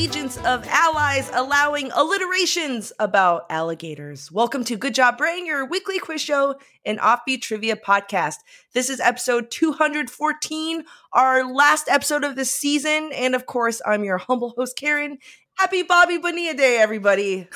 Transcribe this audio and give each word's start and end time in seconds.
Allegiance 0.00 0.38
of 0.46 0.66
allies 0.68 1.30
allowing 1.34 1.90
alliterations 1.92 2.90
about 2.98 3.44
alligators. 3.50 4.32
Welcome 4.32 4.64
to 4.64 4.76
Good 4.78 4.94
Job 4.94 5.18
Brain, 5.18 5.44
your 5.44 5.66
weekly 5.66 5.98
quiz 5.98 6.22
show 6.22 6.54
and 6.86 6.98
offbeat 6.98 7.42
trivia 7.42 7.76
podcast. 7.76 8.36
This 8.72 8.88
is 8.88 8.98
episode 8.98 9.50
214, 9.50 10.84
our 11.12 11.52
last 11.52 11.86
episode 11.90 12.24
of 12.24 12.34
this 12.34 12.50
season. 12.50 13.10
And 13.12 13.34
of 13.34 13.44
course, 13.44 13.82
I'm 13.84 14.02
your 14.02 14.16
humble 14.16 14.54
host, 14.56 14.74
Karen. 14.74 15.18
Happy 15.58 15.82
Bobby 15.82 16.16
Bonilla 16.16 16.54
Day, 16.54 16.78
everybody. 16.78 17.46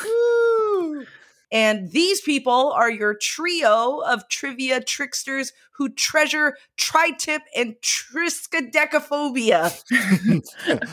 And 1.53 1.93
these 1.93 2.21
people 2.21 2.73
are 2.73 2.91
your 2.91 3.15
trio 3.15 4.01
of 4.01 4.29
trivia 4.29 4.81
tricksters 4.81 5.53
who 5.73 5.89
treasure 5.91 6.57
tri-tip 6.77 7.43
and 7.57 7.77
triskaidekaphobia. 7.83 9.83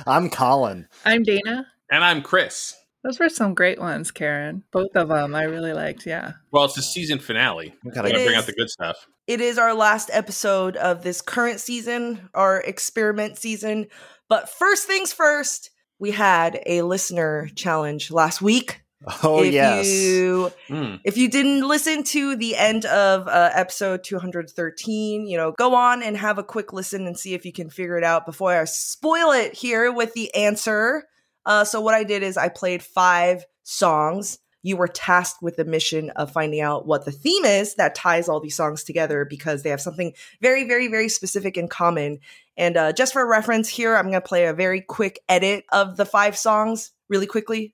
I'm 0.07 0.29
Colin. 0.29 0.87
I'm 1.05 1.23
Dana. 1.23 1.67
And 1.91 2.03
I'm 2.03 2.21
Chris. 2.21 2.75
Those 3.03 3.19
were 3.19 3.29
some 3.29 3.55
great 3.55 3.79
ones, 3.79 4.11
Karen. 4.11 4.63
Both 4.71 4.95
of 4.95 5.09
them 5.09 5.33
I 5.33 5.43
really 5.43 5.73
liked. 5.73 6.05
Yeah. 6.05 6.33
Well, 6.51 6.65
it's 6.65 6.75
the 6.75 6.83
season 6.83 7.17
finale. 7.17 7.73
We 7.83 7.89
I'm 7.89 7.95
gotta 7.95 8.09
It 8.09 8.13
gonna 8.13 8.25
bring 8.25 8.37
out 8.37 8.45
the 8.45 8.53
good 8.53 8.69
stuff. 8.69 9.07
It 9.25 9.41
is 9.41 9.57
our 9.57 9.73
last 9.73 10.09
episode 10.13 10.75
of 10.75 11.01
this 11.01 11.21
current 11.21 11.59
season, 11.59 12.29
our 12.33 12.61
experiment 12.61 13.37
season. 13.37 13.87
But 14.29 14.49
first 14.49 14.85
things 14.85 15.13
first, 15.13 15.71
we 15.99 16.11
had 16.11 16.61
a 16.65 16.83
listener 16.83 17.49
challenge 17.55 18.11
last 18.11 18.41
week. 18.41 18.81
Oh 19.23 19.41
if 19.43 19.53
yes. 19.53 19.87
You, 19.87 20.51
Mm. 20.69 20.99
if 21.03 21.17
you 21.17 21.27
didn't 21.29 21.67
listen 21.67 22.03
to 22.03 22.35
the 22.35 22.55
end 22.55 22.85
of 22.85 23.27
uh, 23.27 23.49
episode 23.53 24.03
213, 24.03 25.27
you 25.27 25.37
know, 25.37 25.51
go 25.53 25.73
on 25.73 26.03
and 26.03 26.15
have 26.17 26.37
a 26.37 26.43
quick 26.43 26.71
listen 26.71 27.07
and 27.07 27.17
see 27.17 27.33
if 27.33 27.45
you 27.45 27.51
can 27.51 27.69
figure 27.69 27.97
it 27.97 28.03
out 28.03 28.25
before 28.25 28.53
I 28.53 28.63
spoil 28.65 29.31
it 29.31 29.53
here 29.53 29.91
with 29.91 30.13
the 30.13 30.33
answer. 30.35 31.05
Uh, 31.45 31.63
so, 31.63 31.81
what 31.81 31.95
I 31.95 32.03
did 32.03 32.21
is 32.21 32.37
I 32.37 32.49
played 32.49 32.83
five 32.83 33.45
songs. 33.63 34.37
You 34.63 34.77
were 34.77 34.87
tasked 34.87 35.41
with 35.41 35.55
the 35.55 35.65
mission 35.65 36.11
of 36.11 36.31
finding 36.31 36.61
out 36.61 36.85
what 36.85 37.03
the 37.03 37.11
theme 37.11 37.45
is 37.45 37.75
that 37.75 37.95
ties 37.95 38.29
all 38.29 38.39
these 38.39 38.55
songs 38.55 38.83
together 38.83 39.25
because 39.25 39.63
they 39.63 39.71
have 39.71 39.81
something 39.81 40.13
very, 40.39 40.67
very, 40.67 40.87
very 40.87 41.09
specific 41.09 41.57
in 41.57 41.67
common. 41.67 42.19
And 42.57 42.77
uh, 42.77 42.93
just 42.93 43.13
for 43.13 43.27
reference, 43.27 43.67
here 43.69 43.95
I'm 43.95 44.11
going 44.11 44.13
to 44.13 44.21
play 44.21 44.45
a 44.45 44.53
very 44.53 44.81
quick 44.81 45.19
edit 45.27 45.65
of 45.71 45.97
the 45.97 46.05
five 46.05 46.37
songs 46.37 46.91
really 47.09 47.25
quickly. 47.25 47.73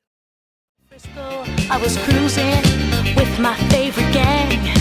I 1.70 1.78
was 1.78 1.96
cruising 1.98 2.64
with 3.16 3.40
my 3.40 3.56
favorite 3.70 4.12
gang. 4.12 4.77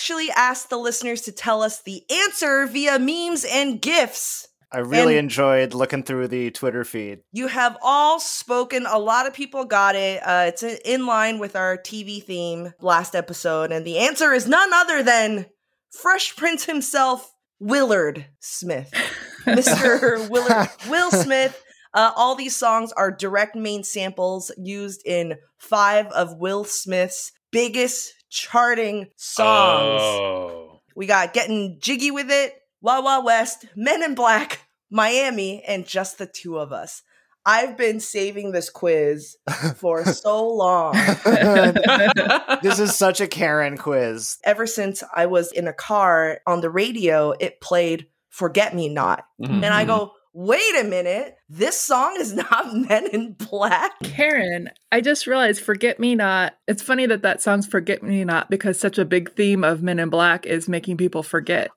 Actually 0.00 0.30
asked 0.30 0.70
the 0.70 0.78
listeners 0.78 1.20
to 1.20 1.30
tell 1.30 1.60
us 1.60 1.82
the 1.82 2.02
answer 2.10 2.64
via 2.66 2.98
memes 2.98 3.44
and 3.44 3.82
GIFs. 3.82 4.48
I 4.72 4.78
really 4.78 5.18
and- 5.18 5.26
enjoyed 5.26 5.74
looking 5.74 6.04
through 6.04 6.28
the 6.28 6.50
Twitter 6.52 6.84
feed. 6.84 7.18
You 7.32 7.48
have 7.48 7.76
all 7.82 8.18
spoken. 8.18 8.86
A 8.86 8.98
lot 8.98 9.26
of 9.26 9.34
people 9.34 9.66
got 9.66 9.96
it. 9.96 10.22
Uh, 10.26 10.46
it's 10.48 10.62
in- 10.62 10.78
in 10.86 11.06
line 11.06 11.38
with 11.38 11.54
our 11.54 11.76
TV 11.76 12.24
theme 12.24 12.72
last 12.80 13.14
episode. 13.14 13.72
And 13.72 13.84
the 13.86 13.98
answer 13.98 14.32
is 14.32 14.48
none 14.48 14.72
other 14.72 15.02
than 15.02 15.44
Fresh 15.92 16.34
Prince 16.36 16.64
himself, 16.64 17.30
Willard 17.58 18.24
Smith. 18.38 18.90
Mr. 19.44 20.30
Willard, 20.30 20.68
Will 20.88 21.10
Smith. 21.10 21.62
Uh, 21.92 22.12
all 22.16 22.36
these 22.36 22.56
songs 22.56 22.90
are 22.92 23.10
direct 23.10 23.54
main 23.54 23.84
samples 23.84 24.50
used 24.56 25.02
in 25.04 25.34
five 25.58 26.06
of 26.06 26.38
Will 26.38 26.64
Smith's 26.64 27.32
biggest 27.52 28.14
charting 28.30 29.08
songs. 29.16 30.00
Oh. 30.02 30.80
We 30.96 31.06
got 31.06 31.34
Getting 31.34 31.78
Jiggy 31.80 32.10
with 32.10 32.30
It, 32.30 32.54
Wild 32.80 33.04
Wild 33.04 33.24
West, 33.24 33.66
Men 33.76 34.02
in 34.02 34.14
Black, 34.14 34.60
Miami, 34.90 35.62
and 35.66 35.86
just 35.86 36.18
the 36.18 36.26
two 36.26 36.58
of 36.58 36.72
us. 36.72 37.02
I've 37.46 37.76
been 37.76 38.00
saving 38.00 38.52
this 38.52 38.68
quiz 38.68 39.36
for 39.76 40.04
so 40.04 40.46
long. 40.46 40.92
this 42.62 42.78
is 42.78 42.94
such 42.94 43.20
a 43.20 43.26
Karen 43.26 43.78
quiz. 43.78 44.38
Ever 44.44 44.66
since 44.66 45.02
I 45.14 45.26
was 45.26 45.50
in 45.50 45.66
a 45.66 45.72
car 45.72 46.40
on 46.46 46.60
the 46.60 46.70
radio, 46.70 47.32
it 47.40 47.60
played 47.60 48.06
Forget 48.28 48.74
Me 48.74 48.88
Not. 48.88 49.24
Mhm. 49.40 49.64
And 49.64 49.66
I 49.66 49.84
go, 49.84 50.12
wait 50.34 50.76
a 50.80 50.84
minute, 50.84 51.34
this 51.50 51.80
song 51.80 52.16
is 52.18 52.32
not 52.50 52.74
Men 52.74 53.06
in 53.12 53.32
Black. 53.32 53.92
Karen, 54.04 54.70
I 54.92 55.00
just 55.00 55.26
realized 55.26 55.60
Forget 55.62 55.98
Me 55.98 56.14
Not. 56.14 56.54
It's 56.68 56.82
funny 56.82 57.06
that 57.06 57.22
that 57.22 57.42
song's 57.42 57.66
Forget 57.66 58.02
Me 58.02 58.24
Not 58.24 58.48
because 58.50 58.78
such 58.78 58.98
a 58.98 59.04
big 59.04 59.32
theme 59.34 59.64
of 59.64 59.82
Men 59.82 59.98
in 59.98 60.08
Black 60.10 60.46
is 60.46 60.68
making 60.68 60.96
people 60.96 61.22
forget. 61.22 61.70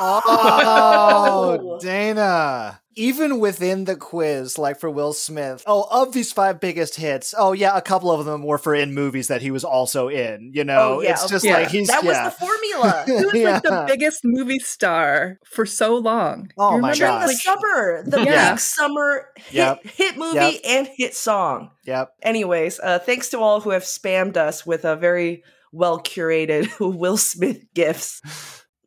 Oh, 0.00 0.22
oh, 0.26 1.78
Dana. 1.80 2.80
Even 2.94 3.38
within 3.38 3.84
the 3.84 3.94
quiz, 3.94 4.58
like 4.58 4.80
for 4.80 4.90
Will 4.90 5.12
Smith, 5.12 5.62
oh, 5.68 5.86
of 5.88 6.12
these 6.12 6.32
five 6.32 6.58
biggest 6.58 6.96
hits, 6.96 7.32
oh 7.38 7.52
yeah, 7.52 7.76
a 7.76 7.80
couple 7.80 8.10
of 8.10 8.26
them 8.26 8.42
were 8.42 8.58
for 8.58 8.74
in 8.74 8.92
movies 8.92 9.28
that 9.28 9.40
he 9.40 9.52
was 9.52 9.62
also 9.62 10.08
in. 10.08 10.50
You 10.52 10.64
know, 10.64 10.96
Oh, 10.96 11.00
yeah, 11.00 11.12
it's 11.12 11.28
just 11.28 11.44
course. 11.44 11.56
like 11.56 11.68
he's 11.68 11.86
that 11.86 12.02
was 12.02 12.16
the 12.16 12.30
formula. 12.32 13.04
He 13.06 13.12
was 13.12 13.44
like 13.44 13.62
the 13.62 13.84
biggest 13.86 14.22
movie 14.24 14.58
star 14.58 15.38
for 15.44 15.64
so 15.64 15.94
long. 15.94 16.50
Oh 16.58 16.72
my 16.80 16.90
remember, 16.90 16.94
During 16.96 17.20
the 17.28 17.34
summer, 17.34 18.02
the 18.04 18.22
Yeah. 18.24 18.50
big 18.50 18.58
summer 18.58 19.17
hit, 19.36 19.54
Yep. 19.54 19.86
hit 19.86 20.16
movie 20.16 20.36
Yep. 20.36 20.60
and 20.64 20.88
hit 20.96 21.14
song. 21.14 21.70
Yep. 21.84 22.12
Anyways, 22.22 22.80
uh, 22.80 22.98
thanks 22.98 23.28
to 23.30 23.38
all 23.38 23.60
who 23.60 23.70
have 23.70 23.82
spammed 23.84 24.36
us 24.36 24.64
with 24.66 24.84
a 24.84 24.96
very 24.96 25.44
well 25.72 25.98
curated 26.00 26.68
Will 26.80 27.16
Smith 27.16 27.62
gifts. 27.74 28.20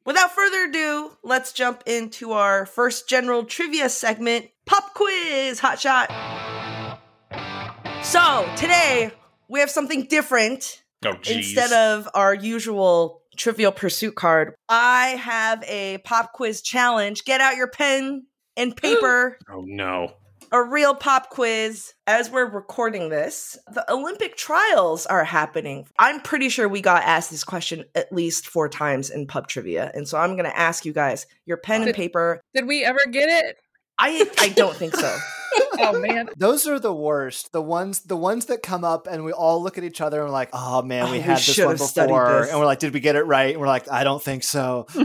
Without 0.06 0.32
further 0.32 0.66
ado, 0.66 1.12
let's 1.24 1.54
jump 1.54 1.84
into 1.86 2.32
our 2.32 2.66
first 2.66 3.08
general 3.08 3.44
trivia 3.46 3.88
segment 3.90 4.48
Pop 4.66 4.94
Quiz 4.96 5.60
Hot 5.60 5.80
Shot. 5.80 6.10
So, 8.04 8.50
today 8.58 9.12
we 9.48 9.60
have 9.60 9.70
something 9.70 10.06
different. 10.06 10.82
Oh, 11.06 11.14
geez. 11.22 11.56
Instead 11.56 11.72
of 11.72 12.10
our 12.14 12.34
usual 12.34 13.22
trivial 13.38 13.72
pursuit 13.72 14.16
card, 14.16 14.54
I 14.68 15.10
have 15.10 15.64
a 15.68 16.00
pop 16.00 16.34
quiz 16.34 16.62
challenge. 16.62 17.24
Get 17.26 17.42
out 17.42 17.56
your 17.56 17.68
pen 17.68 18.26
and 18.58 18.76
paper 18.82 19.38
oh 19.52 19.64
no. 19.66 20.14
A 20.52 20.62
real 20.62 20.94
pop 20.94 21.30
quiz 21.30 21.94
as 22.08 22.30
we're 22.30 22.46
recording 22.46 23.10
this. 23.10 23.58
The 23.74 23.90
Olympic 23.92 24.36
trials 24.36 25.06
are 25.06 25.24
happening. 25.24 25.88
I'm 25.98 26.20
pretty 26.20 26.50
sure 26.50 26.68
we 26.68 26.82
got 26.82 27.04
asked 27.04 27.32
this 27.32 27.44
question 27.44 27.86
at 27.96 28.12
least 28.12 28.48
four 28.48 28.68
times 28.68 29.10
in 29.10 29.28
pub 29.28 29.48
trivia. 29.48 29.92
And 29.94 30.08
so 30.08 30.18
I'm 30.18 30.36
going 30.36 30.50
to 30.50 30.58
ask 30.58 30.86
you 30.86 30.94
guys 30.94 31.26
your 31.46 31.58
pen 31.58 31.84
and 31.84 31.94
paper. 31.94 32.42
Did 32.54 32.68
we 32.68 32.84
ever 32.84 33.00
get 33.10 33.30
it? 33.30 33.58
I 33.98 34.30
I 34.40 34.50
don't 34.50 34.76
think 34.76 34.96
so. 34.96 35.18
Oh 35.84 36.00
man. 36.00 36.30
Those 36.38 36.68
are 36.68 36.80
the 36.80 36.94
worst. 36.94 37.52
The 37.54 37.62
ones, 37.62 38.02
the 38.02 38.16
ones 38.16 38.46
that 38.46 38.62
come 38.62 38.84
up, 38.84 39.08
and 39.08 39.26
we 39.26 39.32
all 39.32 39.62
look 39.64 39.78
at 39.80 39.84
each 39.84 40.00
other 40.00 40.20
and 40.20 40.28
we're 40.30 40.34
like, 40.34 40.50
"Oh 40.54 40.82
man, 40.84 41.04
Oh, 41.08 41.12
we 41.12 41.18
we 41.18 41.20
had 41.22 41.38
this 41.38 41.58
one 41.58 41.76
before," 41.76 42.42
this. 42.42 42.52
and 42.52 42.60
we're 42.60 42.66
like, 42.68 42.80
"Did 42.80 42.94
we 42.94 43.00
get 43.00 43.16
it 43.16 43.24
right?" 43.24 43.52
And 43.54 43.60
we're 43.60 43.68
like, 43.68 43.90
"I 43.92 44.04
don't 44.04 44.22
think 44.22 44.44
so." 44.44 44.86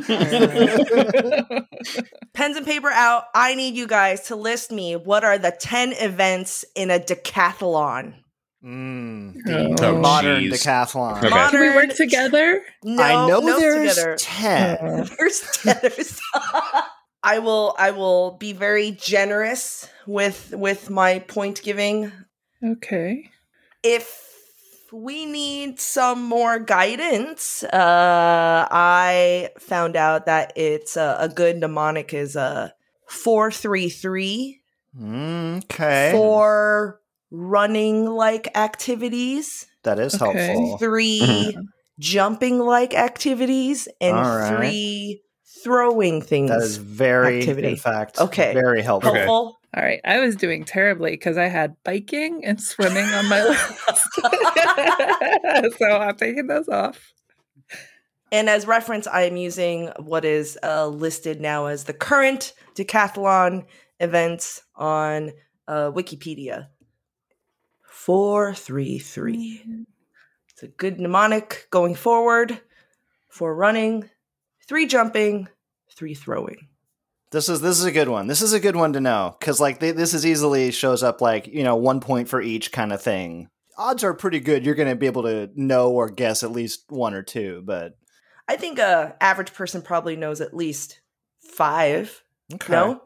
Pens 2.34 2.56
and 2.56 2.66
paper 2.66 2.90
out. 2.90 3.24
I 3.34 3.54
need 3.54 3.74
you 3.76 3.86
guys 3.86 4.22
to 4.28 4.36
list 4.36 4.70
me 4.70 4.94
what 4.96 5.24
are 5.24 5.38
the 5.38 5.50
10 5.58 5.92
events 5.94 6.64
in 6.74 6.90
a 6.90 6.98
decathlon. 6.98 8.14
Mm, 8.64 9.78
Oh, 9.80 9.96
modern 9.98 10.42
geez. 10.42 10.62
decathlon. 10.64 11.18
Okay. 11.18 11.28
Can 11.28 11.60
we 11.60 11.68
Modern- 11.70 11.74
work 11.88 11.96
together? 11.96 12.62
No, 12.82 13.02
I 13.02 13.12
know 13.28 13.40
no 13.40 13.58
there's 13.58 13.94
together. 13.94 14.16
ten. 14.18 15.08
There's 15.18 15.40
there's 15.64 16.20
I 17.26 17.40
will 17.40 17.74
I 17.78 17.90
will 17.90 18.32
be 18.38 18.52
very 18.52 18.92
generous 18.92 19.88
with 20.06 20.54
with 20.56 20.90
my 20.90 21.18
point 21.18 21.60
giving. 21.62 22.12
Okay. 22.62 23.30
If 23.82 24.22
we 24.92 25.26
need 25.26 25.80
some 25.80 26.22
more 26.22 26.58
guidance, 26.58 27.64
uh 27.64 28.68
I 28.70 29.50
found 29.58 29.96
out 29.96 30.26
that 30.26 30.52
it's 30.56 30.96
uh, 30.96 31.16
a 31.18 31.28
good 31.28 31.56
mnemonic 31.58 32.14
is 32.14 32.36
uh 32.36 32.70
433 33.08 34.62
Mm, 34.96 35.58
okay. 35.64 36.12
for 36.12 37.00
running 37.30 38.06
like 38.06 38.56
activities, 38.56 39.66
That 39.82 39.98
is 39.98 40.14
Okay. 40.14 40.46
helpful. 40.48 40.78
3 40.78 41.56
jumping 41.98 42.58
like 42.60 42.94
activities, 42.94 43.88
and 44.00 44.16
All 44.16 44.24
right. 44.24 44.70
3 44.70 45.22
throwing 45.66 46.22
things. 46.22 46.50
That 46.50 46.62
is 46.62 46.76
very, 46.76 47.40
Activity. 47.40 47.68
in 47.70 47.76
fact, 47.76 48.20
Okay. 48.20 48.54
very 48.54 48.82
helpful. 48.82 49.10
Okay. 49.10 49.24
helpful. 49.24 49.58
All 49.76 49.82
right, 49.82 50.00
I 50.04 50.20
was 50.20 50.36
doing 50.36 50.64
terribly 50.64 51.10
because 51.10 51.36
I 51.36 51.48
had 51.48 51.74
biking 51.82 52.44
and 52.44 52.62
swimming 52.62 53.04
on 53.04 53.28
my 53.28 53.42
list. 53.42 53.72
so 55.78 55.86
I'm 55.98 56.16
taking 56.16 56.46
those 56.46 56.68
off. 56.68 57.12
And 58.30 58.48
as 58.48 58.64
reference, 58.66 59.08
I 59.08 59.22
am 59.22 59.36
using 59.36 59.88
what 59.98 60.24
is 60.24 60.56
uh, 60.62 60.86
listed 60.86 61.40
now 61.40 61.66
as 61.66 61.84
the 61.84 61.92
current 61.92 62.52
decathlon 62.76 63.64
events 63.98 64.62
on 64.76 65.32
uh, 65.66 65.90
Wikipedia. 65.90 66.68
433. 67.82 69.84
It's 70.48 70.62
a 70.62 70.68
good 70.68 71.00
mnemonic 71.00 71.66
going 71.70 71.96
forward 71.96 72.60
for 73.28 73.54
running, 73.54 74.08
three 74.68 74.86
jumping, 74.86 75.48
three 75.96 76.14
throwing. 76.14 76.68
This 77.32 77.48
is 77.48 77.60
this 77.60 77.78
is 77.78 77.84
a 77.84 77.92
good 77.92 78.08
one. 78.08 78.26
This 78.28 78.40
is 78.42 78.52
a 78.52 78.60
good 78.60 78.76
one 78.76 78.92
to 78.92 79.00
know 79.00 79.36
because 79.40 79.58
like 79.60 79.80
th- 79.80 79.96
this 79.96 80.14
is 80.14 80.24
easily 80.24 80.70
shows 80.70 81.02
up 81.02 81.20
like 81.20 81.46
you 81.48 81.64
know 81.64 81.76
one 81.76 82.00
point 82.00 82.28
for 82.28 82.40
each 82.40 82.70
kind 82.72 82.92
of 82.92 83.02
thing. 83.02 83.48
Odds 83.78 84.04
are 84.04 84.14
pretty 84.14 84.40
good. 84.40 84.64
You're 84.64 84.74
going 84.74 84.88
to 84.88 84.94
be 84.96 85.06
able 85.06 85.24
to 85.24 85.50
know 85.54 85.90
or 85.90 86.08
guess 86.08 86.42
at 86.42 86.50
least 86.52 86.84
one 86.88 87.12
or 87.12 87.22
two, 87.22 87.62
but 87.66 87.92
I 88.48 88.56
think 88.56 88.78
a 88.78 89.16
average 89.20 89.52
person 89.52 89.82
probably 89.82 90.16
knows 90.16 90.40
at 90.40 90.54
least 90.54 91.00
five. 91.40 92.22
okay. 92.54 92.72
No? 92.72 93.02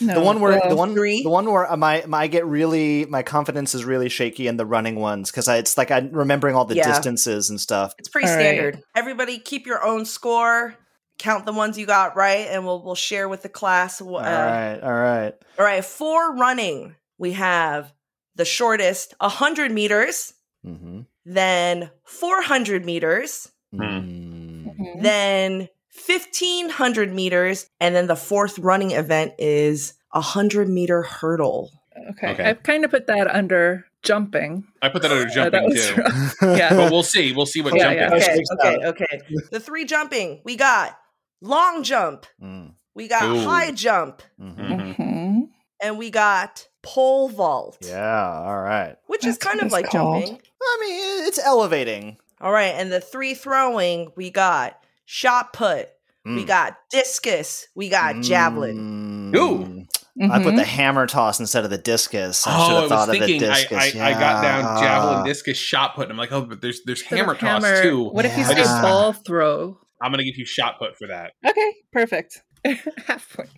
No, 0.00 0.14
The 0.14 0.20
one 0.20 0.40
where 0.40 0.58
the 0.68 0.74
one 0.74 0.94
three? 0.94 1.22
the 1.22 1.28
one 1.28 1.50
where 1.50 1.68
my, 1.76 2.02
my 2.06 2.20
I 2.22 2.26
get 2.26 2.46
really 2.46 3.04
my 3.06 3.22
confidence 3.22 3.74
is 3.74 3.84
really 3.84 4.08
shaky 4.08 4.46
in 4.48 4.56
the 4.56 4.64
running 4.64 4.96
ones 4.96 5.30
because 5.30 5.46
it's 5.48 5.76
like 5.76 5.90
I'm 5.90 6.10
remembering 6.12 6.56
all 6.56 6.64
the 6.64 6.76
Yeah. 6.76 6.88
distances 6.88 7.50
and 7.50 7.60
stuff. 7.60 7.94
It's 7.98 8.08
pretty 8.08 8.26
All 8.28 8.34
right. 8.34 8.40
standard. 8.42 8.82
Everybody 8.96 9.38
keep 9.38 9.66
your 9.66 9.84
own 9.84 10.06
score. 10.06 10.74
Count 11.22 11.46
the 11.46 11.52
ones 11.52 11.78
you 11.78 11.86
got 11.86 12.16
right, 12.16 12.48
and 12.50 12.64
we'll 12.66 12.82
we'll 12.82 12.96
share 12.96 13.28
with 13.28 13.42
the 13.42 13.48
class. 13.48 14.00
Uh, 14.00 14.04
all 14.06 14.20
right, 14.20 14.80
all 14.82 14.92
right. 14.92 15.32
All 15.56 15.64
right, 15.64 15.84
for 15.84 16.34
running, 16.34 16.96
we 17.16 17.32
have 17.32 17.92
the 18.34 18.44
shortest 18.44 19.14
100 19.20 19.70
meters, 19.70 20.34
Mm-hmm. 20.66 21.02
then 21.24 21.90
400 22.04 22.84
meters, 22.84 23.50
Mm. 23.72 24.64
Mhm. 24.76 25.02
then 25.02 25.68
1500 26.06 27.14
meters, 27.14 27.66
and 27.80 27.94
then 27.94 28.06
the 28.08 28.16
fourth 28.16 28.58
running 28.58 28.90
event 28.90 29.32
is 29.38 29.94
a 30.12 30.18
100 30.20 30.68
meter 30.68 31.02
hurdle. 31.02 31.70
Okay. 32.10 32.30
Okay. 32.32 32.44
I've 32.44 32.62
kind 32.64 32.84
of 32.84 32.90
put 32.90 33.06
that 33.06 33.28
under 33.32 33.84
jumping. 34.02 34.64
I 34.82 34.88
put 34.88 35.02
that 35.02 35.12
under 35.12 35.28
Uh, 35.28 35.34
jumping 35.34 35.70
that 35.70 36.30
too. 36.40 36.46
yeah. 36.56 36.74
But 36.74 36.90
we'll 36.90 37.02
see. 37.04 37.32
We'll 37.32 37.46
see 37.46 37.60
what 37.60 37.74
Yeah, 37.76 37.94
jumping 37.94 38.20
yeah. 38.20 38.36
Okay, 38.60 38.76
okay, 38.86 38.86
okay. 38.88 39.38
The 39.52 39.60
three 39.60 39.84
jumping, 39.84 40.40
we 40.44 40.56
got 40.56 40.98
long 41.42 41.82
jump, 41.82 42.26
Mm. 42.42 42.72
we 42.94 43.08
got 43.08 43.24
Ooh. 43.24 43.40
high 43.44 43.70
jump, 43.72 44.22
Mhm. 44.40 44.56
Mhm. 44.56 44.96
Mhm. 44.96 45.42
and 45.82 45.98
we 45.98 46.10
got 46.10 46.66
pole 46.82 47.28
vault, 47.28 47.76
Yeah, 47.80 48.40
all 48.44 48.60
right. 48.60 48.96
which 49.06 49.26
is 49.26 49.36
kind 49.38 49.60
of 49.60 49.70
like 49.72 49.90
called. 49.90 50.24
jumping. 50.24 50.40
I 50.62 50.78
mean, 50.80 51.26
it's 51.26 51.38
elevating. 51.38 52.16
All 52.40 52.52
right, 52.52 52.74
and 52.76 52.90
the 52.92 53.00
three 53.00 53.34
throwing, 53.34 54.10
we 54.16 54.30
got 54.30 54.76
shot 55.04 55.52
put, 55.52 55.88
we 56.24 56.44
Mm. 56.44 56.46
got 56.46 56.76
discus, 56.90 57.66
we 57.74 57.88
got 57.88 58.20
javelin. 58.22 59.32
Mm. 59.32 59.36
Ooh. 59.36 59.86
I 60.30 60.42
put 60.42 60.56
the 60.56 60.64
hammer 60.64 61.06
toss 61.06 61.40
instead 61.40 61.64
of 61.64 61.70
the 61.70 61.78
discus. 61.78 62.46
I 62.46 62.50
should 62.50 62.56
Oh, 62.56 62.66
have 62.66 62.76
I 62.76 62.80
was 62.82 62.90
thought 62.90 63.08
thinking. 63.08 63.36
of 63.36 63.40
the 63.48 63.50
I, 63.50 63.54
discus. 63.60 63.96
I, 63.96 64.08
I 64.08 64.12
got 64.12 64.42
down 64.42 64.80
javelin, 64.82 65.24
discus, 65.24 65.56
shot 65.56 65.94
put. 65.94 66.02
And 66.02 66.12
I'm 66.12 66.18
like, 66.18 66.30
oh, 66.32 66.42
but 66.42 66.60
there's 66.60 66.80
there's 66.84 67.00
Instead 67.00 67.20
of 67.28 67.38
hammer 67.38 67.60
toss 67.74 67.82
too. 67.82 68.04
What 68.10 68.26
if 68.26 68.36
you 68.36 68.44
Yeah. 68.44 68.62
say 68.62 68.82
ball 68.82 69.12
throw? 69.14 69.78
I'm 70.02 70.10
gonna 70.10 70.24
give 70.24 70.36
you 70.36 70.44
shot 70.44 70.78
put 70.78 70.96
for 70.98 71.06
that. 71.08 71.32
Okay, 71.46 71.74
perfect. 71.92 72.42
Half 73.06 73.32
point. 73.34 73.48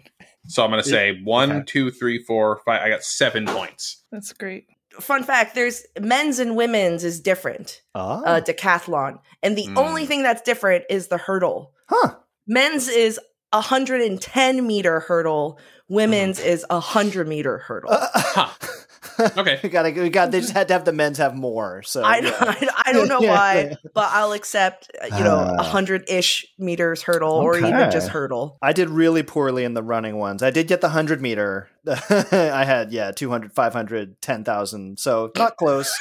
So 0.47 0.63
I'm 0.65 0.71
gonna 0.71 0.83
say 0.83 1.21
one, 1.25 1.51
Okay. 1.53 1.65
two, 1.67 1.91
three, 1.91 2.23
four, 2.23 2.61
five. 2.67 2.83
I 2.83 2.89
got 2.91 3.03
seven 3.03 3.47
points. 3.47 4.05
That's 4.13 4.33
great. 4.33 4.67
Fun 5.01 5.25
fact: 5.25 5.55
There's 5.55 5.83
men's 6.01 6.39
and 6.39 6.55
women's 6.55 7.03
is 7.03 7.21
different. 7.21 7.83
Oh. 7.95 8.23
Uh, 8.25 8.41
decathlon, 8.41 9.19
and 9.43 9.57
the 9.57 9.67
Mm. 9.69 9.79
only 9.79 10.07
thing 10.07 10.23
that's 10.23 10.43
different 10.43 10.85
is 10.91 11.09
the 11.09 11.19
hurdle. 11.19 11.73
huh. 11.89 12.15
Men's 12.47 12.89
is 12.89 13.19
a 13.53 13.61
110 13.63 14.67
meter 14.67 15.01
hurdle. 15.01 15.59
Women's 15.89 16.39
Mm-hmm. 16.39 16.49
is 16.49 16.67
a 16.71 16.81
hundred 16.81 17.27
meter 17.29 17.59
hurdle. 17.59 17.91
Huh. 17.95 18.49
Okay. 19.37 19.61
we 19.63 19.69
got. 19.69 19.85
We 19.95 20.09
got. 20.11 20.31
They 20.31 20.41
just 20.41 20.53
had 20.53 20.69
to 20.69 20.75
have 20.75 20.85
the 20.85 20.93
men's 20.93 21.19
have 21.19 21.35
more. 21.35 21.83
So 21.83 22.03
I, 22.03 22.19
yeah. 22.19 22.31
I, 22.41 22.69
I 22.87 22.93
don't 22.93 23.09
know 23.09 23.21
why, 23.21 23.77
but 23.95 24.09
I'll 24.13 24.33
accept 24.33 24.91
uh, 25.01 25.07
you 25.17 25.25
know 25.25 25.37
Ah. 25.37 25.61
a 25.61 25.63
hundred 25.63 26.05
ish 26.09 26.47
meters 26.59 27.03
hurdle 27.03 27.33
or 27.33 27.57
even 27.57 27.91
just 27.91 28.09
hurdle. 28.09 28.59
I 28.63 28.73
did 28.73 28.89
really 28.91 29.23
poorly 29.23 29.65
in 29.65 29.75
the 29.75 29.83
running 29.83 30.17
ones. 30.17 30.43
I 30.43 30.51
did 30.51 30.67
get 30.69 30.81
the 30.81 30.89
100 30.89 31.21
meter. 31.23 31.69
I 31.87 32.65
had, 32.65 32.93
yeah, 32.93 33.11
200, 33.13 33.53
500, 33.53 34.21
10,000. 34.23 34.99
So 34.99 35.31
not 35.37 35.57
close. 35.59 35.93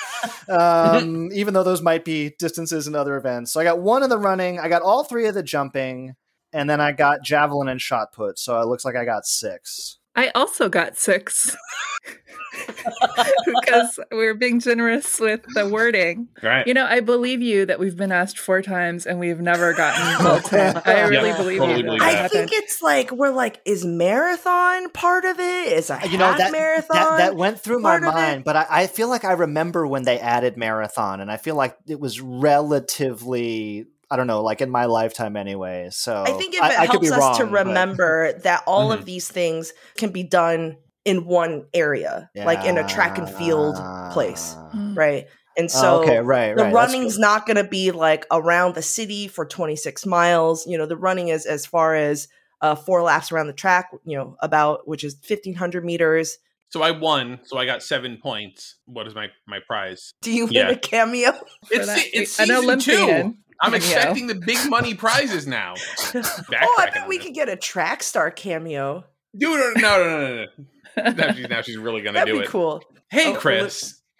um, 0.49 1.29
even 1.33 1.53
though 1.53 1.63
those 1.63 1.81
might 1.81 2.05
be 2.05 2.31
distances 2.39 2.87
in 2.87 2.95
other 2.95 3.17
events. 3.17 3.51
So 3.51 3.59
I 3.59 3.63
got 3.63 3.79
one 3.79 4.03
of 4.03 4.09
the 4.09 4.17
running. 4.17 4.59
I 4.59 4.69
got 4.69 4.81
all 4.81 5.03
three 5.03 5.27
of 5.27 5.33
the 5.35 5.43
jumping. 5.43 6.15
And 6.55 6.69
then 6.69 6.79
I 6.79 6.91
got 6.91 7.23
javelin 7.23 7.67
and 7.67 7.81
shot 7.81 8.13
put. 8.13 8.37
So 8.37 8.61
it 8.61 8.67
looks 8.67 8.85
like 8.85 8.95
I 8.95 9.05
got 9.05 9.25
six. 9.25 9.97
I 10.15 10.29
also 10.35 10.69
got 10.69 10.95
six 10.97 11.55
because 13.45 13.99
we 14.11 14.25
are 14.27 14.33
being 14.33 14.59
generous 14.59 15.19
with 15.19 15.41
the 15.55 15.67
wording. 15.67 16.27
Right. 16.41 16.65
You 16.67 16.73
know, 16.73 16.85
I 16.85 16.99
believe 16.99 17.41
you 17.41 17.65
that 17.65 17.79
we've 17.79 17.97
been 17.97 18.11
asked 18.11 18.37
four 18.37 18.61
times 18.61 19.05
and 19.07 19.19
we've 19.19 19.39
never 19.39 19.73
gotten 19.73 20.25
all 20.27 20.39
10. 20.39 20.81
I 20.85 21.01
really 21.07 21.29
Yeah, 21.29 21.37
believe 21.37 21.57
totally 21.59 21.77
you. 21.79 21.83
believe 21.85 21.99
that 22.01 22.11
that. 22.11 22.25
I 22.25 22.27
think 22.27 22.51
it's 22.53 22.81
like 22.81 23.11
we're 23.11 23.31
like, 23.31 23.59
is 23.65 23.83
marathon 23.85 24.89
part 24.91 25.25
of 25.25 25.39
it? 25.39 25.73
Is 25.73 25.89
a 25.89 25.99
You 26.07 26.17
know, 26.17 26.27
half 26.27 26.37
that, 26.37 26.51
marathon? 26.51 26.95
that, 26.97 27.17
that 27.17 27.35
went 27.35 27.59
through 27.59 27.79
my 27.79 27.99
part 27.99 28.03
it? 28.03 28.05
mind, 28.13 28.43
but 28.43 28.55
I, 28.55 28.65
I 28.69 28.87
feel 28.87 29.09
like 29.09 29.25
I 29.25 29.33
remember 29.33 29.87
when 29.87 30.03
they 30.03 30.19
added 30.19 30.57
marathon. 30.57 31.21
And 31.21 31.31
I 31.31 31.37
feel 31.37 31.55
like 31.55 31.75
it 31.87 31.99
was 31.99 32.21
relatively. 32.21 33.87
I 34.11 34.15
don't 34.15 34.27
know, 34.27 34.41
like 34.43 34.61
in 34.61 34.69
my 34.69 34.85
lifetime 34.85 35.35
anyway. 35.35 35.89
So 35.91 36.23
I 36.25 36.31
think 36.31 36.53
if 36.55 36.61
I, 36.61 36.69
it 36.73 36.79
I 36.79 36.85
could 36.87 36.91
helps 37.03 37.07
be 37.09 37.13
us 37.13 37.37
to 37.37 37.43
wrong, 37.45 37.51
but- 37.53 37.65
remember 37.67 38.33
that 38.43 38.63
all 38.67 38.89
Mhm. 38.91 38.99
of 38.99 39.05
these 39.05 39.27
things 39.27 39.73
can 39.97 40.11
be 40.11 40.23
done 40.23 40.77
in 41.05 41.25
one 41.25 41.65
area, 41.73 42.29
like 42.35 42.63
in 42.65 42.77
a 42.77 42.87
track 42.87 43.17
and 43.17 43.29
field 43.29 43.75
place, 44.13 44.55
Yeah. 44.73 44.79
Mm. 44.79 44.97
right? 44.97 45.25
And 45.57 45.65
Oh, 45.65 45.81
so 45.81 46.01
okay, 46.03 46.19
right, 46.19 46.55
the 46.55 46.63
right. 46.63 46.73
running's 46.73 47.19
not 47.19 47.45
going 47.45 47.57
to 47.57 47.63
be 47.63 47.91
like 47.91 48.25
around 48.31 48.73
the 48.75 48.81
city 48.81 49.27
for 49.27 49.45
26 49.45 50.05
miles. 50.05 50.65
You 50.65 50.77
know, 50.77 50.85
the 50.85 50.95
running 50.97 51.27
is 51.27 51.45
as 51.45 51.65
far 51.65 51.93
as 51.95 52.27
uh, 52.61 52.75
four 52.75 53.03
laps 53.03 53.31
around 53.31 53.47
the 53.47 53.53
track, 53.53 53.89
you 54.05 54.17
know, 54.17 54.37
about 54.41 54.87
which 54.87 55.03
is 55.03 55.15
1500 55.27 55.83
meters. 55.83 56.37
So 56.69 56.81
I 56.81 56.91
won. 56.91 57.39
So 57.43 57.57
I 57.57 57.65
got 57.65 57.83
seven 57.83 58.17
points. 58.23 58.77
What 58.85 59.05
is 59.05 59.13
my 59.13 59.27
my 59.45 59.59
prize? 59.67 60.13
Do 60.21 60.31
you 60.31 60.45
win 60.45 60.53
Yeah. 60.53 60.69
a 60.69 60.75
cameo? 60.77 61.31
For 61.67 61.73
It's 61.73 61.87
that- 61.87 62.05
it's 62.13 62.39
an 62.39 62.47
season 62.47 62.79
two. 62.79 63.35
Olympian. 63.67 63.71
I'm 63.71 63.71
cameo. 63.71 63.97
expecting 63.97 64.27
the 64.27 64.35
big 64.35 64.69
money 64.69 64.93
prizes 64.93 65.47
now. 65.47 65.73
oh, 65.99 66.03
I 66.15 66.21
Backtracking 66.21 66.93
bet 66.93 67.07
we 67.07 67.17
could 67.17 67.33
get 67.33 67.49
a 67.49 67.55
track 67.55 68.03
star 68.03 68.29
cameo. 68.31 69.03
Dude, 69.37 69.77
No, 69.77 69.97
no, 69.97 70.09
no, 70.09 70.35
no, 70.35 70.45
no. 70.45 71.11
Now 71.11 71.31
she's, 71.33 71.49
now 71.49 71.61
she's 71.61 71.77
really 71.77 72.01
gonna 72.01 72.19
That'd 72.19 72.33
do 72.33 72.39
be 72.39 72.45
it. 72.45 72.49
cool. 72.49 72.81
Hey, 73.09 73.33
Oh, 73.33 73.35
Chris. 73.35 73.99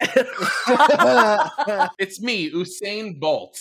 It's 1.98 2.20
me, 2.20 2.50
Usain 2.50 3.18
Bolt. 3.20 3.58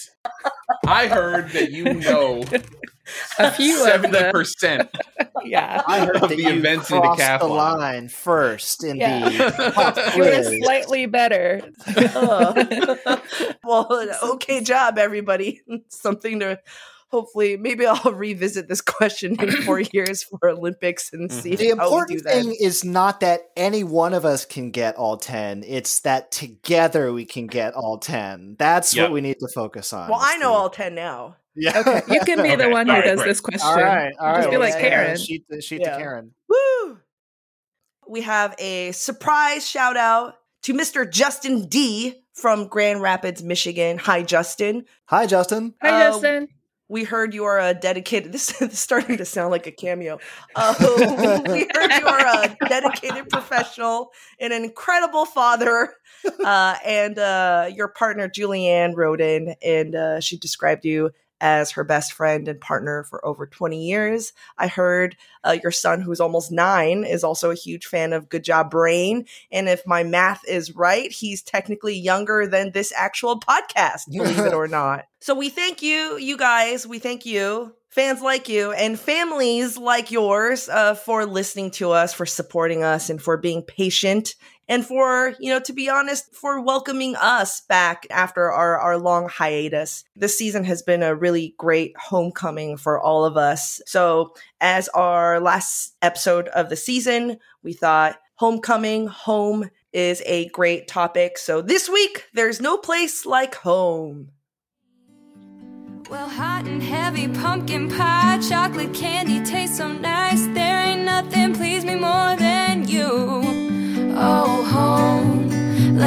I 0.85 1.07
heard 1.07 1.49
that 1.51 1.71
you 1.71 1.85
know 1.93 2.43
A 3.39 3.51
few 3.51 3.75
of 3.81 3.87
seventy 3.87 4.17
them. 4.17 4.31
percent. 4.31 4.89
Yeah. 5.45 5.81
I 5.87 6.05
heard 6.05 6.15
of 6.15 6.21
that 6.29 6.29
the 6.29 6.43
you 6.43 6.49
events 6.49 6.91
in 6.91 6.99
crossed 7.01 7.39
the 7.39 7.47
line 7.47 8.09
first 8.09 8.83
in 8.83 8.97
Yeah. 8.97 9.29
the 9.29 10.13
You 10.15 10.23
were 10.23 10.63
slightly 10.63 11.05
better. 11.05 11.61
Oh. 12.15 13.17
well, 13.63 14.09
okay 14.33 14.61
job, 14.63 14.97
everybody. 14.97 15.61
Something 15.89 16.39
to 16.41 16.59
hopefully, 17.13 17.57
maybe 17.57 17.85
I'll 17.85 18.11
revisit 18.11 18.67
this 18.67 18.81
question 18.81 19.39
in 19.39 19.51
four 19.61 19.79
years 19.93 20.23
for 20.23 20.49
Olympics 20.49 21.13
and 21.13 21.29
mm-hmm. 21.29 21.39
see 21.39 21.55
The 21.55 21.67
how 21.69 21.73
we 21.73 21.77
do 21.77 21.83
important 21.83 22.23
that. 22.23 22.33
thing 22.33 22.55
is 22.59 22.83
not 22.83 23.19
that 23.19 23.41
any 23.55 23.83
one 23.83 24.15
of 24.15 24.25
us 24.25 24.45
can 24.45 24.71
get 24.71 24.95
all 24.95 25.17
10. 25.17 25.63
It's 25.65 25.99
that 26.01 26.31
together 26.31 27.13
we 27.13 27.25
can 27.25 27.45
get 27.45 27.75
all 27.75 27.99
10. 27.99 28.55
That's 28.57 28.95
Yep. 28.95 29.03
what 29.03 29.11
we 29.13 29.21
need 29.21 29.37
to 29.39 29.47
focus 29.53 29.93
on. 29.93 30.09
well, 30.09 30.19
I 30.21 30.37
know 30.37 30.47
Steve. 30.49 30.57
all 30.59 30.69
10 30.71 30.95
now. 30.95 31.35
Yeah. 31.55 31.79
Okay, 31.79 32.01
you 32.13 32.19
can 32.21 32.41
be 32.41 32.49
the 32.55 32.63
Okay, 32.65 32.71
one 32.71 32.87
who 32.87 32.93
all 32.93 32.99
right, 32.99 33.05
does 33.05 33.19
great. 33.19 33.27
this 33.27 33.39
question. 33.41 33.67
all 33.67 33.75
right. 33.75 34.13
All 34.19 34.27
right. 34.27 34.37
Just 34.37 34.49
be 34.49 34.57
well, 34.57 34.69
like 34.69 34.81
yeah, 34.81 34.89
Karen. 34.89 35.17
Sheet, 35.17 35.45
sheet 35.61 35.81
Yeah. 35.81 35.97
to 35.97 36.03
Karen. 36.03 36.31
Woo! 36.49 36.99
We 38.07 38.21
have 38.21 38.55
a 38.59 38.91
surprise 38.91 39.67
shout 39.67 39.95
out 39.97 40.35
to 40.63 40.73
Mr. 40.73 41.09
Justin 41.09 41.67
D 41.67 42.23
from 42.33 42.67
Grand 42.67 43.01
Rapids, 43.01 43.43
Michigan. 43.43 43.97
Hi, 43.99 44.23
Justin. 44.23 44.85
Hi, 45.05 45.25
Justin. 45.25 45.75
Hi, 45.81 45.89
Uh, 46.07 46.11
Justin. 46.11 46.47
we 46.89 47.03
heard 47.03 47.33
you 47.33 47.45
are 47.45 47.59
a 47.59 47.73
dedicated. 47.73 48.31
This, 48.31 48.47
this 48.59 48.73
is 48.73 48.79
starting 48.79 49.17
to 49.17 49.25
sound 49.25 49.51
like 49.51 49.67
a 49.67 49.71
cameo. 49.71 50.19
Uh, 50.55 50.73
we 51.47 51.67
heard 51.73 51.91
you 51.99 52.07
are 52.07 52.43
a 52.43 52.57
dedicated 52.67 53.29
professional 53.29 54.11
an 54.39 54.51
incredible 54.51 55.25
father. 55.25 55.93
Uh, 56.45 56.75
and 56.85 57.19
uh, 57.19 57.69
your 57.75 57.89
partner 57.89 58.29
Julianne 58.29 58.95
wrote 58.95 59.19
in, 59.19 59.55
and 59.61 59.93
uh, 59.93 60.21
she 60.21 60.37
described 60.37 60.85
you 60.85 61.11
as 61.43 61.71
her 61.71 61.83
best 61.83 62.13
friend 62.13 62.47
and 62.47 62.61
partner 62.61 63.03
for 63.03 63.23
over 63.25 63.45
20 63.45 63.85
years. 63.85 64.31
I 64.57 64.67
heard 64.67 65.17
uh, 65.43 65.57
your 65.61 65.73
son, 65.73 65.99
who's 65.99 66.21
almost 66.21 66.53
nine, 66.53 67.03
is 67.03 67.21
also 67.21 67.51
a 67.51 67.55
huge 67.55 67.85
fan 67.85 68.13
of 68.13 68.29
Good 68.29 68.45
Job 68.45 68.71
Brain. 68.71 69.25
And 69.51 69.67
if 69.67 69.85
my 69.85 70.03
math 70.03 70.47
is 70.47 70.73
right, 70.73 71.11
he's 71.11 71.41
technically 71.41 71.99
younger 71.99 72.47
than 72.47 72.71
this 72.71 72.93
actual 72.95 73.41
podcast, 73.41 74.09
believe 74.09 74.39
it 74.39 74.53
or 74.53 74.67
not. 74.69 75.03
So 75.19 75.35
we 75.35 75.49
thank 75.49 75.81
you, 75.81 76.17
you 76.17 76.37
guys. 76.37 76.87
We 76.87 76.99
thank 76.99 77.25
you. 77.25 77.75
Fans 77.89 78.21
like 78.21 78.49
you 78.49 78.71
and 78.71 78.97
families 78.97 79.77
like 79.77 80.11
yours 80.11 80.67
uh, 80.67 80.95
for 80.95 81.25
listening 81.25 81.71
to 81.71 81.91
us, 81.91 82.13
for 82.13 82.25
supporting 82.25 82.83
us, 82.83 83.09
and 83.09 83.21
for 83.21 83.37
being 83.37 83.61
patient 83.63 84.35
and 84.67 84.85
for, 84.85 85.35
you 85.39 85.49
know, 85.49 85.59
to 85.59 85.73
be 85.73 85.89
honest, 85.89 86.33
for 86.33 86.61
welcoming 86.61 87.15
us 87.15 87.61
back 87.61 88.07
after 88.09 88.51
our, 88.51 88.77
our 88.79 88.97
long 88.97 89.27
hiatus. 89.27 90.03
This 90.15 90.37
season 90.37 90.63
has 90.63 90.81
been 90.81 91.03
a 91.03 91.15
really 91.15 91.55
great 91.57 91.95
homecoming 91.97 92.77
for 92.77 92.99
all 92.99 93.25
of 93.25 93.37
us. 93.37 93.81
So, 93.85 94.33
as 94.61 94.87
our 94.89 95.39
last 95.39 95.95
episode 96.01 96.47
of 96.49 96.69
the 96.69 96.75
season, 96.75 97.37
we 97.61 97.73
thought 97.73 98.19
homecoming, 98.35 99.07
home 99.07 99.69
is 99.91 100.23
a 100.25 100.47
great 100.49 100.87
topic. 100.87 101.37
So, 101.37 101.61
this 101.61 101.89
week, 101.89 102.25
there's 102.33 102.61
no 102.61 102.77
place 102.77 103.25
like 103.25 103.55
home. 103.55 104.31
Well, 106.09 106.29
hot 106.29 106.65
and 106.67 106.83
heavy 106.83 107.27
pumpkin 107.27 107.89
pie, 107.89 108.22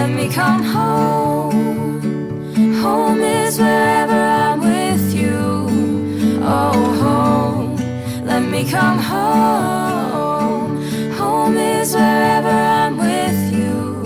let 0.07 0.15
me 0.15 0.29
come 0.33 0.63
home. 0.63 2.53
Home 2.75 3.21
is 3.21 3.59
wherever 3.59 4.15
I'm 4.15 4.61
with 4.61 5.13
you. 5.13 5.67
Oh, 6.45 6.95
home, 7.03 7.77
let 8.25 8.43
me 8.43 8.71
come 8.71 8.99
home. 8.99 10.81
Home 11.15 11.57
is 11.57 11.93
wherever 11.93 12.49
I'm 12.49 12.99
with 12.99 13.53
you. 13.53 13.97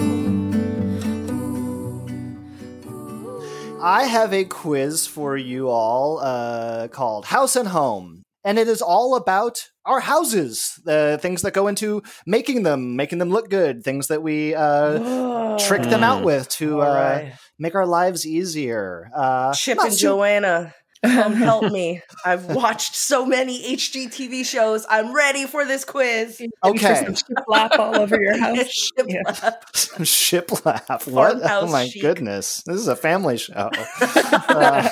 I 3.83 4.05
have 4.05 4.33
a 4.33 4.47
quiz 4.47 5.07
for 5.07 5.37
you 5.37 5.69
all 5.69 6.19
uh, 6.21 6.89
called 6.89 7.27
House 7.27 7.57
and 7.57 7.69
Home. 7.69 8.20
And 8.45 8.59
it 8.59 8.69
is 8.69 8.81
all 8.81 9.17
about 9.17 9.69
our 9.85 10.01
houses, 10.01 10.81
the 10.85 11.19
things 11.21 11.43
that 11.43 11.53
go 11.53 11.67
into 11.69 12.03
making 12.27 12.63
them, 12.63 12.97
making 12.97 13.19
them 13.19 13.29
look 13.31 13.51
good, 13.51 13.83
things 13.85 14.07
that 14.09 14.23
we 14.23 14.55
uh, 14.55 15.59
trick 15.59 15.83
them 15.83 16.03
out 16.03 16.23
Mm. 16.23 16.25
with 16.25 16.49
to 16.51 16.81
uh, 16.81 16.87
right. 16.95 17.33
make 17.59 17.75
our 17.75 17.87
lives 17.87 18.27
easier. 18.27 19.11
Uh, 19.15 19.53
Chip 19.53 19.79
and 19.79 19.93
su- 19.93 19.99
Joanna, 19.99 20.75
come 21.05 21.33
help 21.49 21.71
me. 21.71 22.01
I've 22.25 22.47
watched 22.47 22.95
so 22.95 23.27
many 23.27 23.75
HGTV 23.77 24.45
shows. 24.47 24.87
I'm 24.89 25.15
ready 25.15 25.47
for 25.47 25.65
this 25.67 25.85
quiz. 25.85 26.41
Okay. 26.65 27.07
Flap 27.47 27.79
all 27.79 27.97
over 27.97 28.17
your 28.21 28.39
house. 28.41 28.71
Ship 28.71 29.07
Yeah. 29.09 29.21
lap. 29.27 29.65
Shiplap. 29.75 31.07
What? 31.11 31.39
Oh 31.43 31.67
my 31.69 31.89
chic. 31.89 32.01
goodness. 32.03 32.63
This 32.65 32.77
is 32.77 32.89
a 32.89 32.97
family 32.97 33.37
show. 33.39 33.71
uh, 34.01 34.89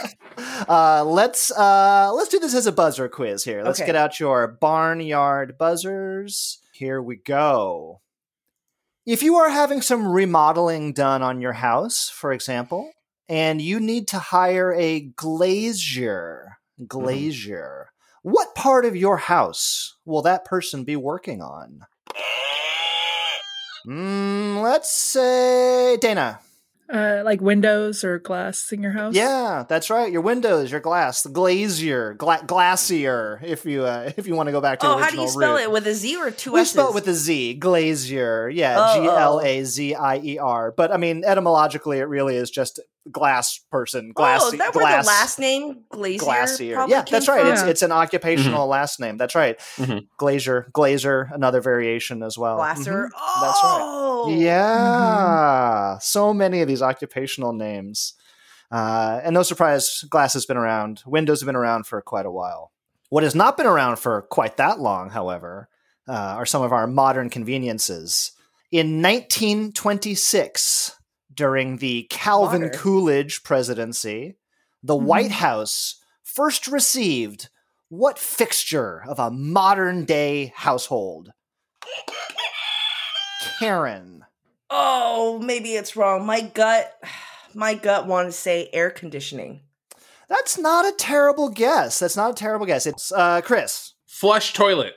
uh, 0.68 1.04
let's 1.04 1.50
uh, 1.50 2.12
let's 2.14 2.28
do 2.28 2.38
this 2.38 2.54
as 2.54 2.66
a 2.66 2.72
buzzer 2.72 3.08
quiz 3.08 3.44
here. 3.44 3.62
Let's 3.62 3.80
Okay. 3.80 3.86
get 3.86 3.96
out 3.96 4.20
your 4.20 4.46
barnyard 4.48 5.56
buzzers. 5.58 6.58
Here 6.72 7.02
we 7.02 7.16
go. 7.16 8.00
If 9.06 9.22
you 9.22 9.36
are 9.36 9.48
having 9.50 9.80
some 9.82 10.06
remodeling 10.06 10.92
done 10.92 11.22
on 11.22 11.40
your 11.40 11.54
house, 11.54 12.08
for 12.10 12.32
example, 12.32 12.92
and 13.28 13.60
you 13.62 13.80
need 13.80 14.06
to 14.08 14.18
hire 14.18 14.72
a 14.74 15.00
glazier, 15.00 16.58
glazier, 16.86 17.90
what 18.22 18.54
part 18.54 18.84
of 18.84 18.94
your 18.96 19.16
house 19.16 19.96
will 20.04 20.22
that 20.22 20.44
person 20.44 20.84
be 20.84 20.96
working 20.96 21.40
on? 21.40 21.86
Mm, 23.86 24.62
let's 24.62 24.92
say 24.92 25.96
Dana. 26.00 26.40
Uh, 26.90 27.20
like 27.22 27.40
windows 27.42 28.02
or 28.02 28.18
glass 28.18 28.72
in 28.72 28.80
your 28.82 28.92
house. 28.92 29.14
Yeah, 29.14 29.64
that's 29.68 29.90
right. 29.90 30.10
Your 30.10 30.22
windows, 30.22 30.70
your 30.70 30.80
glass, 30.80 31.22
the 31.22 31.28
glazier, 31.28 32.14
gla- 32.14 32.42
glacier. 32.46 33.40
If 33.44 33.66
you 33.66 33.84
uh, 33.84 34.12
if 34.16 34.26
you 34.26 34.34
want 34.34 34.46
to 34.46 34.52
go 34.52 34.60
back 34.62 34.78
to 34.80 34.86
Oh, 34.86 34.96
the 34.96 35.04
how 35.04 35.10
do 35.10 35.20
you 35.20 35.28
spell 35.28 35.54
root. 35.56 35.60
it? 35.64 35.70
With 35.70 35.86
a 35.86 35.92
Z 35.94 36.16
or 36.16 36.30
two 36.30 36.52
We 36.52 36.60
S's? 36.60 36.72
spell 36.72 36.88
it 36.88 36.94
with 36.94 37.06
a 37.06 37.12
Z, 37.14 37.54
glazier. 37.54 38.48
Yeah, 38.48 38.76
Oh, 38.78 39.02
G 39.02 39.06
L 39.06 39.40
A 39.40 39.64
Z 39.64 39.94
I 39.96 40.16
E 40.18 40.38
R. 40.38 40.72
But 40.72 40.90
I 40.90 40.96
mean, 40.96 41.24
etymologically, 41.26 41.98
it 41.98 42.04
really 42.08 42.36
is 42.36 42.50
just 42.50 42.80
glass 43.10 43.58
person. 43.70 44.12
Glass. 44.12 44.40
oh, 44.44 44.50
that 44.52 44.72
glass, 44.72 44.74
where 44.74 45.02
the 45.02 45.06
last 45.06 45.38
name 45.38 45.84
Glazier 45.90 46.24
Glacier. 46.24 46.84
Yeah, 46.88 47.02
came 47.02 47.12
that's 47.12 47.28
right. 47.28 47.40
from? 47.42 47.52
It's 47.52 47.62
it's 47.62 47.82
an 47.82 47.92
occupational 47.92 48.66
last 48.66 49.00
name. 49.00 49.16
That's 49.16 49.34
right. 49.34 49.58
Mhm. 49.76 50.06
Glazier, 50.16 50.68
glazer, 50.72 51.32
another 51.34 51.60
variation 51.60 52.22
as 52.22 52.36
well. 52.38 52.56
Glasser. 52.56 53.10
Mhm. 53.14 53.40
That's 53.40 53.62
right. 53.64 53.78
Oh, 53.82 54.28
Yeah, 54.30 55.98
so 55.98 56.32
many 56.34 56.60
of 56.62 56.68
these 56.68 56.82
occupational 56.82 57.52
names. 57.52 58.14
Uh, 58.70 59.20
and 59.24 59.32
no 59.34 59.42
surprise, 59.42 60.04
glass 60.10 60.34
has 60.34 60.44
been 60.44 60.56
around. 60.58 61.02
Windows 61.06 61.40
have 61.40 61.46
been 61.46 61.56
around 61.56 61.86
for 61.86 62.02
quite 62.02 62.26
a 62.26 62.30
while. 62.30 62.70
What 63.08 63.22
has 63.22 63.34
not 63.34 63.56
been 63.56 63.66
around 63.66 63.98
for 63.98 64.22
quite 64.22 64.58
that 64.58 64.78
long, 64.80 65.10
however, 65.10 65.68
uh, 66.06 66.12
are 66.12 66.44
some 66.44 66.62
of 66.62 66.72
our 66.72 66.86
modern 66.86 67.30
conveniences. 67.30 68.32
In 68.70 69.00
1926, 69.00 70.97
during 71.38 71.76
the 71.76 72.02
Calvin 72.10 72.62
Modern. 72.62 72.76
Coolidge 72.76 73.44
presidency, 73.44 74.36
the 74.82 74.96
White 74.96 75.30
House 75.30 76.02
first 76.24 76.66
received 76.66 77.48
what 77.88 78.18
fixture 78.18 79.04
of 79.06 79.20
a 79.20 79.30
modern 79.30 80.04
day 80.04 80.52
household? 80.56 81.30
Karen. 83.60 84.24
Oh, 84.68 85.38
maybe 85.38 85.76
it's 85.76 85.94
wrong. 85.94 86.26
My 86.26 86.40
gut, 86.40 86.92
my 87.54 87.74
gut 87.74 88.08
wanted 88.08 88.30
to 88.30 88.32
say 88.32 88.68
air 88.72 88.90
conditioning. 88.90 89.60
That's 90.28 90.58
not 90.58 90.86
a 90.86 90.96
terrible 90.96 91.50
guess. 91.50 92.00
That's 92.00 92.16
not 92.16 92.32
a 92.32 92.34
terrible 92.34 92.66
guess. 92.66 92.84
It's 92.84 93.12
uh, 93.12 93.42
Chris. 93.42 93.94
Flush 94.06 94.54
toilet. 94.54 94.94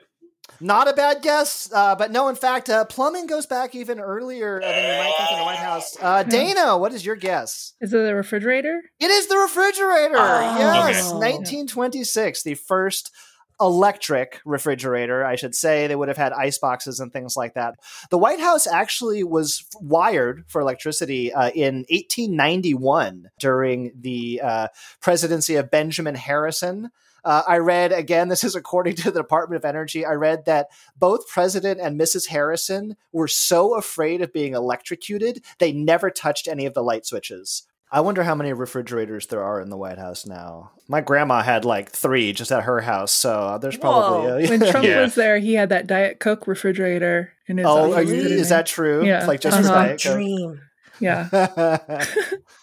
Not 0.61 0.87
a 0.87 0.93
bad 0.93 1.21
guess, 1.21 1.69
uh, 1.73 1.95
but 1.95 2.11
no. 2.11 2.27
In 2.27 2.35
fact, 2.35 2.69
uh, 2.69 2.85
plumbing 2.85 3.25
goes 3.27 3.45
back 3.45 3.73
even 3.75 3.99
earlier 3.99 4.61
than 4.61 4.69
you 4.69 4.99
might 5.03 5.13
think 5.17 5.31
in 5.31 5.37
the 5.39 5.43
White 5.43 5.57
House. 5.57 5.97
Uh, 5.99 6.23
Dana, 6.23 6.77
what 6.77 6.93
is 6.93 7.05
your 7.05 7.15
guess? 7.15 7.73
Is 7.81 7.93
it 7.93 7.97
the 7.97 8.15
refrigerator? 8.15 8.81
It 8.99 9.09
is 9.09 9.27
the 9.27 9.37
refrigerator. 9.37 10.15
Oh. 10.17 10.57
yes, 10.59 11.07
Okay. 11.07 11.17
1926, 11.17 12.43
the 12.43 12.53
first 12.53 13.11
electric 13.59 14.39
refrigerator, 14.43 15.23
I 15.23 15.35
should 15.35 15.53
say. 15.55 15.85
They 15.87 15.95
would 15.95 16.07
have 16.07 16.17
had 16.17 16.33
ice 16.33 16.57
boxes 16.57 16.99
and 16.99 17.13
things 17.13 17.35
like 17.37 17.53
that. 17.53 17.75
The 18.09 18.17
White 18.17 18.39
House 18.39 18.65
actually 18.65 19.23
was 19.23 19.63
wired 19.79 20.45
for 20.47 20.61
electricity 20.61 21.31
uh, 21.31 21.51
in 21.51 21.85
1891 21.89 23.29
during 23.39 23.91
the 23.99 24.41
uh, 24.43 24.67
presidency 24.99 25.55
of 25.55 25.69
Benjamin 25.71 26.15
Harrison. 26.15 26.89
Uh, 27.23 27.43
I 27.47 27.57
read 27.57 27.91
again, 27.91 28.29
this 28.29 28.43
is 28.43 28.55
according 28.55 28.95
to 28.97 29.11
the 29.11 29.19
Department 29.21 29.57
of 29.61 29.65
Energy. 29.65 30.05
I 30.05 30.13
read 30.13 30.45
that 30.45 30.67
both 30.97 31.27
President 31.27 31.79
and 31.79 31.99
Mrs. 31.99 32.27
Harrison 32.27 32.95
were 33.11 33.27
so 33.27 33.75
afraid 33.75 34.21
of 34.21 34.33
being 34.33 34.53
electrocuted, 34.55 35.43
they 35.59 35.71
never 35.71 36.09
touched 36.09 36.47
any 36.47 36.65
of 36.65 36.73
the 36.73 36.83
light 36.83 37.05
switches. 37.05 37.63
I 37.93 37.99
wonder 37.99 38.23
how 38.23 38.35
many 38.35 38.53
refrigerators 38.53 39.27
there 39.27 39.43
are 39.43 39.59
in 39.59 39.69
the 39.69 39.75
White 39.75 39.97
House 39.97 40.25
now. 40.25 40.71
My 40.87 41.01
grandma 41.01 41.41
had 41.41 41.65
like 41.65 41.91
three 41.91 42.31
just 42.31 42.49
at 42.51 42.63
her 42.63 42.79
house, 42.79 43.11
so 43.11 43.59
there's 43.61 43.75
probably. 43.77 44.27
Whoa. 44.29 44.37
uh, 44.37 44.47
When 44.47 44.59
Trump 44.71 44.85
Yeah. 44.87 45.01
was 45.01 45.15
there, 45.15 45.39
he 45.39 45.53
had 45.55 45.67
that 45.69 45.87
Diet 45.87 46.19
Coke 46.21 46.47
refrigerator 46.47 47.33
in 47.47 47.57
his 47.57 47.65
oh, 47.67 47.93
are 47.93 48.01
you, 48.01 48.13
is 48.15 48.47
that 48.47 48.65
true? 48.65 49.05
Yeah. 49.05 49.25
Like 49.25 49.41
just 49.41 49.57
for 49.57 49.63
Uh-huh. 49.65 49.75
Diet 49.75 50.01
Coke? 50.01 50.13
Dream. 50.13 50.61
Yeah. 51.01 51.27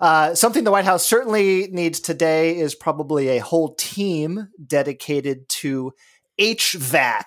uh, 0.00 0.34
something 0.34 0.64
the 0.64 0.70
White 0.70 0.84
House 0.84 1.06
certainly 1.06 1.68
needs 1.70 2.00
today 2.00 2.56
is 2.56 2.74
probably 2.74 3.28
a 3.28 3.38
whole 3.38 3.74
team 3.74 4.48
dedicated 4.66 5.48
to 5.48 5.92
HVAC. 6.40 7.22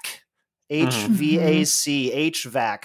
HVAC, 0.72 2.32
HVAC. 2.32 2.84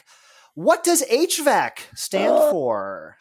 What 0.54 0.85
does 0.85 1.02
HVAC 1.11 1.78
stand 1.95 2.33
Oh. 2.37 2.50
for? 2.50 3.16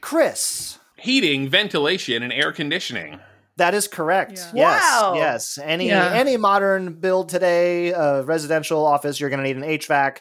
Chris. 0.00 0.78
Heating, 0.96 1.48
ventilation, 1.48 2.22
and 2.22 2.32
air 2.32 2.52
conditioning. 2.52 3.20
That 3.56 3.74
is 3.74 3.86
correct. 3.88 4.38
Yeah. 4.54 4.72
Yes, 4.80 4.82
Wow. 5.02 5.14
yes. 5.16 5.58
Any 5.62 5.88
Yeah. 5.88 6.12
any 6.14 6.36
modern 6.36 6.94
build 6.94 7.28
today, 7.28 7.92
uh, 7.92 8.22
residential 8.22 8.84
office, 8.86 9.20
you're 9.20 9.30
going 9.30 9.42
to 9.42 9.46
need 9.46 9.56
an 9.56 9.64
HVAC 9.64 10.18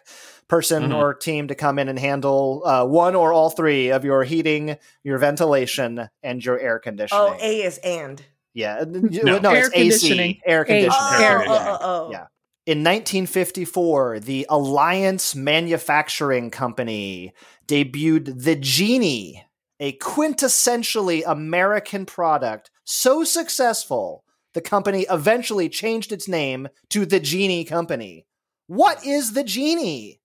person 0.49 0.89
Mhm. 0.89 0.97
or 0.97 1.13
team 1.13 1.47
to 1.47 1.55
come 1.55 1.79
in 1.79 1.87
and 1.87 1.97
handle 1.97 2.61
uh, 2.65 2.83
one 2.85 3.15
or 3.15 3.31
all 3.31 3.49
three 3.49 3.89
of 3.89 4.03
your 4.03 4.23
heating, 4.25 4.75
your 5.03 5.17
ventilation, 5.17 6.09
and 6.21 6.43
your 6.43 6.59
air 6.59 6.77
conditioning. 6.77 7.23
Oh, 7.23 7.37
A 7.41 7.61
is 7.63 7.77
and. 7.77 8.21
yeah, 8.53 8.83
No. 8.85 9.39
no, 9.39 9.51
Air 9.51 9.67
it's 9.67 9.75
AC, 9.75 9.79
conditioning. 10.09 10.37
air 10.45 10.61
A- 10.63 10.65
conditioning. 10.65 10.93
Oh, 10.99 11.23
Air 11.23 11.43
oh, 11.47 11.53
oh, 11.57 11.77
oh. 11.81 12.09
Yeah. 12.11 12.25
In 12.65 12.83
1954, 12.83 14.19
the 14.19 14.45
Alliance 14.49 15.33
Manufacturing 15.35 16.49
Company 16.51 17.33
debuted 17.67 18.43
the 18.43 18.55
Genie, 18.57 19.43
a 19.81 19.97
quintessentially 19.97 21.23
American 21.25 22.05
product 22.05 22.69
so 22.85 23.25
successful 23.25 24.23
the 24.53 24.61
company 24.61 25.05
eventually 25.09 25.67
changed 25.69 26.11
its 26.11 26.27
name 26.27 26.67
to 26.89 27.05
the 27.05 27.19
Genie 27.19 27.63
Company. 27.63 28.25
What 28.67 29.05
is 29.05 29.33
the 29.33 29.43
Genie? 29.43 30.21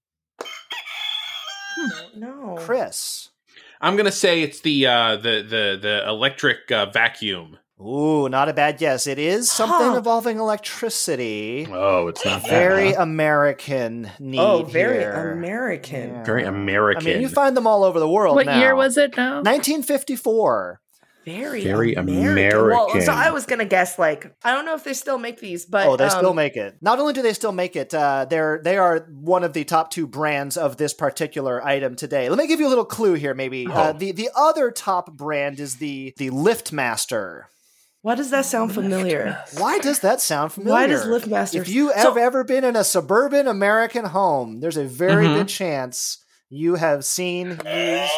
No. 2.16 2.56
Chris. 2.58 3.30
I'm 3.80 3.96
gonna 3.96 4.10
say 4.10 4.42
it's 4.42 4.60
the 4.60 4.86
uh, 4.86 5.16
the 5.16 5.42
the 5.42 5.78
the 5.80 6.04
electric 6.08 6.70
uh, 6.72 6.86
vacuum. 6.86 7.58
Ooh, 7.78 8.28
not 8.30 8.48
a 8.48 8.54
bad 8.54 8.78
guess. 8.78 9.06
It 9.06 9.18
is 9.18 9.50
something 9.50 9.90
Huh. 9.90 9.96
involving 9.98 10.38
electricity. 10.38 11.68
Oh, 11.70 12.08
it's 12.08 12.24
not 12.24 12.42
Very 12.48 12.92
American 12.94 14.10
need. 14.18 14.38
Oh, 14.40 14.62
very 14.62 14.98
here. 15.00 15.32
American. 15.32 16.10
Yeah. 16.14 16.24
very 16.24 16.44
I 16.44 16.48
American. 16.48 17.04
mean, 17.04 17.20
you 17.20 17.28
find 17.28 17.54
them 17.56 17.66
all 17.66 17.84
over 17.84 18.00
the 18.00 18.08
world. 18.08 18.34
What 18.36 18.46
now. 18.46 18.58
year 18.58 18.74
was 18.74 18.96
it 18.96 19.14
now? 19.16 19.42
1954. 19.42 20.80
Very, 21.26 21.64
Very 21.64 21.94
American. 21.94 22.68
Well, 22.68 23.00
so 23.00 23.10
I 23.12 23.30
was 23.30 23.46
gonna 23.46 23.64
guess 23.64 23.98
like 23.98 24.32
I 24.44 24.52
don't 24.52 24.64
know 24.64 24.74
if 24.76 24.84
they 24.84 24.94
still 24.94 25.18
make 25.18 25.40
these, 25.40 25.66
but 25.66 25.88
oh, 25.88 25.96
they 25.96 26.04
um, 26.04 26.10
still 26.10 26.34
make 26.34 26.54
it. 26.56 26.76
Not 26.80 27.00
only 27.00 27.12
do 27.14 27.20
they 27.20 27.32
still 27.32 27.50
make 27.50 27.74
it, 27.74 27.92
uh, 27.92 28.26
they're 28.30 28.60
they 28.62 28.76
are 28.76 29.00
one 29.10 29.42
of 29.42 29.52
the 29.52 29.64
top 29.64 29.90
two 29.90 30.06
brands 30.06 30.56
of 30.56 30.76
this 30.76 30.94
particular 30.94 31.62
item 31.66 31.96
today. 31.96 32.28
Let 32.28 32.38
me 32.38 32.46
give 32.46 32.60
you 32.60 32.68
a 32.68 32.70
little 32.70 32.84
clue 32.84 33.14
here. 33.14 33.34
Maybe 33.34 33.66
uh, 33.66 33.90
Oh. 33.90 33.92
the 33.98 34.12
the 34.12 34.30
other 34.36 34.70
top 34.70 35.14
brand 35.14 35.58
is 35.58 35.76
the 35.78 36.14
the 36.16 36.30
Liftmaster. 36.30 37.46
Why 38.06 38.14
does 38.14 38.30
that 38.30 38.44
sound 38.44 38.72
familiar? 38.72 39.36
Why 39.58 39.80
does 39.80 39.98
that 39.98 40.20
sound 40.20 40.52
familiar? 40.52 40.72
Why 40.80 40.86
does 40.86 41.06
Liftmaster? 41.06 41.56
If 41.56 41.68
you 41.68 41.88
So- 41.88 41.96
have 41.96 42.16
ever 42.16 42.44
been 42.44 42.62
in 42.62 42.76
a 42.76 42.84
suburban 42.84 43.48
American 43.48 44.04
home, 44.04 44.60
there's 44.60 44.76
a 44.76 44.84
very 44.84 45.26
Mhm. 45.26 45.34
good 45.38 45.48
chance 45.48 46.18
you 46.48 46.76
have 46.76 47.04
seen, 47.04 47.58
used, 47.66 48.12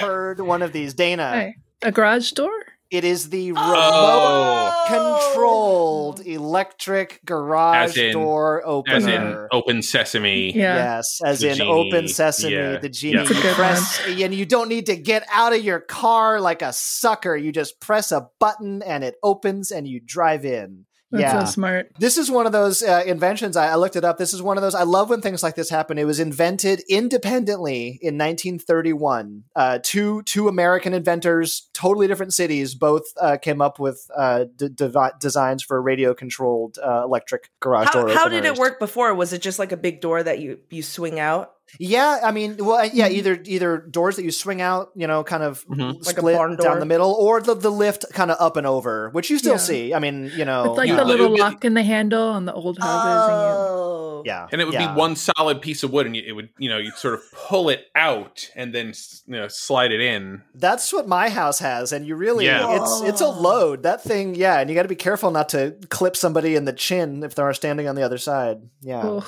heard 0.00 0.40
one 0.40 0.60
of 0.60 0.72
these. 0.72 0.92
Dana, 0.94 1.30
Hey, 1.36 1.54
a 1.82 1.92
garage 1.92 2.32
door? 2.32 2.50
It 2.92 3.04
is 3.04 3.30
the 3.30 3.52
oh. 3.52 3.54
remote 3.54 4.72
Oh. 4.94 5.20
controlled 5.32 6.20
electric 6.26 7.20
garage 7.24 7.96
in- 7.96 8.12
door 8.12 8.62
opener. 8.64 8.94
as 8.96 9.06
in 9.06 9.48
open 9.50 9.82
sesame. 9.82 10.52
Yeah. 10.54 10.96
Yes, 10.96 11.20
as 11.24 11.40
The 11.40 11.50
in 11.50 11.56
genie. 11.56 11.70
open 11.70 12.08
sesame, 12.08 12.54
Yeah. 12.54 12.76
the 12.78 12.88
genie. 12.88 13.16
That's 13.18 13.30
a 13.30 13.34
You 13.34 13.42
good 13.42 13.54
press, 13.54 14.00
and 14.06 14.34
you 14.34 14.44
don't 14.46 14.68
need 14.68 14.86
to 14.86 14.96
get 14.96 15.24
out 15.32 15.52
of 15.54 15.62
your 15.64 15.80
car 15.80 16.40
like 16.40 16.62
a 16.62 16.72
sucker. 16.72 17.36
You 17.36 17.52
just 17.52 17.80
press 17.80 18.12
a 18.12 18.28
button 18.38 18.82
and 18.82 19.02
it 19.02 19.14
opens 19.22 19.70
and 19.70 19.86
you 19.88 20.00
drive 20.04 20.44
in. 20.44 20.84
That's 21.12 21.22
yeah. 21.22 21.44
so 21.44 21.50
smart. 21.50 21.92
This 21.98 22.16
is 22.16 22.30
one 22.30 22.46
of 22.46 22.52
those 22.52 22.82
uh, 22.82 23.02
inventions. 23.06 23.54
I, 23.54 23.68
I 23.68 23.74
looked 23.74 23.96
it 23.96 24.04
up. 24.04 24.16
This 24.16 24.32
is 24.32 24.40
one 24.40 24.56
of 24.56 24.62
those. 24.62 24.74
I 24.74 24.84
love 24.84 25.10
when 25.10 25.20
things 25.20 25.42
like 25.42 25.54
this 25.54 25.68
happen. 25.68 25.98
It 25.98 26.04
was 26.04 26.18
invented 26.18 26.82
independently 26.88 27.98
in 28.00 28.16
1931. 28.16 29.44
Uh, 29.54 29.78
two 29.82 30.22
two 30.22 30.48
American 30.48 30.94
inventors, 30.94 31.68
totally 31.74 32.06
different 32.06 32.32
cities, 32.32 32.74
both 32.74 33.04
uh, 33.20 33.36
came 33.36 33.60
up 33.60 33.78
with 33.78 34.10
uh, 34.16 34.46
d- 34.56 34.70
devi- 34.74 35.12
designs 35.20 35.62
for 35.62 35.80
radio 35.82 36.14
controlled 36.14 36.78
uh, 36.82 37.02
electric 37.04 37.50
garage 37.60 37.88
How, 37.88 38.06
door. 38.06 38.14
how 38.14 38.28
did 38.28 38.46
it 38.46 38.56
work 38.56 38.78
before? 38.78 39.14
Was 39.14 39.34
it 39.34 39.42
just 39.42 39.58
like 39.58 39.72
a 39.72 39.76
big 39.76 40.00
door 40.00 40.22
that 40.22 40.38
you 40.38 40.60
you 40.70 40.82
swing 40.82 41.20
out? 41.20 41.52
Yeah, 41.78 42.20
I 42.22 42.32
mean, 42.32 42.56
well, 42.58 42.84
yeah, 42.86 43.06
Mm-hmm. 43.08 43.14
either 43.16 43.40
either 43.44 43.78
doors 43.78 44.16
that 44.16 44.24
you 44.24 44.30
swing 44.30 44.60
out, 44.60 44.90
you 44.94 45.06
know, 45.06 45.24
kind 45.24 45.42
of 45.42 45.64
Mhm. 45.68 46.04
Like 46.06 46.16
a 46.16 46.20
split 46.20 46.36
barn 46.36 46.56
down 46.56 46.80
the 46.80 46.86
middle, 46.86 47.12
or 47.12 47.40
the 47.40 47.54
the 47.54 47.70
lift 47.70 48.04
kind 48.12 48.30
of 48.30 48.36
up 48.40 48.56
and 48.56 48.66
over, 48.66 49.10
which 49.10 49.30
you 49.30 49.38
still 49.38 49.52
Yeah. 49.54 49.58
see. 49.58 49.94
I 49.94 49.98
mean, 49.98 50.30
you 50.36 50.44
know, 50.44 50.68
With 50.70 50.78
like 50.78 50.88
yeah. 50.88 50.96
the 50.96 51.04
little 51.04 51.36
lock 51.36 51.64
in 51.64 51.74
the 51.74 51.82
handle 51.82 52.28
on 52.28 52.44
the 52.44 52.52
old 52.52 52.78
houses. 52.78 53.28
and 53.30 53.82
Oh, 53.82 54.22
yeah, 54.24 54.46
And 54.52 54.60
it 54.60 54.66
would 54.66 54.74
yeah. 54.74 54.92
be 54.92 54.98
one 54.98 55.16
solid 55.16 55.60
piece 55.60 55.82
of 55.82 55.92
wood, 55.92 56.06
and 56.06 56.14
you, 56.14 56.22
it 56.24 56.32
would, 56.32 56.50
you 56.58 56.68
know, 56.68 56.78
you'd 56.78 56.94
sort 56.94 57.14
of 57.14 57.22
pull 57.48 57.68
it 57.70 57.86
out 57.96 58.48
and 58.54 58.72
then, 58.72 58.92
you 59.26 59.32
know, 59.36 59.48
slide 59.48 59.90
it 59.90 60.00
in. 60.00 60.42
That's 60.54 60.92
what 60.92 61.08
my 61.08 61.28
house 61.28 61.58
has, 61.58 61.90
and 61.92 62.06
you 62.06 62.14
really 62.14 62.46
Yeah. 62.46 62.76
it's 62.80 63.00
it's 63.02 63.20
a 63.20 63.28
load. 63.28 63.82
That 63.82 64.00
thing, 64.02 64.34
yeah, 64.36 64.60
and 64.60 64.70
you 64.70 64.76
got 64.76 64.82
to 64.82 64.88
be 64.88 64.94
careful 64.94 65.30
not 65.32 65.48
to 65.50 65.74
clip 65.88 66.16
somebody 66.16 66.54
in 66.54 66.64
the 66.66 66.72
chin 66.72 67.22
if 67.24 67.34
they're 67.34 67.52
standing 67.54 67.88
on 67.88 67.96
the 67.96 68.02
other 68.02 68.18
side. 68.18 68.58
Yeah. 68.80 69.00
Ugh. 69.02 69.24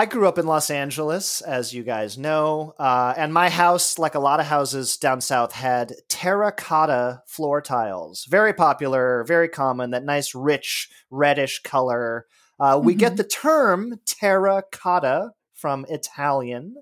I 0.00 0.06
grew 0.06 0.26
up 0.26 0.38
in 0.38 0.46
Los 0.46 0.70
Angeles, 0.70 1.42
as 1.42 1.74
you 1.74 1.82
guys 1.82 2.16
know, 2.16 2.72
uh, 2.78 3.12
and 3.18 3.34
my 3.34 3.50
house, 3.50 3.98
like 3.98 4.14
a 4.14 4.18
lot 4.18 4.40
of 4.40 4.46
houses 4.46 4.96
down 4.96 5.20
south, 5.20 5.52
had 5.52 5.92
terracotta 6.08 7.22
floor 7.26 7.60
tiles. 7.60 8.24
Very 8.24 8.54
popular, 8.54 9.24
very 9.24 9.46
common. 9.46 9.90
That 9.90 10.02
nice, 10.02 10.34
rich, 10.34 10.88
reddish 11.10 11.60
color. 11.60 12.24
Uh, 12.58 12.80
we 12.82 12.94
get 12.94 13.18
the 13.18 13.24
term 13.24 14.00
terracotta 14.06 15.32
from 15.52 15.84
Italian. 15.90 16.76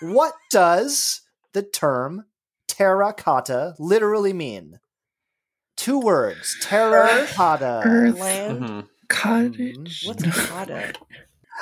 What 0.00 0.34
does 0.48 1.22
the 1.54 1.64
term 1.64 2.26
terracotta 2.68 3.74
literally 3.80 4.32
mean? 4.32 4.78
Two 5.76 5.98
words: 5.98 6.56
terracotta. 6.60 7.82
Earth. 7.84 8.20
land. 8.20 8.60
Mhm. 8.62 8.88
Cottage. 9.08 10.04
What's 10.06 10.46
cotta? 10.46 10.92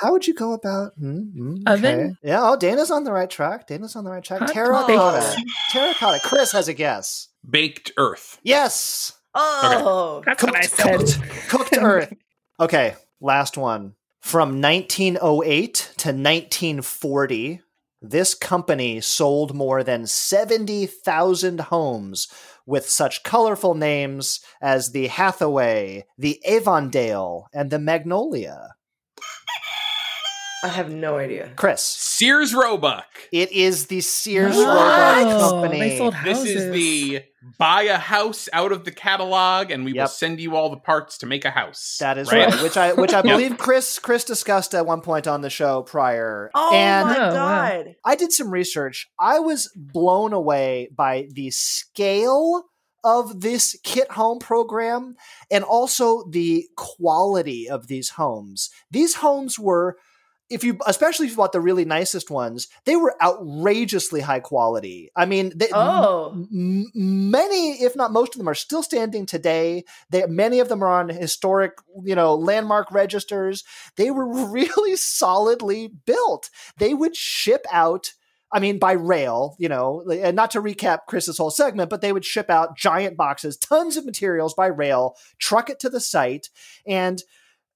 How 0.01 0.11
would 0.11 0.25
you 0.27 0.33
go 0.33 0.53
about 0.53 0.99
mm, 0.99 1.31
mm, 1.33 1.63
Oven? 1.67 1.99
okay. 1.99 2.15
Yeah, 2.23 2.39
oh, 2.41 2.57
Dana's 2.57 2.89
on 2.89 3.03
the 3.03 3.11
right 3.11 3.29
track. 3.29 3.67
Dana's 3.67 3.95
on 3.95 4.03
the 4.03 4.09
right 4.09 4.23
track. 4.23 4.39
Hot 4.41 4.51
Terracotta. 4.51 5.21
plate. 5.35 5.45
Terracotta. 5.71 6.19
Chris 6.23 6.51
has 6.53 6.67
a 6.67 6.73
guess. 6.73 7.27
Baked 7.47 7.91
earth. 7.97 8.39
Yes. 8.43 9.13
Oh, 9.35 10.21
That's 10.25 10.43
what 10.43 10.55
I 10.55 10.61
Cooked, 10.61 11.09
said. 11.09 11.19
cooked, 11.21 11.49
cooked 11.49 11.77
earth. 11.77 12.13
Okay, 12.59 12.93
last 13.19 13.57
one. 13.57 13.95
From 14.19 14.61
1908 14.61 15.73
to 15.97 16.09
1940, 16.09 17.61
this 18.03 18.35
company 18.35 19.01
sold 19.01 19.55
more 19.55 19.83
than 19.83 20.05
70,000 20.05 21.59
homes 21.61 22.27
with 22.67 22.87
such 22.87 23.23
colorful 23.23 23.73
names 23.73 24.39
as 24.61 24.91
the 24.91 25.07
Hathaway, 25.07 26.05
the 26.19 26.39
Avondale, 26.45 27.47
and 27.53 27.71
the 27.71 27.79
Magnolia. 27.79 28.75
I 30.63 30.67
have 30.69 30.91
no 30.91 31.17
idea. 31.17 31.51
Chris. 31.55 31.81
Sears 31.81 32.53
Roebuck. 32.53 33.05
It 33.31 33.51
is 33.51 33.87
the 33.87 34.01
Sears 34.01 34.55
Wow. 34.55 35.15
Roebuck 35.15 35.39
Company. 35.39 35.79
They 35.79 35.97
sold 35.97 36.15
This 36.23 36.43
is 36.45 36.71
the 36.71 37.23
buy 37.57 37.83
a 37.83 37.97
house 37.97 38.47
out 38.53 38.71
of 38.71 38.85
the 38.85 38.91
catalog, 38.91 39.71
and 39.71 39.83
we 39.83 39.93
will 39.93 40.07
send 40.07 40.39
you 40.39 40.55
all 40.55 40.69
the 40.69 40.77
parts 40.77 41.17
to 41.19 41.25
make 41.25 41.45
a 41.45 41.49
house. 41.49 41.97
That 41.99 42.17
is 42.17 42.31
right. 42.31 42.53
Which 42.61 42.77
I 42.77 42.93
which 42.93 43.13
I 43.13 43.21
believe 43.23 43.57
Chris 43.57 43.97
Chris 43.99 44.23
discussed 44.23 44.75
at 44.75 44.85
one 44.85 45.01
point 45.01 45.27
on 45.27 45.41
the 45.41 45.49
show 45.49 45.81
prior. 45.81 46.51
Oh 46.53 46.75
and 46.75 47.07
my 47.07 47.15
Oh, 47.15 47.31
god! 47.33 47.95
I 48.05 48.15
did 48.15 48.31
some 48.31 48.51
research. 48.51 49.09
I 49.19 49.39
was 49.39 49.71
blown 49.75 50.33
away 50.33 50.89
by 50.95 51.27
the 51.33 51.49
scale 51.51 52.65
of 53.03 53.41
this 53.41 53.75
kit 53.83 54.11
home 54.11 54.37
program 54.37 55.15
and 55.49 55.63
also 55.63 56.23
the 56.29 56.67
quality 56.77 57.67
of 57.67 57.87
these 57.87 58.09
homes. 58.11 58.69
These 58.91 59.15
homes 59.15 59.57
were 59.57 59.97
if 60.51 60.63
you 60.63 60.77
especially 60.85 61.25
if 61.27 61.31
you 61.31 61.37
bought 61.37 61.51
the 61.53 61.61
really 61.61 61.85
nicest 61.85 62.29
ones, 62.29 62.67
they 62.85 62.95
were 62.95 63.15
outrageously 63.21 64.21
high 64.21 64.39
quality. 64.39 65.09
I 65.15 65.25
mean, 65.25 65.51
they, 65.55 65.67
Oh. 65.73 66.31
m- 66.51 66.85
many, 66.93 67.81
if 67.83 67.95
not 67.95 68.11
most 68.11 68.33
of 68.35 68.39
them, 68.39 68.47
are 68.49 68.55
still 68.55 68.83
standing 68.83 69.25
today. 69.25 69.83
They, 70.09 70.25
many 70.27 70.59
of 70.59 70.69
them 70.69 70.83
are 70.83 70.89
on 70.99 71.09
historic, 71.09 71.73
you 72.03 72.15
know, 72.15 72.35
landmark 72.35 72.91
registers. 72.91 73.63
They 73.95 74.11
were 74.11 74.27
really 74.51 74.95
solidly 74.95 75.87
built. 76.05 76.49
They 76.77 76.93
would 76.93 77.15
ship 77.15 77.65
out. 77.71 78.11
I 78.53 78.59
mean, 78.59 78.79
by 78.79 78.91
rail, 78.91 79.55
you 79.59 79.69
know, 79.69 80.03
and 80.11 80.35
not 80.35 80.51
to 80.51 80.61
recap 80.61 81.05
Chris's 81.07 81.37
whole 81.37 81.51
segment, 81.51 81.89
but 81.89 82.01
they 82.01 82.11
would 82.11 82.25
ship 82.25 82.49
out 82.49 82.75
giant 82.75 83.15
boxes, 83.15 83.55
tons 83.55 83.95
of 83.95 84.05
materials 84.05 84.53
by 84.53 84.65
rail, 84.67 85.15
truck 85.39 85.69
it 85.69 85.79
to 85.79 85.89
the 85.89 86.01
site, 86.01 86.49
and 86.85 87.23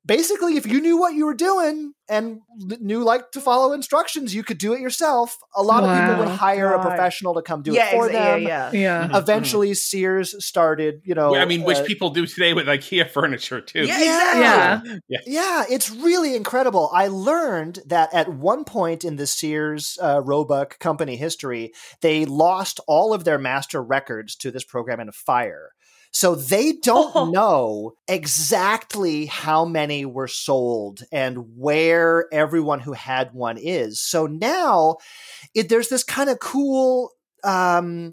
basically, 0.05 0.57
if 0.57 0.65
you 0.67 0.79
knew 0.81 0.97
what 0.97 1.13
you 1.15 1.25
were 1.25 1.33
doing 1.33 1.93
and 2.07 2.39
knew 2.79 3.03
like 3.03 3.31
to 3.31 3.41
follow 3.41 3.73
instructions, 3.73 4.35
you 4.35 4.43
could 4.43 4.59
do 4.59 4.73
it 4.73 4.79
yourself. 4.79 5.35
A 5.55 5.63
lot 5.63 5.83
of 5.83 5.89
people 5.97 6.19
would 6.19 6.27
Wow. 6.29 6.35
hire 6.35 6.71
a 6.73 6.81
professional 6.81 7.33
to 7.33 7.41
come 7.41 7.63
do 7.63 7.73
yeah, 7.73 7.87
it 7.87 7.91
for 7.93 8.09
exa- 8.09 8.13
yeah, 8.13 8.31
them. 8.35 8.41
yeah. 8.43 8.71
Yeah. 8.73 9.07
Mhm. 9.07 9.17
Eventually, 9.17 9.73
Sears 9.73 10.45
started, 10.45 11.01
you 11.03 11.15
know. 11.15 11.35
I 11.35 11.45
mean, 11.45 11.63
which 11.63 11.77
uh, 11.77 11.83
people 11.83 12.11
do 12.11 12.27
today 12.27 12.53
with 12.53 12.67
IKEA 12.67 13.09
furniture 13.09 13.59
too. 13.61 13.85
Yeah, 13.85 13.99
Yeah. 13.99 14.73
exactly. 14.75 14.99
Yeah. 15.09 15.19
Yeah, 15.25 15.63
it's 15.69 15.89
really 15.89 16.35
incredible. 16.35 16.91
I 16.93 17.07
learned 17.07 17.79
that 17.87 18.13
at 18.13 18.29
one 18.29 18.63
point 18.65 19.03
in 19.03 19.15
the 19.15 19.25
Sears 19.27 19.97
uh, 20.01 20.21
Roebuck 20.23 20.77
company 20.79 21.15
history, 21.15 21.73
they 22.01 22.25
lost 22.25 22.79
all 22.87 23.13
of 23.13 23.23
their 23.23 23.39
master 23.39 23.81
records 23.81 24.35
to 24.37 24.51
this 24.51 24.63
program 24.63 24.99
in 24.99 25.09
a 25.09 25.13
fire. 25.13 25.71
So 26.15 26.35
they 26.35 26.71
don't 26.73 27.11
Oh. 27.15 27.25
know 27.31 27.93
exactly 28.07 29.25
how 29.25 29.65
many 29.65 30.05
were 30.05 30.29
sold 30.29 31.01
and 31.11 31.57
where 31.57 32.27
everyone 32.33 32.79
who 32.79 32.93
had 32.93 33.33
one 33.33 33.57
is. 33.57 34.01
So 34.01 34.25
now 34.25 34.97
it, 35.55 35.69
there's 35.69 35.89
this 35.89 36.03
kind 36.03 36.29
of 36.29 36.39
cool, 36.39 37.11
um, 37.43 38.11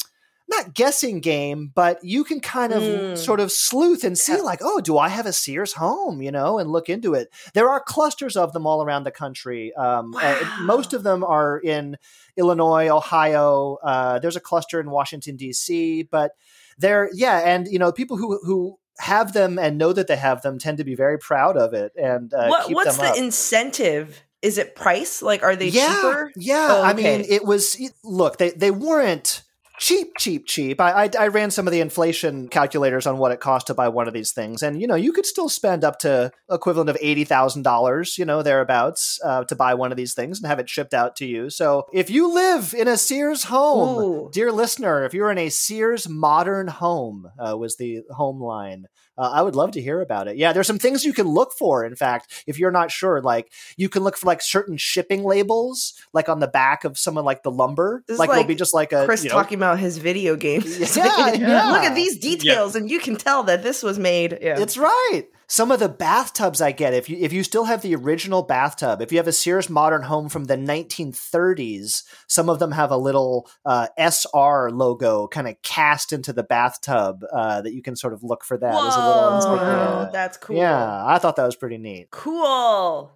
not 0.53 0.75
guessing 0.75 1.21
game, 1.21 1.71
but 1.75 1.99
you 2.03 2.23
can 2.25 2.41
kind 2.41 2.73
of 2.73 2.83
Mm. 2.83 3.19
sort 3.19 3.41
of 3.41 3.51
sleuth 3.51 4.05
and 4.05 4.17
see, 4.19 4.33
Yeah. 4.37 4.43
like, 4.43 4.61
oh, 4.63 4.81
do 4.81 4.97
I 4.99 5.09
have 5.09 5.27
a 5.27 5.33
Sears 5.33 5.73
home, 5.75 6.23
you 6.23 6.31
know, 6.31 6.59
and 6.59 6.71
look 6.71 6.89
into 6.89 7.15
it. 7.15 7.29
There 7.55 7.69
are 7.69 7.81
clusters 7.81 8.37
of 8.37 8.53
them 8.53 8.67
all 8.67 8.83
around 8.83 9.05
the 9.05 9.11
country. 9.11 9.75
Um, 9.75 10.15
uh, 10.21 10.37
most 10.61 10.93
of 10.93 11.03
them 11.03 11.25
are 11.25 11.59
in 11.59 11.97
Illinois, 12.37 12.89
Ohio. 12.89 13.79
Uh, 13.83 14.19
there's 14.21 14.37
a 14.37 14.41
cluster 14.41 14.79
in 14.81 14.91
Washington 14.91 15.37
D.C., 15.37 16.05
but 16.11 16.33
they're 16.79 17.11
yeah, 17.13 17.39
and 17.41 17.67
you 17.69 17.79
know, 17.79 17.93
people 17.93 18.17
who 18.17 18.39
who 18.45 18.79
have 18.99 19.33
them 19.33 19.59
and 19.59 19.79
know 19.79 19.93
that 19.93 20.07
they 20.07 20.17
have 20.17 20.43
them 20.43 20.59
tend 20.59 20.79
to 20.79 20.85
be 20.85 20.95
very 20.95 21.19
proud 21.19 21.57
of 21.57 21.73
it 21.75 21.93
and 21.97 22.33
uh, 22.35 22.47
what 22.47 22.71
what's 22.73 22.97
the 22.99 23.15
incentive? 23.17 24.23
Is 24.43 24.59
it 24.59 24.75
price? 24.75 25.23
Like, 25.23 25.43
are 25.43 25.55
they 25.57 25.69
yeah, 25.69 25.87
cheaper? 25.95 26.33
Yeah, 26.37 26.67
Oh, 26.71 26.83
I 26.83 26.95
mean, 26.95 27.25
it 27.29 27.45
was. 27.45 27.77
Look, 28.03 28.39
they 28.39 28.51
they 28.51 28.71
weren't 28.73 29.43
cheap, 29.83 30.13
cheap, 30.17 30.47
cheap. 30.47 30.81
I, 30.81 31.05
I 31.05 31.11
I 31.19 31.27
ran 31.27 31.51
some 31.51 31.67
of 31.67 31.73
the 31.73 31.81
inflation 31.81 32.49
calculators 32.49 33.07
on 33.07 33.19
what 33.19 33.33
it 33.33 33.41
cost 33.41 33.67
to 33.67 33.75
buy 33.75 33.89
one 33.89 34.07
of 34.07 34.15
these 34.15 34.33
things, 34.33 34.63
and 34.63 34.81
you 34.81 34.87
know, 34.87 34.95
you 34.95 35.13
could 35.13 35.27
still 35.27 35.49
spend 35.49 35.85
up 35.85 35.99
to 36.01 36.31
equivalent 36.51 36.89
of 36.89 36.97
eighty 37.01 37.25
thousand 37.25 37.63
dollars, 37.63 38.17
you 38.17 38.25
know, 38.25 38.43
thereabouts, 38.43 39.19
uh, 39.25 39.45
to 39.45 39.57
buy 39.57 39.75
one 39.75 39.91
of 39.91 39.97
these 39.97 40.15
things 40.15 40.39
and 40.39 40.49
have 40.49 40.61
it 40.61 40.71
shipped 40.71 40.95
out 40.95 41.17
to 41.17 41.27
you. 41.27 41.51
So, 41.51 41.85
if 41.93 42.09
you 42.09 42.33
live 42.33 42.75
in 42.79 42.87
a 42.89 42.97
Sears 42.97 43.45
home, 43.45 43.99
Ooh. 44.03 44.31
dear 44.33 44.53
listener, 44.53 45.05
if 45.05 45.13
you're 45.13 45.33
in 45.33 45.39
a 45.39 45.49
Sears 45.49 46.09
modern 46.09 46.69
home, 46.69 47.27
uh, 47.39 47.57
was 47.59 47.77
the 47.77 48.03
home 48.11 48.41
line. 48.41 48.87
Uh, 49.19 49.31
I 49.31 49.43
would 49.43 49.55
love 49.55 49.73
to 49.73 49.83
hear 49.83 50.01
about 50.01 50.29
it. 50.29 50.37
Yeah, 50.37 50.53
there's 50.53 50.67
some 50.67 50.79
things 50.79 51.05
you 51.05 51.13
can 51.13 51.27
look 51.27 51.53
for. 51.53 51.85
In 51.85 51.95
fact, 51.95 52.45
if 52.47 52.59
you're 52.59 52.71
not 52.71 52.91
sure, 52.91 53.21
like 53.21 53.53
you 53.77 53.89
can 53.89 54.03
look 54.03 54.17
for 54.17 54.27
like 54.27 54.41
certain 54.41 54.77
shipping 54.77 55.23
labels, 55.23 55.95
like 56.13 56.29
on 56.29 56.41
the 56.41 56.49
back 56.49 56.85
of 56.85 56.99
someone 56.99 57.25
like 57.25 57.43
the 57.43 57.51
lumber. 57.51 58.03
This 58.07 58.19
like, 58.19 58.29
it'll 58.29 58.41
like 58.41 58.49
be 58.49 58.55
just 58.55 58.75
like 58.75 58.93
a 58.93 59.05
Chris 59.05 59.23
you 59.23 59.31
know, 59.31 59.35
talking 59.35 59.59
about 59.59 59.79
his 59.79 59.99
video 59.99 60.37
games. 60.37 60.81
Yeah, 61.03 61.33
yeah. 61.35 61.73
Look 61.73 61.85
at 61.85 61.95
these 61.95 62.19
details, 62.19 62.77
and 62.77 62.91
you 62.91 62.99
can 62.99 63.17
tell 63.17 63.45
that 63.45 63.63
this 63.63 63.83
was 63.83 63.99
made. 63.99 64.39
Yeah. 64.41 64.61
It's 64.61 64.77
right. 64.77 65.25
Some 65.53 65.71
of 65.71 65.81
the 65.81 65.89
bathtubs 65.91 66.63
I 66.63 66.73
get, 66.73 66.95
if 66.95 67.11
you 67.11 67.19
if 67.21 67.31
you 67.31 67.45
still 67.45 67.65
have 67.65 67.83
the 67.83 67.95
original 67.95 68.43
bathtub, 68.43 69.03
if 69.03 69.13
you 69.13 69.19
have 69.19 69.29
a 69.29 69.33
Sears 69.33 69.69
Modern 69.69 70.05
Home 70.05 70.31
from 70.31 70.45
the 70.45 70.57
1930s, 70.57 72.05
some 72.27 72.49
of 72.49 72.59
them 72.59 72.73
have 72.73 72.91
a 72.91 72.97
little 72.97 73.47
uh, 73.67 73.89
SR 73.99 74.71
logo 74.71 75.29
kind 75.29 75.47
of 75.47 75.61
cast 75.61 76.11
into 76.11 76.33
the 76.33 76.43
bathtub 76.43 77.23
uh, 77.31 77.61
that 77.61 77.75
you 77.75 77.83
can 77.83 77.97
sort 77.97 78.15
of 78.15 78.23
look 78.23 78.45
for 78.45 78.57
that 78.57 78.75
as 78.75 78.97
a 78.97 79.07
little. 79.07 79.57
Whoa, 79.59 80.09
that's 80.11 80.39
cool. 80.39 80.57
Yeah, 80.57 81.05
I 81.05 81.19
thought 81.19 81.37
that 81.37 81.45
was 81.45 81.57
pretty 81.57 81.77
neat. 81.77 82.11
Cool. 82.11 83.13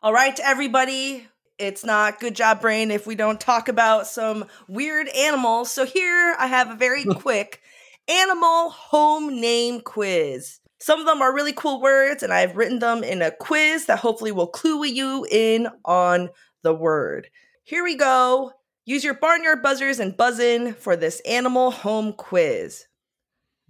All 0.00 0.12
right, 0.12 0.38
everybody. 0.38 1.26
It's 1.58 1.84
not 1.84 2.20
good 2.20 2.36
job, 2.36 2.60
brain, 2.60 2.92
if 2.92 3.04
we 3.04 3.16
don't 3.16 3.40
talk 3.40 3.68
about 3.68 4.06
some 4.06 4.44
weird 4.68 5.08
animals. 5.08 5.72
So 5.72 5.84
here 5.84 6.36
I 6.38 6.46
have 6.46 6.70
a 6.70 6.76
very 6.76 7.04
quick 7.16 7.62
animal 8.06 8.70
home 8.70 9.40
name 9.40 9.80
quiz. 9.80 10.60
Some 10.84 11.00
of 11.00 11.06
them 11.06 11.22
are 11.22 11.34
really 11.34 11.54
cool 11.54 11.80
words, 11.80 12.22
and 12.22 12.30
I've 12.30 12.58
written 12.58 12.78
them 12.78 13.02
in 13.02 13.22
a 13.22 13.30
quiz 13.30 13.86
that 13.86 14.00
hopefully 14.00 14.32
will 14.32 14.46
clue 14.46 14.84
you 14.84 15.26
in 15.30 15.66
on 15.86 16.28
the 16.60 16.74
word. 16.74 17.30
Here 17.62 17.82
we 17.82 17.96
go. 17.96 18.52
Use 18.84 19.02
your 19.02 19.14
barnyard 19.14 19.62
buzzers 19.62 19.98
and 19.98 20.14
buzz 20.14 20.38
in 20.38 20.74
for 20.74 20.94
this 20.94 21.20
animal 21.20 21.70
home 21.70 22.12
quiz. 22.12 22.84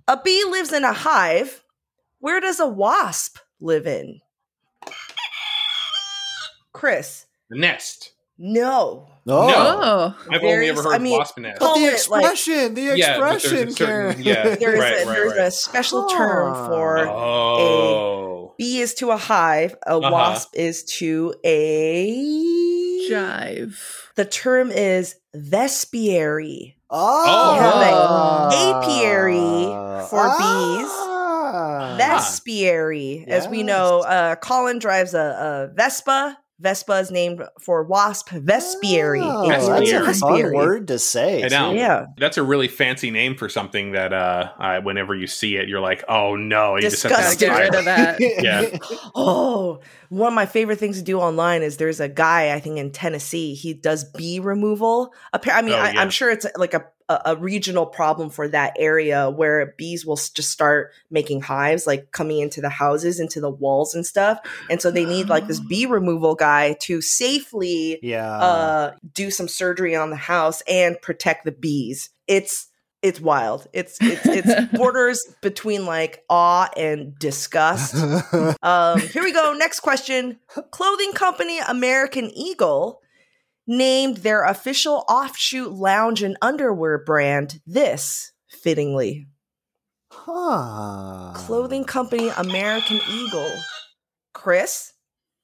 A 0.08 0.20
bee 0.20 0.42
lives 0.42 0.72
in 0.72 0.82
a 0.82 0.92
hive. 0.92 1.62
Where 2.18 2.40
does 2.40 2.58
a 2.58 2.66
wasp 2.66 3.38
live 3.60 3.86
in? 3.86 4.20
Chris, 6.72 7.26
The 7.48 7.58
nest. 7.60 8.13
No. 8.38 9.08
Oh, 9.26 9.46
No. 9.48 9.54
Oh. 9.56 10.16
I've 10.30 10.40
Very- 10.42 10.52
only 10.52 10.68
ever 10.68 10.82
heard 10.82 10.94
I 10.94 10.98
mean, 10.98 11.16
wasp 11.18 11.38
nest. 11.38 11.58
but 11.58 11.66
Call 11.66 11.76
the 11.78 11.84
it, 11.86 12.08
like- 12.10 12.22
the 12.24 12.28
expression, 12.30 12.74
the 12.74 12.80
Yeah, 12.82 13.16
there's 13.18 13.30
a 13.30 13.34
expression, 13.34 13.70
certain- 13.72 14.22
yeah. 14.22 14.42
There's, 14.60 14.78
Right, 14.78 14.92
a, 14.92 14.96
right, 14.96 15.06
there's 15.06 15.32
right. 15.32 15.40
a 15.46 15.50
special 15.50 16.06
term 16.08 16.52
Ah. 16.54 16.66
for 16.68 16.98
Oh. 17.08 18.54
bee 18.58 18.80
is 18.80 18.92
to 18.94 19.10
a 19.12 19.16
hive, 19.16 19.74
a 19.86 19.92
Uh-huh. 19.96 20.10
wasp 20.12 20.50
is 20.54 20.84
to 20.98 21.34
a. 21.42 23.08
Jive. 23.10 23.76
The 24.16 24.24
term 24.26 24.70
is 24.70 25.16
vespiary. 25.34 26.74
Oh, 26.90 27.54
have 27.58 28.52
apiary 28.52 29.64
for 30.08 30.22
bees. 30.38 30.90
Ah. 30.92 31.96
Vespiary. 31.98 33.26
As 33.28 33.48
we 33.48 33.62
know, 33.62 34.00
uh, 34.00 34.36
Colin 34.36 34.78
drives 34.78 35.14
a, 35.14 35.68
a 35.70 35.74
Vespa. 35.74 36.38
Vespa 36.64 36.94
is 36.94 37.10
named 37.12 37.42
for 37.60 37.84
wasp 37.84 38.30
vespiary. 38.30 39.20
Oh, 39.22 39.48
It's 39.50 39.68
that's 39.68 39.90
a 39.92 39.94
Vespiary. 40.26 40.42
fun 40.42 40.52
word 40.54 40.88
to 40.88 40.98
say. 40.98 41.44
I 41.44 41.48
know. 41.48 41.72
Yeah. 41.74 42.06
That's 42.18 42.38
a 42.38 42.42
really 42.42 42.66
fancy 42.68 43.10
name 43.12 43.36
for 43.36 43.48
something 43.48 43.92
that 43.92 44.12
uh, 44.12 44.50
uh 44.58 44.80
whenever 44.80 45.14
you 45.14 45.26
see 45.26 45.56
it, 45.56 45.68
you're 45.68 45.80
like, 45.80 46.02
oh 46.08 46.34
no, 46.34 46.74
you 46.76 46.80
just 46.82 47.02
have 47.04 47.12
Gotta 47.12 47.36
get 47.36 47.56
rid 47.56 47.74
of 47.74 47.84
that. 47.84 48.18
Yeah. 48.42 48.78
Oh, 49.14 49.80
one 50.08 50.28
of 50.28 50.34
my 50.34 50.46
favorite 50.46 50.78
things 50.78 50.96
to 50.98 51.04
do 51.04 51.20
online 51.20 51.62
is 51.62 51.76
there's 51.76 52.00
a 52.00 52.08
guy 52.08 52.54
I 52.54 52.60
think 52.60 52.78
in 52.78 52.90
Tennessee. 52.90 53.54
He 53.54 53.74
does 53.74 54.04
bee 54.04 54.40
removal. 54.40 55.12
Appa- 55.32 55.52
I 55.54 55.62
mean, 55.62 55.74
Oh, 55.74 55.78
I, 55.78 55.92
yeah. 55.92 56.00
I'm 56.00 56.10
sure 56.10 56.30
it's 56.30 56.46
like 56.56 56.74
a, 56.74 56.84
a 57.08 57.20
a 57.26 57.36
regional 57.36 57.86
problem 57.86 58.30
for 58.30 58.48
that 58.48 58.74
area 58.78 59.30
where 59.30 59.74
bees 59.76 60.06
will 60.06 60.16
just 60.16 60.50
start 60.50 60.92
making 61.10 61.42
hives, 61.42 61.86
like 61.86 62.12
coming 62.12 62.38
into 62.40 62.60
the 62.60 62.68
houses, 62.70 63.20
into 63.20 63.40
the 63.40 63.50
walls 63.50 63.94
and 63.94 64.06
stuff. 64.06 64.38
And 64.70 64.80
so 64.80 64.90
they 64.90 65.04
need 65.04 65.28
like 65.28 65.46
this 65.46 65.60
bee 65.68 65.86
removal 65.86 66.34
guy 66.34 66.76
to 66.82 67.00
safely 67.02 67.98
Yeah. 68.02 68.30
uh 68.38 68.94
do 69.12 69.30
some 69.30 69.48
surgery 69.48 69.94
on 69.94 70.10
the 70.10 70.16
house 70.16 70.62
and 70.68 71.00
protect 71.02 71.44
the 71.44 71.52
bees. 71.52 72.10
It's 72.26 72.68
it's 73.02 73.20
wild. 73.20 73.66
It's 73.74 73.98
it's 74.00 74.24
it's 74.24 74.72
borders 74.78 75.26
between 75.42 75.84
like 75.84 76.24
awe 76.30 76.70
and 76.76 77.18
disgust. 77.18 77.94
Um, 78.62 78.98
here 78.98 79.22
we 79.22 79.32
go. 79.32 79.52
Next 79.52 79.80
question. 79.80 80.38
Clothing 80.70 81.12
company 81.12 81.58
American 81.68 82.30
Eagle 82.34 83.02
named 83.66 84.18
their 84.18 84.44
official 84.44 85.04
offshoot 85.08 85.72
lounge 85.72 86.22
and 86.22 86.36
underwear 86.42 86.98
brand 87.04 87.60
this 87.66 88.32
fittingly. 88.48 89.26
huh. 90.10 91.32
Clothing 91.34 91.84
company 91.84 92.28
American 92.36 93.00
Eagle. 93.10 93.52
Chris? 94.32 94.92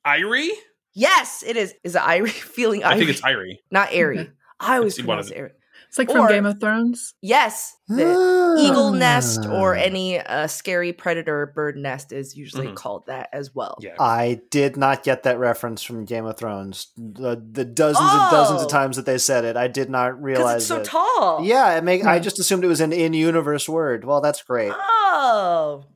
Aerie? 0.07 0.51
Yes, 0.95 1.43
it 1.47 1.57
is. 1.57 1.75
Is 1.85 1.95
it 1.95 2.03
Aerie? 2.07 2.29
Feeling 2.31 2.85
I 2.85 2.97
think 2.99 3.11
it's 3.11 3.25
Aerie. 3.25 3.61
not 3.71 3.89
airy. 3.93 4.31
I 4.61 4.77
always 4.77 4.97
see 4.97 5.03
one 5.03 5.17
pronounce 5.17 5.31
it 5.31 5.37
airy. 5.37 5.51
It's 5.91 5.99
like 5.99 6.09
from 6.09 6.29
Game 6.29 6.47
of 6.47 6.61
Thrones. 6.61 7.15
Yes, 7.21 7.77
the 7.89 8.07
Ah. 8.17 8.55
eagle 8.61 8.93
nest 8.93 9.45
or 9.45 9.75
any 9.75 10.21
uh, 10.21 10.47
scary 10.47 10.93
predator 10.93 11.47
bird 11.53 11.77
nest 11.77 12.13
is 12.13 12.37
usually 12.37 12.69
Mhm. 12.69 12.77
called 12.77 13.07
that 13.07 13.29
as 13.33 13.53
well. 13.57 13.77
Yeah. 13.81 13.97
I 13.99 14.41
did 14.51 14.77
not 14.77 15.03
get 15.03 15.25
that 15.25 15.41
reference 15.41 15.83
from 15.83 16.05
Game 16.05 16.27
of 16.27 16.37
Thrones. 16.37 16.93
The, 16.97 17.43
the 17.51 17.65
dozens 17.65 18.09
and 18.09 18.31
dozens 18.31 18.61
of 18.61 18.67
Oh. 18.67 18.71
times 18.71 18.95
that 18.97 19.05
they 19.05 19.19
said 19.19 19.45
it, 19.45 19.57
I 19.57 19.67
did 19.67 19.91
not 19.91 20.23
realize 20.23 20.59
it's 20.59 20.67
so 20.69 20.77
it. 20.79 20.85
tall. 20.85 21.41
Yeah, 21.45 21.77
it 21.77 21.83
make, 21.83 22.05
I 22.07 22.19
Hmm. 22.19 22.23
just 22.23 22.39
assumed 22.39 22.63
it 22.63 22.69
was 22.69 22.81
an 22.81 22.93
in-universe 22.93 23.69
word. 23.69 24.05
Well, 24.05 24.21
that's 24.21 24.43
great. 24.43 24.73
Oh. 24.73 25.87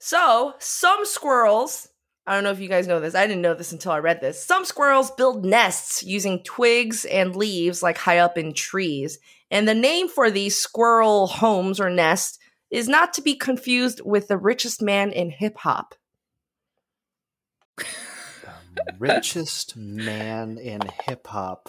So, 0.00 0.54
some 0.58 1.06
squirrels, 1.06 1.88
I 2.26 2.34
don't 2.34 2.44
know 2.44 2.52
if 2.52 2.60
you 2.60 2.68
guys 2.68 2.86
know 2.86 3.00
this. 3.00 3.14
I 3.14 3.26
didn't 3.26 3.42
know 3.42 3.52
this 3.54 3.72
until 3.72 3.92
I 3.92 3.98
read 3.98 4.22
this. 4.22 4.42
Some 4.42 4.64
squirrels 4.64 5.10
build 5.10 5.44
nests 5.44 6.02
using 6.02 6.42
twigs 6.42 7.04
and 7.04 7.36
leaves, 7.36 7.82
like 7.82 7.98
high 7.98 8.16
up 8.18 8.38
in 8.38 8.54
trees. 8.54 9.18
And 9.50 9.68
the 9.68 9.74
name 9.74 10.08
for 10.08 10.30
these 10.30 10.58
squirrel 10.58 11.26
homes 11.26 11.80
or 11.80 11.90
nests 11.90 12.38
is 12.70 12.88
not 12.88 13.12
to 13.14 13.22
be 13.22 13.34
confused 13.34 14.00
with 14.04 14.28
the 14.28 14.38
richest 14.38 14.80
man 14.80 15.12
in 15.12 15.28
hip 15.30 15.58
hop. 15.58 15.94
The 17.76 18.94
richest 18.98 19.76
man 19.76 20.56
in 20.56 20.80
hip 21.04 21.26
hop. 21.26 21.68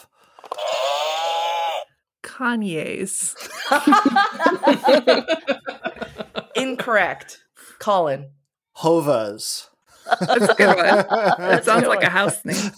Kanye's. 2.23 3.35
Incorrect. 6.55 7.43
Colin. 7.79 8.29
Hovas. 8.77 9.67
That's 10.19 10.49
a 10.49 10.55
good 10.55 10.75
one. 10.75 10.77
That 11.49 11.65
sounds 11.65 11.87
like 11.87 12.03
a 12.03 12.09
house 12.09 12.43
name. 12.45 12.71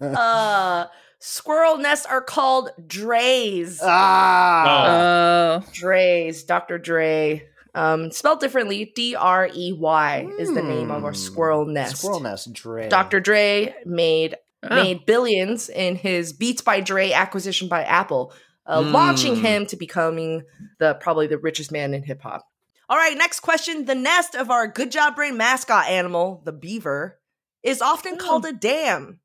Uh, 0.00 0.86
squirrel 1.18 1.78
nests 1.78 2.06
are 2.06 2.20
called 2.22 2.70
dreys. 2.86 3.78
ah. 3.82 5.62
Oh. 5.62 5.64
Dre's, 5.72 6.44
Dr. 6.44 6.78
Dre. 6.78 7.46
Um, 7.74 8.10
spelled 8.10 8.40
differently, 8.40 8.92
D 8.96 9.14
R 9.14 9.50
E 9.54 9.72
Y 9.78 10.28
is 10.38 10.52
the 10.54 10.62
name 10.62 10.90
of 10.90 11.04
our 11.04 11.10
Hmm. 11.10 11.16
squirrel 11.16 11.66
nest. 11.66 11.98
Squirrel 11.98 12.20
nest. 12.20 12.52
Dre. 12.54 12.88
Dr. 12.88 13.20
Dre 13.20 13.74
made 13.84 14.36
Oh. 14.62 14.74
made 14.74 15.04
billions 15.04 15.68
in 15.68 15.96
his 15.96 16.32
Beats 16.32 16.62
by 16.62 16.80
Dre 16.80 17.12
acquisition 17.12 17.68
by 17.68 17.84
Apple, 17.84 18.32
uh, 18.66 18.82
Hmm. 18.82 18.92
launching 18.92 19.36
him 19.36 19.66
to 19.66 19.76
becoming 19.76 20.42
the 20.78 20.94
probably 20.94 21.26
the 21.26 21.36
richest 21.38 21.70
man 21.70 21.92
in 21.92 22.02
hip 22.02 22.22
hop. 22.22 22.46
All 22.88 22.96
right, 22.96 23.16
next 23.16 23.40
question. 23.40 23.84
The 23.84 23.94
nest 23.94 24.34
of 24.34 24.50
our 24.50 24.66
Good 24.68 24.92
Job 24.92 25.16
Brain 25.16 25.36
mascot 25.36 25.86
animal, 25.88 26.42
the 26.44 26.52
beaver, 26.52 27.18
is 27.62 27.82
often 27.82 28.16
called 28.16 28.44
a 28.46 28.52
dam, 28.52 29.20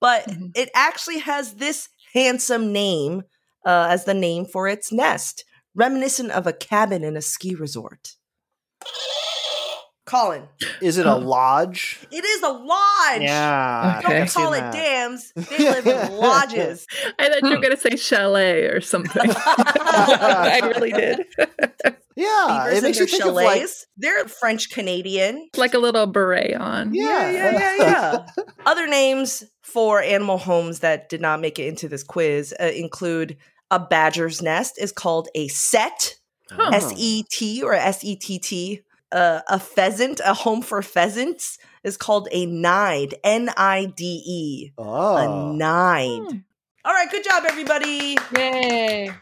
but 0.00 0.26
Mhm. 0.26 0.52
it 0.56 0.70
actually 0.74 1.18
has 1.18 1.54
this 1.54 1.88
handsome 2.14 2.72
name 2.72 3.24
uh, 3.64 3.86
as 3.90 4.04
the 4.06 4.14
name 4.14 4.44
for 4.46 4.66
its 4.66 4.90
nest, 4.90 5.44
reminiscent 5.74 6.30
of 6.32 6.46
a 6.46 6.52
cabin 6.52 7.04
in 7.04 7.16
a 7.16 7.22
ski 7.22 7.54
resort. 7.54 8.16
Colin, 10.04 10.48
Is 10.80 10.98
it 10.98 11.06
a 11.06 11.14
lodge? 11.14 12.00
it 12.10 12.24
is 12.24 12.42
a 12.42 12.48
lodge. 12.48 13.20
Yeah. 13.22 14.00
Okay. 14.04 14.12
Don't 14.14 14.22
I've 14.22 14.34
call 14.34 14.52
it 14.52 14.60
that. 14.60 14.72
dams. 14.72 15.32
They 15.36 15.58
live 15.58 15.86
in 15.86 16.12
lodges. 16.18 16.86
I 17.18 17.28
thought 17.28 17.42
you 17.42 17.50
were 17.50 17.62
going 17.62 17.70
to 17.74 17.80
say 17.80 17.94
chalet 17.96 18.64
or 18.64 18.80
something. 18.80 19.30
I 19.36 20.60
really 20.74 20.90
did. 20.90 21.24
Yeah, 22.14 22.64
Beavers 22.66 22.78
it 22.78 22.82
makes 22.82 22.98
you 22.98 23.06
their 23.06 23.10
think 23.12 23.24
of 23.26 23.34
like 23.34 23.54
chalets. 23.56 23.86
They're 23.96 24.28
French 24.28 24.70
Canadian. 24.70 25.48
like 25.56 25.72
a 25.74 25.78
little 25.78 26.06
beret 26.06 26.54
on. 26.56 26.92
yeah, 26.94 27.30
yeah, 27.30 27.52
yeah, 27.52 27.76
yeah. 27.78 28.26
Other 28.66 28.86
names 28.86 29.44
for 29.62 30.02
animal 30.02 30.36
homes 30.36 30.80
that 30.80 31.08
did 31.08 31.20
not 31.22 31.40
make 31.40 31.58
it 31.58 31.68
into 31.68 31.88
this 31.88 32.02
quiz 32.02 32.52
uh, 32.60 32.64
include 32.64 33.38
a 33.70 33.78
badger's 33.78 34.42
nest 34.42 34.78
is 34.78 34.92
called 34.92 35.28
a 35.34 35.48
set, 35.48 36.16
Huh. 36.50 36.70
S 36.74 36.92
E 36.98 37.24
T 37.30 37.62
or 37.62 37.72
S 37.72 38.04
E 38.04 38.16
T 38.16 38.38
T. 38.38 38.82
Uh, 39.12 39.42
a 39.48 39.58
pheasant, 39.58 40.20
a 40.24 40.32
home 40.32 40.62
for 40.62 40.80
pheasants, 40.80 41.58
is 41.84 41.96
called 41.96 42.28
a 42.32 42.46
nide, 42.46 43.14
N 43.22 43.50
I 43.56 43.92
D 43.94 44.22
E. 44.24 44.72
Oh. 44.78 45.16
A 45.16 45.54
nide. 45.54 46.42
All 46.84 46.92
right, 46.92 47.10
good 47.10 47.22
job, 47.22 47.44
everybody. 47.46 48.16
Yay. 48.36 49.12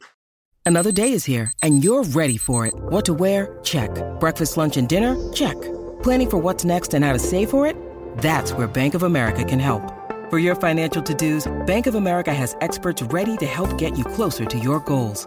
Another 0.65 0.93
day 0.93 1.13
is 1.13 1.25
here, 1.25 1.53
and 1.63 1.83
you're 1.83 2.05
ready 2.05 2.37
for 2.37 2.67
it. 2.67 2.75
What 2.75 3.05
to 3.07 3.15
wear? 3.15 3.59
Check. 3.65 3.91
Breakfast, 4.21 4.57
lunch, 4.57 4.77
and 4.77 4.89
dinner? 4.89 5.17
Check. 5.33 5.61
Planning 6.03 6.31
for 6.31 6.39
what's 6.39 6.65
next 6.65 6.95
and 6.95 7.05
how 7.05 7.13
to 7.13 7.19
save 7.19 7.51
for 7.51 7.67
it? 7.67 7.77
That's 8.19 8.53
where 8.53 8.69
Bank 8.69 8.95
of 8.95 9.03
America 9.03 9.45
can 9.45 9.59
help. 9.59 9.83
For 10.31 10.39
your 10.39 10.55
financial 10.55 11.03
to 11.03 11.15
dos, 11.15 11.51
Bank 11.67 11.89
of 11.89 11.97
America 11.97 12.33
has 12.33 12.57
experts 12.61 13.03
ready 13.03 13.37
to 13.39 13.47
help 13.47 13.77
get 13.79 13.99
you 13.99 14.05
closer 14.05 14.45
to 14.45 14.59
your 14.59 14.79
goals. 14.81 15.27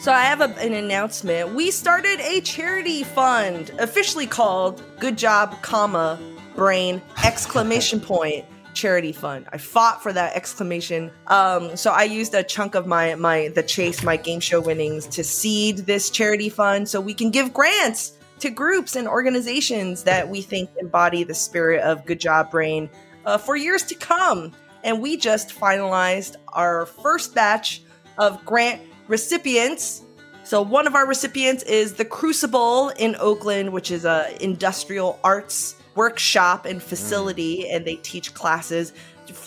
So 0.00 0.12
I 0.12 0.22
have 0.22 0.40
a, 0.40 0.56
an 0.60 0.74
announcement. 0.74 1.54
We 1.54 1.72
started 1.72 2.20
a 2.20 2.40
charity 2.42 3.02
fund, 3.02 3.72
officially 3.80 4.26
called 4.26 4.80
"Good 5.00 5.18
Job, 5.18 5.60
comma 5.60 6.20
Brain!" 6.54 7.02
exclamation 7.24 7.98
point 8.12 8.44
charity 8.74 9.10
fund. 9.10 9.46
I 9.52 9.58
fought 9.58 10.00
for 10.00 10.12
that 10.12 10.36
exclamation. 10.36 11.10
Um, 11.26 11.76
so 11.76 11.90
I 11.90 12.04
used 12.04 12.32
a 12.34 12.44
chunk 12.44 12.76
of 12.76 12.86
my 12.86 13.16
my 13.16 13.48
the 13.56 13.62
chase 13.64 14.04
my 14.04 14.16
game 14.16 14.38
show 14.38 14.60
winnings 14.60 15.06
to 15.08 15.24
seed 15.24 15.78
this 15.78 16.10
charity 16.10 16.48
fund, 16.48 16.88
so 16.88 17.00
we 17.00 17.12
can 17.12 17.32
give 17.32 17.52
grants 17.52 18.12
to 18.38 18.50
groups 18.50 18.94
and 18.94 19.08
organizations 19.08 20.04
that 20.04 20.28
we 20.28 20.42
think 20.42 20.70
embody 20.78 21.24
the 21.24 21.34
spirit 21.34 21.82
of 21.82 22.06
Good 22.06 22.20
Job 22.20 22.52
Brain 22.52 22.88
uh, 23.26 23.36
for 23.36 23.56
years 23.56 23.82
to 23.84 23.96
come. 23.96 24.52
And 24.84 25.02
we 25.02 25.16
just 25.16 25.48
finalized 25.48 26.36
our 26.52 26.86
first 26.86 27.34
batch 27.34 27.82
of 28.16 28.44
grant 28.44 28.80
recipients. 29.08 30.02
So 30.44 30.62
one 30.62 30.86
of 30.86 30.94
our 30.94 31.06
recipients 31.06 31.62
is 31.64 31.94
the 31.94 32.04
Crucible 32.04 32.90
in 32.90 33.16
Oakland, 33.18 33.72
which 33.72 33.90
is 33.90 34.04
a 34.04 34.36
industrial 34.40 35.18
arts 35.24 35.74
workshop 35.94 36.64
and 36.64 36.82
facility, 36.82 37.68
and 37.68 37.84
they 37.84 37.96
teach 37.96 38.32
classes 38.32 38.92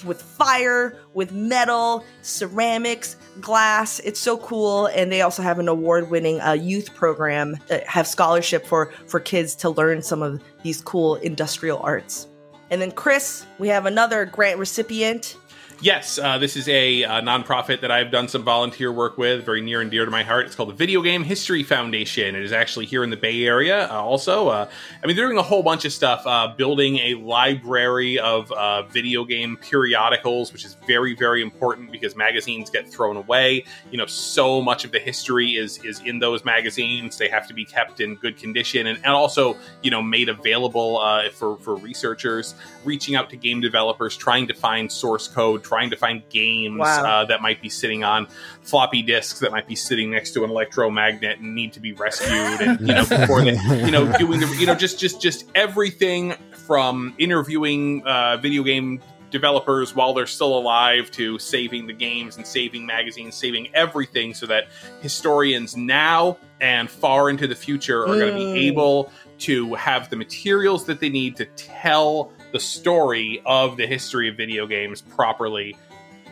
with 0.05 0.21
fire, 0.21 0.99
with 1.15 1.31
metal, 1.31 2.05
ceramics, 2.21 3.15
glass. 3.39 3.99
It's 4.01 4.19
so 4.19 4.37
cool, 4.37 4.87
and 4.87 5.11
they 5.11 5.21
also 5.21 5.41
have 5.41 5.57
an 5.57 5.67
award-winning 5.67 6.39
uh, 6.41 6.51
youth 6.51 6.93
program 6.93 7.57
that 7.67 7.87
have 7.87 8.05
scholarship 8.05 8.67
for 8.67 8.91
for 9.07 9.19
kids 9.19 9.55
to 9.55 9.69
learn 9.69 10.03
some 10.03 10.21
of 10.21 10.43
these 10.61 10.81
cool 10.81 11.15
industrial 11.15 11.79
arts. 11.79 12.27
And 12.69 12.81
then 12.81 12.91
Chris, 12.91 13.45
we 13.57 13.69
have 13.69 13.85
another 13.85 14.25
grant 14.25 14.59
recipient. 14.59 15.35
Yes, 15.83 16.19
uh, 16.19 16.37
this 16.37 16.57
is 16.57 16.69
a 16.69 17.03
uh, 17.03 17.21
nonprofit 17.21 17.81
that 17.81 17.89
I've 17.89 18.11
done 18.11 18.27
some 18.27 18.43
volunteer 18.43 18.91
work 18.91 19.17
with, 19.17 19.43
very 19.43 19.61
near 19.61 19.81
and 19.81 19.89
dear 19.89 20.05
to 20.05 20.11
my 20.11 20.21
heart. 20.21 20.45
It's 20.45 20.53
called 20.53 20.69
the 20.69 20.75
Video 20.75 21.01
Game 21.01 21.23
History 21.23 21.63
Foundation. 21.63 22.35
It 22.35 22.43
is 22.43 22.51
actually 22.51 22.85
here 22.85 23.03
in 23.03 23.09
the 23.09 23.17
Bay 23.17 23.47
Area. 23.47 23.89
Uh, 23.89 23.99
also, 23.99 24.49
uh, 24.49 24.69
I 25.03 25.07
mean, 25.07 25.15
they're 25.15 25.25
doing 25.25 25.39
a 25.39 25.43
whole 25.43 25.63
bunch 25.63 25.83
of 25.83 25.91
stuff, 25.91 26.21
uh, 26.27 26.53
building 26.55 26.99
a 26.99 27.15
library 27.15 28.19
of 28.19 28.51
video 28.91 29.25
game 29.25 29.57
periodicals, 29.57 30.53
which 30.53 30.65
is 30.65 30.75
very, 30.85 31.15
very 31.15 31.41
important 31.41 31.91
because 31.91 32.15
magazines 32.15 32.69
get 32.69 32.87
thrown 32.87 33.17
away. 33.17 33.65
You 33.89 33.97
know, 33.97 34.05
so 34.05 34.61
much 34.61 34.85
of 34.85 34.91
the 34.91 34.99
history 34.99 35.53
is 35.55 35.83
is 35.83 35.99
in 36.01 36.19
those 36.19 36.45
magazines. 36.45 37.17
They 37.17 37.29
have 37.29 37.47
to 37.47 37.55
be 37.55 37.65
kept 37.65 38.01
in 38.01 38.17
good 38.17 38.37
condition 38.37 38.85
and, 38.85 38.99
and 38.99 39.13
also, 39.13 39.57
you 39.81 39.89
know, 39.89 40.03
made 40.03 40.29
available 40.29 40.99
for 41.33 41.57
for 41.57 41.75
researchers. 41.75 42.53
Reaching 42.85 43.15
out 43.15 43.31
to 43.31 43.35
game 43.35 43.61
developers, 43.61 44.15
trying 44.15 44.47
to 44.47 44.53
find 44.53 44.91
source 44.91 45.27
code 45.27 45.63
trying 45.71 45.89
to 45.89 45.95
find 45.95 46.21
games 46.27 46.77
Wow. 46.79 47.05
uh, 47.21 47.25
that 47.25 47.41
might 47.41 47.61
be 47.61 47.69
sitting 47.69 48.03
on 48.03 48.27
floppy 48.61 49.01
disks 49.01 49.39
that 49.39 49.51
might 49.51 49.67
be 49.69 49.75
sitting 49.75 50.11
next 50.11 50.31
to 50.31 50.43
an 50.43 50.49
electromagnet 50.49 51.39
and 51.39 51.55
need 51.55 51.71
to 51.71 51.79
be 51.79 51.93
rescued 51.93 52.59
and 52.59 52.79
you 52.85 52.93
know 52.93 53.05
before 53.09 53.41
they 53.41 53.55
you 53.85 53.89
know 53.89 54.11
doing 54.17 54.41
the 54.41 54.47
you 54.59 54.65
know 54.65 54.75
just 54.75 54.99
just 54.99 55.21
just 55.21 55.45
everything 55.55 56.33
from 56.67 57.13
interviewing 57.17 58.03
uh, 58.05 58.35
video 58.35 58.63
game 58.63 58.99
developers 59.29 59.95
while 59.95 60.13
they're 60.13 60.27
still 60.27 60.57
alive 60.57 61.09
to 61.11 61.39
saving 61.39 61.87
the 61.87 61.93
games 61.93 62.35
and 62.35 62.45
saving 62.45 62.85
magazines 62.85 63.33
saving 63.33 63.73
everything 63.73 64.33
so 64.33 64.45
that 64.45 64.65
historians 65.01 65.77
now 65.77 66.37
and 66.59 66.89
far 66.89 67.29
into 67.29 67.47
the 67.47 67.55
future 67.55 68.01
are 68.03 68.07
going 68.19 68.33
to 68.35 68.41
Mm. 68.41 68.53
be 68.53 68.67
able 68.67 69.09
to 69.39 69.73
have 69.75 70.09
the 70.09 70.15
materials 70.17 70.85
that 70.85 70.99
they 70.99 71.07
need 71.09 71.37
to 71.37 71.45
tell 71.55 72.33
the 72.51 72.59
story 72.59 73.41
of 73.45 73.77
the 73.77 73.87
history 73.87 74.29
of 74.29 74.37
video 74.37 74.67
games 74.67 75.01
properly. 75.01 75.77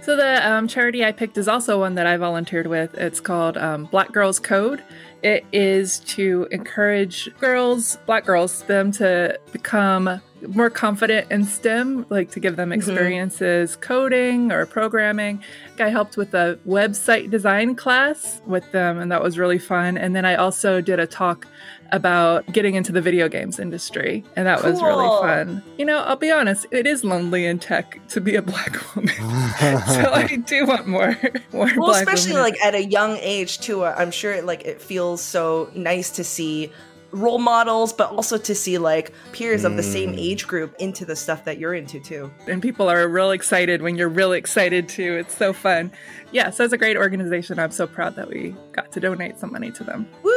So 0.02 0.16
the 0.16 0.50
um, 0.50 0.68
charity 0.68 1.04
I 1.04 1.12
picked 1.12 1.38
is 1.38 1.48
also 1.48 1.80
one 1.80 1.96
that 1.96 2.08
I 2.08 2.18
volunteered 2.18 2.68
with. 2.68 2.96
It's 2.96 3.20
called 3.20 3.58
um, 3.58 3.86
Black 3.86 4.12
Girls 4.12 4.40
Code. 4.40 4.82
It 5.22 5.46
is 5.52 6.00
to 6.02 6.48
encourage 6.52 7.30
girls, 7.40 7.98
black 8.06 8.26
girls, 8.26 8.64
them 8.64 8.92
to 8.94 9.38
become 9.52 10.22
more 10.56 10.70
confident 10.70 11.30
in 11.30 11.44
STEM, 11.44 12.06
like 12.10 12.32
to 12.32 12.40
give 12.40 12.56
them 12.56 12.72
experiences 12.72 13.76
coding 13.76 14.54
or 14.54 14.66
programming. 14.66 15.44
I 15.78 15.90
helped 15.90 16.16
with 16.16 16.34
a 16.34 16.58
website 16.66 17.30
design 17.30 17.76
class 17.76 18.42
with 18.46 18.72
them, 18.72 19.00
and 19.00 19.12
that 19.12 19.22
was 19.22 19.38
really 19.38 19.60
fun. 19.60 19.98
And 19.98 20.16
then 20.16 20.24
I 20.26 20.36
also 20.36 20.80
did 20.80 21.00
a 21.00 21.08
talk 21.08 21.46
about 21.92 22.46
getting 22.52 22.76
into 22.76 22.92
the 22.92 23.02
video 23.02 23.28
games 23.30 23.60
industry, 23.60 24.24
and 24.36 24.48
that 24.48 24.64
was 24.64 24.82
really 24.82 25.08
fun. 25.22 25.64
You 25.78 25.86
know, 25.86 26.00
I'll 26.00 26.16
be 26.16 26.32
honest, 26.32 26.66
it 26.72 26.86
is 26.88 27.04
lonely 27.04 27.46
in 27.46 27.60
tech 27.60 28.00
to 28.10 28.22
be 28.22 28.36
a 28.36 28.42
black 28.42 28.76
woman. 28.96 29.16
so 29.16 30.12
I 30.14 30.42
do 30.46 30.66
want 30.66 30.88
more, 30.88 31.18
more 31.52 31.70
well 31.78 31.92
black 31.92 32.08
especially 32.08 32.34
women. 32.34 32.52
like 32.52 32.62
at 32.62 32.76
a 32.76 32.84
young 32.84 33.18
age 33.18 33.60
too 33.60 33.84
i'm 33.86 34.12
sure 34.12 34.34
it, 34.34 34.46
like 34.46 34.66
it 34.66 34.82
feels 34.82 35.22
so 35.22 35.70
nice 35.76 36.10
to 36.12 36.24
see 36.24 36.72
role 37.12 37.40
models 37.40 37.92
but 37.92 38.12
also 38.12 38.38
to 38.38 38.54
see 38.54 38.78
like 38.78 39.12
peers 39.32 39.64
of 39.64 39.76
the 39.76 39.84
same 39.84 40.14
mm. 40.14 40.20
age 40.20 40.46
group 40.46 40.76
into 40.80 41.06
the 41.06 41.16
stuff 41.16 41.44
that 41.46 41.58
you're 41.58 41.74
into 41.74 42.00
too 42.00 42.32
and 42.48 42.62
people 42.62 42.88
are 42.88 43.08
real 43.08 43.32
excited 43.32 43.82
when 43.82 43.96
you're 43.96 44.10
really 44.10 44.38
excited 44.38 44.88
too. 44.88 45.16
It's 45.16 45.36
so 45.36 45.54
fun. 45.54 45.92
Yeah, 46.32 46.52
so 46.52 46.64
it's 46.64 46.74
a 46.74 46.78
great 46.78 46.98
organization. 46.98 47.58
I'm 47.58 47.72
so 47.72 47.88
proud 47.88 48.16
that 48.16 48.30
we 48.30 48.56
got 48.74 48.92
to 48.92 49.00
donate 49.00 49.40
some 49.40 49.52
money 49.52 49.72
to 49.72 49.84
them. 49.84 50.08
Woo! 50.24 50.29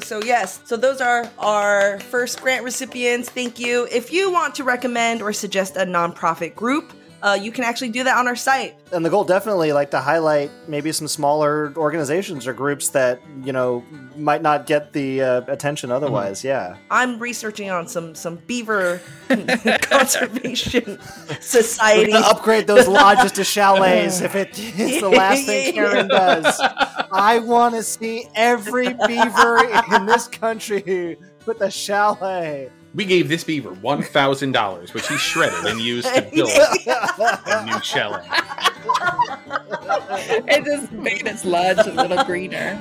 So 0.00 0.22
yes, 0.22 0.60
so 0.64 0.76
those 0.76 1.00
are 1.00 1.30
our 1.38 1.98
first 2.00 2.40
grant 2.40 2.64
recipients. 2.64 3.28
Thank 3.28 3.58
you. 3.58 3.86
If 3.90 4.12
you 4.12 4.32
want 4.32 4.54
to 4.56 4.64
recommend 4.64 5.22
or 5.22 5.32
suggest 5.32 5.76
a 5.76 5.86
nonprofit 5.86 6.54
group 6.54 6.92
uh, 7.24 7.32
you 7.40 7.50
can 7.50 7.64
actually 7.64 7.88
do 7.88 8.04
that 8.04 8.18
on 8.18 8.28
our 8.28 8.36
site. 8.36 8.76
And 8.92 9.02
the 9.02 9.08
goal 9.08 9.24
definitely 9.24 9.72
like 9.72 9.90
to 9.92 10.00
highlight 10.00 10.50
maybe 10.68 10.92
some 10.92 11.08
smaller 11.08 11.72
organizations 11.74 12.46
or 12.46 12.52
groups 12.52 12.90
that 12.90 13.22
you 13.42 13.52
know 13.52 13.82
might 14.14 14.42
not 14.42 14.66
get 14.66 14.92
the 14.92 15.22
uh, 15.22 15.40
attention 15.48 15.90
otherwise. 15.90 16.40
Mm-hmm. 16.40 16.48
Yeah. 16.48 16.76
I'm 16.90 17.18
researching 17.18 17.70
on 17.70 17.88
some 17.88 18.14
some 18.14 18.36
beaver 18.46 19.00
conservation 19.80 21.00
society. 21.40 22.12
We're 22.12 22.20
gonna 22.20 22.26
upgrade 22.26 22.66
those 22.66 22.86
lodges 22.86 23.32
to 23.32 23.44
chalets 23.44 24.20
if 24.20 24.34
it's 24.36 24.58
the 25.00 25.08
last 25.08 25.46
thing 25.46 25.72
Karen 25.72 26.08
does. 26.08 26.60
I 27.10 27.38
want 27.38 27.74
to 27.74 27.82
see 27.82 28.28
every 28.34 28.92
beaver 29.06 29.64
in 29.94 30.04
this 30.04 30.28
country 30.28 31.16
with 31.46 31.62
a 31.62 31.70
chalet. 31.70 32.70
We 32.94 33.04
gave 33.04 33.28
this 33.28 33.42
beaver 33.42 33.70
one 33.74 34.02
thousand 34.02 34.52
dollars, 34.52 34.94
which 34.94 35.08
he 35.08 35.16
shredded 35.16 35.64
and 35.66 35.80
used 35.80 36.06
to 36.14 36.22
build 36.34 36.50
a 36.50 37.64
new 37.64 37.80
chalet. 37.82 38.24
it 40.46 40.64
just 40.64 40.92
made 40.92 41.26
its 41.26 41.44
lodge 41.44 41.78
a 41.86 41.90
little 41.92 42.22
greener. 42.24 42.78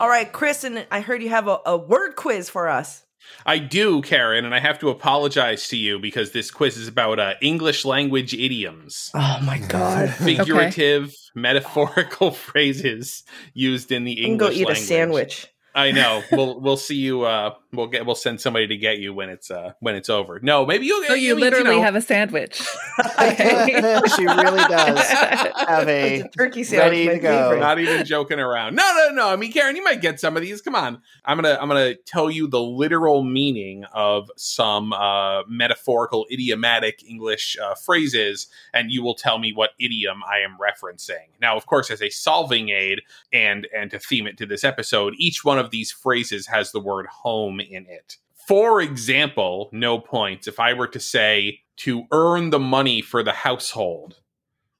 All 0.00 0.08
right, 0.08 0.30
Chris, 0.32 0.62
and 0.62 0.86
I 0.92 1.00
heard 1.00 1.22
you 1.22 1.30
have 1.30 1.48
a, 1.48 1.58
a 1.66 1.76
word 1.76 2.14
quiz 2.14 2.48
for 2.48 2.68
us. 2.68 3.02
I 3.44 3.58
do, 3.58 4.00
Karen, 4.00 4.44
and 4.44 4.54
I 4.54 4.60
have 4.60 4.78
to 4.78 4.90
apologize 4.90 5.68
to 5.68 5.76
you 5.76 5.98
because 5.98 6.30
this 6.30 6.50
quiz 6.50 6.76
is 6.76 6.86
about 6.88 7.18
uh, 7.18 7.34
English 7.42 7.84
language 7.84 8.32
idioms. 8.32 9.10
Oh 9.14 9.38
my 9.42 9.58
god! 9.58 10.10
Figurative, 10.14 11.14
metaphorical 11.34 12.30
phrases 12.32 13.24
used 13.54 13.90
in 13.90 14.04
the 14.04 14.12
You 14.12 14.24
can 14.26 14.36
go 14.36 14.46
English 14.46 14.60
eat 14.60 14.66
language. 14.66 14.82
a 14.82 14.86
sandwich. 14.86 15.46
I 15.78 15.92
know. 15.92 16.24
We'll 16.32 16.58
we'll 16.60 16.76
see 16.76 16.96
you. 16.96 17.22
Uh, 17.22 17.54
we'll 17.72 17.86
get. 17.86 18.06
We'll 18.06 18.14
send 18.14 18.40
somebody 18.40 18.66
to 18.66 18.76
get 18.76 18.98
you 18.98 19.12
when 19.12 19.28
it's 19.28 19.50
uh 19.50 19.72
when 19.80 19.94
it's 19.94 20.08
over. 20.08 20.40
No, 20.40 20.64
maybe 20.66 20.86
you'll. 20.86 21.00
get 21.00 21.08
So 21.08 21.14
you 21.14 21.32
I 21.32 21.34
mean, 21.34 21.40
literally 21.40 21.76
know. 21.76 21.82
have 21.82 21.96
a 21.96 22.00
sandwich. 22.00 22.56
she 22.58 24.26
really 24.26 24.64
does 24.68 25.08
have 25.08 25.88
a 25.88 26.28
turkey 26.36 26.64
sandwich, 26.64 27.06
ready 27.06 27.08
to 27.08 27.18
go. 27.18 27.58
Not 27.58 27.78
even 27.78 28.04
joking 28.04 28.40
around. 28.40 28.74
No, 28.74 28.82
no, 28.96 29.14
no. 29.14 29.28
I 29.28 29.36
mean, 29.36 29.52
Karen, 29.52 29.76
you 29.76 29.84
might 29.84 30.00
get 30.00 30.20
some 30.20 30.36
of 30.36 30.42
these. 30.42 30.60
Come 30.60 30.74
on. 30.74 31.02
I'm 31.24 31.36
gonna 31.36 31.58
I'm 31.60 31.68
gonna 31.68 31.94
tell 31.94 32.30
you 32.30 32.46
the 32.48 32.60
literal 32.62 33.22
meaning 33.22 33.84
of 33.92 34.30
some 34.36 34.92
uh, 34.92 35.42
metaphorical, 35.48 36.26
idiomatic 36.30 37.02
English 37.08 37.56
uh, 37.62 37.74
phrases, 37.74 38.48
and 38.72 38.90
you 38.90 39.02
will 39.02 39.14
tell 39.14 39.38
me 39.38 39.52
what 39.52 39.70
idiom 39.78 40.22
I 40.24 40.38
am 40.38 40.56
referencing. 40.58 41.28
Now, 41.40 41.56
of 41.56 41.66
course, 41.66 41.90
as 41.90 42.02
a 42.02 42.10
solving 42.10 42.70
aid 42.70 43.02
and 43.32 43.66
and 43.76 43.90
to 43.90 43.98
theme 43.98 44.26
it 44.26 44.36
to 44.38 44.46
this 44.46 44.64
episode, 44.64 45.14
each 45.18 45.44
one 45.44 45.58
of 45.58 45.70
these 45.70 45.90
phrases 45.90 46.46
has 46.46 46.72
the 46.72 46.80
word 46.80 47.06
home 47.06 47.57
in 47.60 47.86
it. 47.88 48.16
For 48.46 48.80
example, 48.80 49.68
no 49.72 49.98
points. 49.98 50.46
If 50.48 50.58
I 50.58 50.72
were 50.72 50.88
to 50.88 51.00
say 51.00 51.60
to 51.78 52.04
earn 52.12 52.50
the 52.50 52.58
money 52.58 53.02
for 53.02 53.22
the 53.22 53.32
household, 53.32 54.20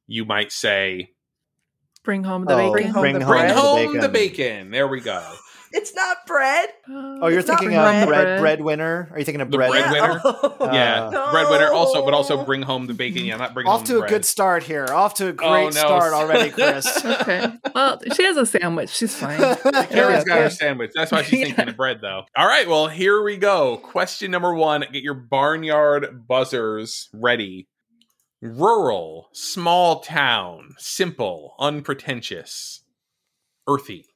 you 0.07 0.25
might 0.25 0.53
say 0.53 1.11
Bring 2.05 2.25
home 2.25 2.47
the 2.47 2.55
Oh, 2.55 2.73
bacon. 2.73 2.73
bring 2.73 2.93
bring 2.93 3.15
home 3.15 3.23
home, 3.23 3.29
Bring 3.29 3.41
bread. 3.43 3.51
home 3.57 3.95
the 3.97 4.01
the 4.03 4.09
bacon. 4.09 4.37
bacon. 4.37 4.71
There 4.71 4.89
we 4.89 5.01
go. 5.01 5.23
It's 5.73 5.95
not 5.95 6.19
bread. 6.27 6.71
Um, 6.89 7.19
oh, 7.23 7.29
you're 7.29 7.41
It's 7.41 7.49
thinking 7.49 7.75
of 7.75 8.07
bread, 8.07 8.09
Bread. 8.09 8.41
breadwinner? 8.41 9.09
Are 9.13 9.19
you 9.19 9.25
thinking 9.25 9.41
of 9.43 9.51
The 9.51 9.59
bread? 9.59 9.71
bread- 9.71 9.91
Breadwinner? 9.91 10.21
Oh. 10.61 10.73
yeah, 10.73 11.11
No. 11.13 11.31
breadwinner. 11.31 11.71
Also, 11.73 12.05
but 12.05 12.15
also 12.15 12.45
bring 12.45 12.63
home 12.63 12.87
the 12.87 12.95
bacon. 12.95 13.25
Yeah, 13.25 13.37
not 13.37 13.55
bring 13.55 13.67
Off 13.67 13.81
home 13.81 13.87
to 13.87 13.93
the 13.93 13.99
a 13.99 14.01
bread. 14.03 14.11
good 14.11 14.25
start 14.25 14.63
here. 14.63 14.87
Off 14.91 15.15
to 15.15 15.27
a 15.27 15.29
oh, 15.29 15.33
great 15.33 15.49
Oh, 15.49 15.65
no. 15.65 15.71
start 15.71 16.13
already, 16.15 16.51
Chris. 16.53 16.87
Okay. 17.05 17.47
Well, 17.75 18.01
she 18.15 18.25
has 18.25 18.37
a 18.37 18.47
sandwich. 18.47 18.91
She's 18.91 19.15
fine. 19.15 19.39
Karen's 19.39 20.25
got 20.25 20.39
her 20.39 20.51
sandwich. 20.51 20.93
That's 20.95 21.13
why 21.13 21.23
she's 21.23 21.41
Yeah. 21.41 21.45
thinking 21.47 21.69
of 21.69 21.77
bread, 21.77 21.99
though. 22.01 22.25
All 22.37 22.47
right, 22.47 22.67
well, 22.69 22.89
here 22.89 23.23
we 23.23 23.37
go. 23.37 23.77
Question 23.79 24.31
number 24.31 24.55
one. 24.55 24.85
Get 24.93 25.03
your 25.03 25.15
barnyard 25.15 26.27
buzzers 26.29 27.09
ready. 27.13 27.69
Rural, 28.41 29.29
small 29.33 30.01
town, 30.01 30.75
simple, 30.79 31.55
unpretentious, 31.59 32.85
earthy. 33.67 34.07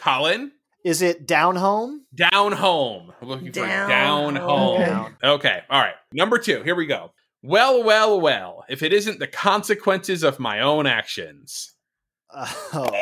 Colin, 0.00 0.52
Is 0.84 1.02
it 1.02 1.26
down 1.26 1.56
home? 1.56 2.06
down 2.14 2.52
home. 2.52 3.12
We're 3.20 3.28
looking 3.28 3.48
for 3.52 3.60
Down 3.66 3.88
down 3.88 4.36
home. 4.36 4.82
home. 4.82 5.16
Okay, 5.22 5.60
all 5.68 5.80
right. 5.80 5.94
Number 6.12 6.38
two, 6.38 6.62
here 6.62 6.74
we 6.74 6.86
go. 6.86 7.12
Well, 7.42 7.82
well, 7.84 8.20
well, 8.20 8.64
if 8.68 8.82
it 8.82 8.92
isn't 8.92 9.18
the 9.18 9.26
consequences 9.26 10.22
of 10.22 10.38
my 10.38 10.60
own 10.60 10.86
actions. 10.86 11.72
Oh. 12.32 12.90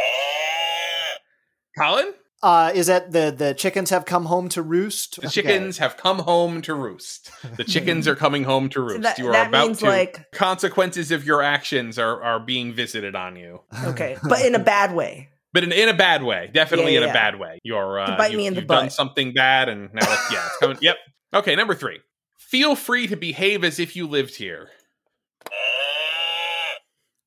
Colin, 1.79 2.13
Uh, 2.43 2.71
is 2.75 2.87
that 2.87 3.13
the 3.13 3.31
the 3.37 3.53
chickens 3.55 3.91
have 3.91 4.05
come 4.05 4.25
home 4.27 4.49
to 4.49 4.63
roost? 4.63 5.17
the 5.21 5.27
Okay. 5.27 5.43
chickens 5.43 5.79
have 5.79 5.97
come 5.97 6.21
home 6.21 6.61
to 6.63 6.75
roost. 6.75 7.31
The 7.57 7.65
chickens 7.75 8.07
are 8.09 8.15
coming 8.17 8.45
home 8.45 8.69
to 8.71 8.81
roost. 8.81 9.03
that- 9.03 9.19
you 9.19 9.29
are 9.29 9.33
that 9.33 9.49
about 9.49 9.67
means, 9.67 9.79
to. 9.81 9.87
like- 9.87 10.31
consequences 10.33 11.11
of 11.11 11.25
your 11.25 11.43
actions 11.43 11.99
are, 11.99 12.23
are 12.23 12.41
being 12.41 12.73
visited 12.73 13.15
on 13.17 13.37
you. 13.37 13.63
Okay, 13.85 14.17
but 14.29 14.45
in 14.45 14.55
a 14.55 14.59
bad 14.61 14.95
way. 14.95 15.29
But 15.59 15.64
in, 15.64 15.73
in 15.73 15.88
a 15.88 15.94
bad 15.94 16.23
way. 16.23 16.51
Definitely 16.53 16.94
Yeah, 16.94 17.03
in 17.05 17.09
a 17.11 17.12
bad 17.12 17.38
way. 17.38 17.59
You're 17.64 17.99
uh, 18.01 18.16
bite 18.16 18.31
you, 18.33 18.38
me 18.38 18.47
in 18.47 18.55
the 18.55 18.61
you've 18.61 18.68
done 18.68 18.85
butt. 18.87 18.92
something 18.92 19.33
bad 19.35 19.68
and 19.68 19.92
now 19.92 20.01
it's, 20.12 20.33
yeah, 20.33 20.47
it's 20.47 20.57
coming. 20.59 20.79
Yep. 20.81 20.97
Okay, 21.35 21.57
number 21.57 21.75
three. 21.75 21.99
Feel 22.38 22.77
free 22.77 23.07
to 23.09 23.16
behave 23.16 23.64
as 23.64 23.79
if 23.81 23.97
you 23.97 24.07
lived 24.07 24.37
here. 24.37 24.68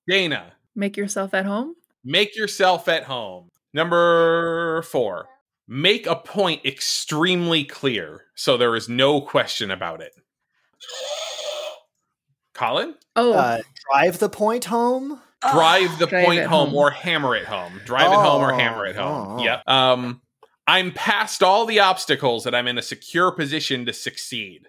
Dana, 0.07 0.53
Make 0.75 0.97
yourself 0.97 1.33
at 1.33 1.45
home. 1.45 1.75
make 2.03 2.35
yourself 2.35 2.87
at 2.87 3.03
home. 3.03 3.49
Number 3.73 4.81
four. 4.83 5.27
Make 5.67 6.07
a 6.07 6.15
point 6.15 6.65
extremely 6.65 7.63
clear 7.63 8.25
so 8.35 8.57
there 8.57 8.75
is 8.75 8.89
no 8.89 9.21
question 9.21 9.71
about 9.71 10.01
it. 10.01 10.11
Colin? 12.53 12.95
Oh, 13.15 13.33
Uh, 13.33 13.59
drive 13.89 14.19
the 14.19 14.29
point 14.29 14.65
home. 14.65 15.21
Drive 15.51 15.97
the 15.99 16.07
Drive 16.07 16.25
point 16.25 16.43
home, 16.45 16.69
home. 16.69 16.75
or 16.75 16.91
hammer 16.91 17.35
it 17.35 17.45
home. 17.45 17.81
Drive 17.85 18.11
it 18.11 18.15
home 18.15 18.41
or 18.41 18.53
Oh, 18.53 18.57
hammer 18.57 18.85
it 18.85 18.95
home. 18.95 19.39
oh. 19.39 19.43
Yep. 19.43 19.67
Um, 19.67 20.21
I'm 20.67 20.91
past 20.91 21.41
all 21.43 21.65
the 21.65 21.79
obstacles 21.79 22.45
and 22.45 22.55
I'm 22.55 22.67
in 22.67 22.77
a 22.77 22.81
secure 22.81 23.31
position 23.31 23.85
to 23.87 23.93
succeed. 23.93 24.67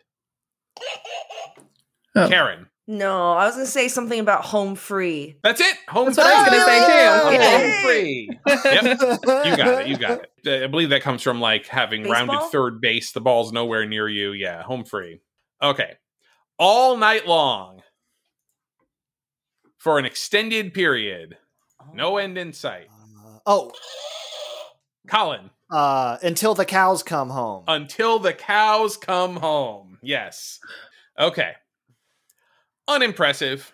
Oh. 2.15 2.29
Karen. 2.29 2.67
No, 2.89 3.33
I 3.33 3.47
was 3.47 3.55
gonna 3.55 3.67
say 3.67 3.87
something 3.89 4.19
about 4.19 4.45
home 4.45 4.75
free. 4.75 5.37
That's 5.45 5.61
it. 5.61 5.77
Home 5.89 6.07
That's 6.07 6.19
what 6.19 6.27
I 6.27 6.43
was 6.43 6.49
free. 6.49 6.59
gonna 6.59 6.67
say, 6.67 6.87
too. 6.87 7.09
I'm 7.09 7.35
Okay. 7.35 7.73
Home 7.73 7.85
free. 7.85 8.31
Yep. 8.65 9.47
You 9.47 9.57
got 9.57 9.81
it. 9.83 9.87
You 9.89 9.97
got 9.97 10.27
it. 10.45 10.63
I 10.65 10.67
believe 10.67 10.91
that 10.91 11.03
comes 11.03 11.23
from 11.23 11.41
like 11.41 11.67
having 11.69 12.05
rounded 12.11 12.41
third 12.51 12.81
base. 12.81 13.13
The 13.13 13.21
ball's 13.21 13.53
nowhere 13.53 13.87
near 13.87 14.09
you. 14.09 14.33
Yeah, 14.33 14.63
home 14.63 14.85
free. 14.85 15.21
Okay. 15.63 15.93
All 16.59 16.97
night 16.97 17.27
long 17.27 17.83
for 19.83 19.99
an 19.99 20.05
extended 20.05 20.73
period. 20.73 21.37
No 21.93 22.17
end 22.19 22.39
in 22.39 22.53
sight. 22.53 22.87
Uh, 23.27 23.39
oh, 23.47 23.73
Colin. 25.09 25.51
uh, 25.73 26.17
until 26.23 26.55
the 26.55 26.65
cows 26.65 27.03
come 27.03 27.31
home. 27.31 27.65
until 27.67 28.21
the 28.21 28.33
cows 28.33 28.97
come 28.97 29.37
home. 29.37 29.99
Yes. 30.03 30.61
Okay. 31.19 31.53
Unimpressive. 32.87 33.73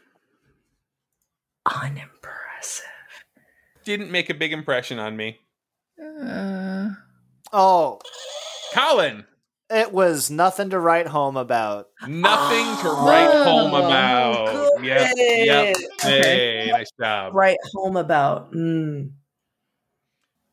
Unimpressive. 1.66 2.84
Didn't 3.84 4.10
make 4.10 4.30
a 4.30 4.34
big 4.34 4.52
impression 4.52 4.98
on 4.98 5.16
me. 5.16 5.38
uh, 6.00 6.88
oh, 7.52 7.98
Colin, 8.74 9.24
it 9.70 9.92
was 9.92 10.30
nothing 10.30 10.70
to 10.70 10.78
write 10.78 11.06
home 11.08 11.36
about. 11.36 11.88
nothing 12.06 12.64
to 12.82 12.88
write 12.88 13.30
Oh, 13.32 13.44
home 13.44 13.74
about. 13.74 14.72
good. 14.76 14.84
Yep. 14.84 15.12
Yep. 15.16 15.76
Okay. 16.08 16.64
Hey, 16.64 16.70
nice 16.70 16.90
job. 17.00 17.34
Write 17.34 17.58
home 17.74 17.96
about. 17.96 18.52
Mm. 18.52 19.12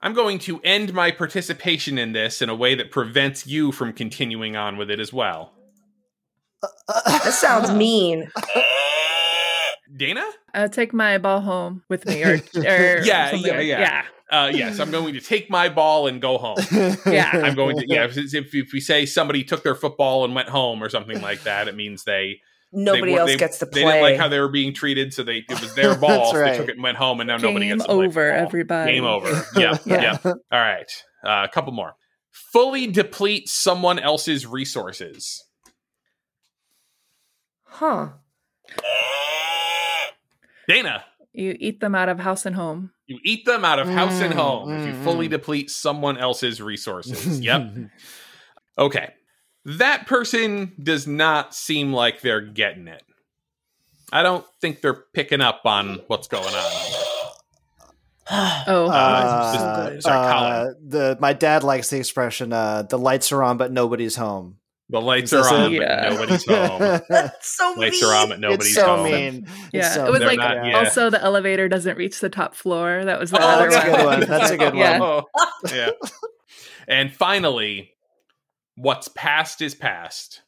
I'm 0.01 0.13
going 0.13 0.37
to 0.39 0.59
end 0.63 0.93
my 0.93 1.09
participation 1.11 1.97
in 1.97 2.11
this 2.13 2.41
in 2.41 2.49
a 2.49 2.55
way 2.55 2.75
that 2.75 2.91
prevents 2.91 3.47
you 3.47 3.71
from 3.71 3.91
continuing 3.93 4.55
on 4.55 4.77
with 4.77 4.91
it 4.91 4.99
as 4.99 5.11
well. 5.11 5.53
That 6.87 7.33
sounds 7.33 7.71
mean. 7.75 8.29
Dana? 9.97 10.25
I'll 10.53 10.69
take 10.69 10.93
my 10.93 11.17
ball 11.17 11.41
home 11.41 11.83
with 11.89 12.05
me, 12.05 12.23
or, 12.23 12.33
or 12.55 13.01
Yeah, 13.03 13.31
yeah, 13.33 13.59
yeah. 13.59 13.61
yeah, 13.61 14.03
Uh, 14.29 14.51
yes, 14.53 14.79
I'm 14.79 14.91
going 14.91 15.13
to 15.13 15.21
take 15.21 15.49
my 15.49 15.69
ball 15.69 16.07
and 16.07 16.21
go 16.21 16.37
home. 16.37 16.57
yeah. 17.05 17.29
I'm 17.43 17.55
going 17.55 17.77
to 17.77 17.85
yeah. 17.87 18.05
If, 18.05 18.17
if, 18.17 18.53
if 18.53 18.73
we 18.73 18.79
say 18.81 19.05
somebody 19.05 19.43
took 19.43 19.63
their 19.63 19.75
football 19.75 20.25
and 20.25 20.35
went 20.35 20.49
home 20.49 20.83
or 20.83 20.89
something 20.89 21.21
like 21.21 21.43
that, 21.43 21.67
it 21.67 21.75
means 21.75 22.03
they 22.03 22.41
Nobody 22.75 23.13
they, 23.13 23.17
else 23.17 23.31
they, 23.31 23.37
gets 23.37 23.59
to 23.59 23.65
They 23.65 23.81
play. 23.83 23.91
didn't 23.93 24.01
like 24.03 24.17
how 24.17 24.27
they 24.27 24.39
were 24.39 24.49
being 24.49 24.73
treated, 24.73 25.13
so 25.13 25.23
they 25.23 25.37
it 25.49 25.61
was 25.61 25.73
their 25.75 25.95
ball. 25.95 26.33
right. 26.33 26.51
They 26.51 26.57
took 26.57 26.69
it 26.69 26.75
and 26.75 26.83
went 26.83 26.97
home, 26.97 27.19
and 27.21 27.27
now 27.27 27.37
nobody 27.37 27.67
Game 27.67 27.77
gets 27.77 27.87
to 27.87 27.93
play 27.95 28.03
Game 28.03 28.09
over, 28.09 28.31
everybody. 28.31 28.91
Game 28.93 29.03
over. 29.05 29.45
Yep. 29.55 29.81
Yeah. 29.85 30.01
Yep. 30.23 30.25
All 30.25 30.35
right. 30.51 30.91
Uh, 31.23 31.45
a 31.45 31.49
couple 31.51 31.71
more. 31.73 31.93
Fully 32.31 32.87
deplete 32.87 33.47
someone 33.49 33.97
else's 33.99 34.45
resources. 34.45 35.43
huh. 37.63 38.09
Dana, 40.67 41.05
You 41.33 41.55
eat 41.59 41.79
them 41.79 41.93
out 41.95 42.09
of 42.09 42.19
house 42.19 42.45
and 42.45 42.55
home. 42.55 42.91
you 43.05 43.19
eat 43.23 43.45
them 43.45 43.63
out 43.63 43.77
of 43.79 43.87
house 43.87 44.19
and 44.19 44.33
Mm, 44.33 44.37
home 44.37 44.73
if 44.73 44.87
you 44.87 44.93
mm, 44.93 45.03
fully 45.03 45.27
mm. 45.27 45.31
deplete 45.31 45.69
someone 45.69 46.17
else's 46.17 46.59
resources. 46.61 47.39
yep. 47.43 47.69
Okay. 48.77 49.13
That 49.65 50.07
person 50.07 50.73
does 50.81 51.07
not 51.07 51.53
seem 51.55 51.91
like 51.93 52.21
they're 52.21 52.41
getting 52.41 52.87
it. 52.87 53.03
I 54.13 54.23
don't 54.23 54.45
think 54.61 54.81
they're 54.81 55.03
picking 55.13 55.41
up 55.41 55.61
on 55.65 55.99
what's 56.07 56.27
going 56.27 56.53
on. 56.53 56.71
Oh, 58.67 58.87
Uh, 58.89 59.91
Just- 59.91 60.03
sorry, 60.03 60.31
Colin. 60.33 60.51
uh, 60.51 60.73
the 60.87 61.17
my 61.19 61.33
dad 61.33 61.63
likes 61.63 61.91
the 61.91 61.97
expression 61.97 62.51
uh, 62.53 62.81
"the 62.81 62.97
lights 62.97 63.31
are 63.31 63.43
on, 63.43 63.57
but 63.57 63.71
nobody's 63.71 64.15
home." 64.15 64.57
The 64.89 64.99
lights 65.01 65.31
are 65.33 65.47
on, 65.47 65.73
it? 65.73 65.79
but 65.79 66.09
nobody's 66.11 66.45
home. 66.49 67.01
That's 67.09 67.55
so 67.57 67.73
Lights 67.77 68.01
mean. 68.01 68.11
are 68.11 68.15
on, 68.15 68.29
but 68.29 68.39
nobody's 68.39 68.67
it's 68.67 68.75
so 68.75 68.95
home. 68.97 69.05
mean. 69.05 69.47
It's 69.47 69.73
yeah. 69.73 69.89
so 69.93 70.05
it 70.05 70.11
was 70.11 70.19
They're 70.19 70.27
like 70.29 70.37
not- 70.39 70.65
yeah. 70.65 70.77
also 70.77 71.09
the 71.11 71.21
elevator 71.21 71.67
doesn't 71.67 71.97
reach 71.97 72.19
the 72.19 72.29
top 72.29 72.53
floor. 72.55 73.03
That 73.05 73.19
was 73.19 73.29
the 73.31 73.39
Oh, 73.41 73.47
other 73.47 73.69
that's 73.71 73.83
a 73.85 73.91
good 73.91 74.05
one. 74.05 74.19
That's 74.21 74.51
a 74.51 74.57
good 74.57 74.75
Yeah. 74.75 74.99
one. 74.99 75.23
yeah. 75.73 75.89
And 76.87 77.11
finally, 77.13 77.94
what's 78.75 79.07
past 79.09 79.61
is 79.61 79.75
past. 79.75 80.41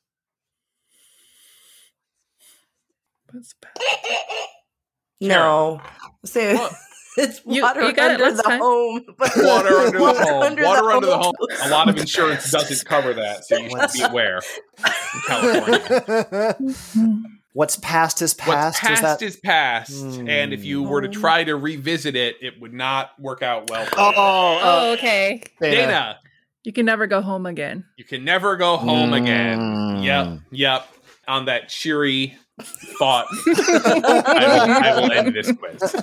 What's 3.31 3.53
pa- 3.53 3.69
No. 5.19 5.81
Say 6.25 6.55
What? 6.55 6.73
it's 7.17 7.43
water 7.45 7.83
you 7.83 7.93
got 7.93 8.11
it 8.11 8.21
under 8.21 8.23
last 8.25 8.37
the 8.37 8.43
time. 8.43 8.59
home. 8.59 9.01
Water 9.19 9.77
under 9.79 9.99
the 9.99 10.13
home. 10.13 10.43
under 10.43 10.63
Water 10.63 10.91
under 10.91 11.07
the 11.07 11.17
home. 11.17 11.33
home. 11.37 11.47
A 11.63 11.69
lot 11.69 11.89
of 11.89 11.97
insurance 11.97 12.49
doesn't 12.51 12.85
cover 12.85 13.13
that, 13.15 13.45
so 13.45 13.57
you 13.57 13.69
should 13.69 13.91
be 13.93 14.01
aware. 14.01 14.39
California. 15.27 16.55
What's 17.53 17.75
past 17.77 18.21
is 18.21 18.35
What's 18.45 18.79
past. 18.79 18.81
past 18.81 18.93
is 18.93 19.01
that? 19.01 19.21
is 19.23 19.35
past, 19.37 19.91
and 20.27 20.53
if 20.53 20.63
you 20.63 20.83
were 20.83 21.01
to 21.01 21.07
hmm. 21.07 21.19
try 21.19 21.43
to 21.43 21.55
revisit 21.55 22.15
it, 22.15 22.35
it 22.39 22.61
would 22.61 22.73
not 22.73 23.19
work 23.19 23.41
out 23.41 23.67
well. 23.71 23.85
For 23.85 23.95
oh, 23.97 24.09
you. 24.11 24.13
oh, 24.15 24.57
uh, 24.57 24.59
Oh, 24.63 24.93
okay. 24.93 25.41
Dana. 25.59 25.75
Dana, 25.75 26.19
You 26.67 26.73
can 26.73 26.85
never 26.85 27.07
go 27.07 27.21
home 27.21 27.45
again. 27.45 27.85
you 27.95 28.03
can 28.03 28.25
never 28.25 28.57
go 28.57 28.75
home 28.75 29.13
again. 29.13 29.57
Mm. 29.57 30.03
Yep, 30.03 30.39
yep. 30.51 30.87
On 31.25 31.45
that 31.45 31.69
cheery 31.69 32.35
thought, 32.99 33.25
I, 33.47 34.65
will, 34.65 34.71
I 34.73 34.99
will 34.99 35.11
end 35.13 35.33
this 35.33 35.49
quiz. 35.49 35.95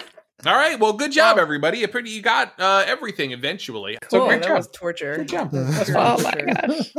All 0.46 0.54
right. 0.54 0.80
Well, 0.80 0.94
good 0.94 1.12
job, 1.12 1.36
everybody. 1.36 1.80
You 1.80 1.88
pretty, 1.88 2.12
you 2.12 2.22
got 2.22 2.58
uh, 2.58 2.82
everything 2.86 3.32
eventually. 3.32 3.98
So 4.08 4.26
great 4.26 4.40
that 4.40 4.48
job. 4.48 4.56
was 4.56 4.68
torture. 4.68 5.16
Good 5.18 5.28
job. 5.28 5.50
Oh 5.54 6.22
my 6.22 6.32
gosh. 6.32 6.94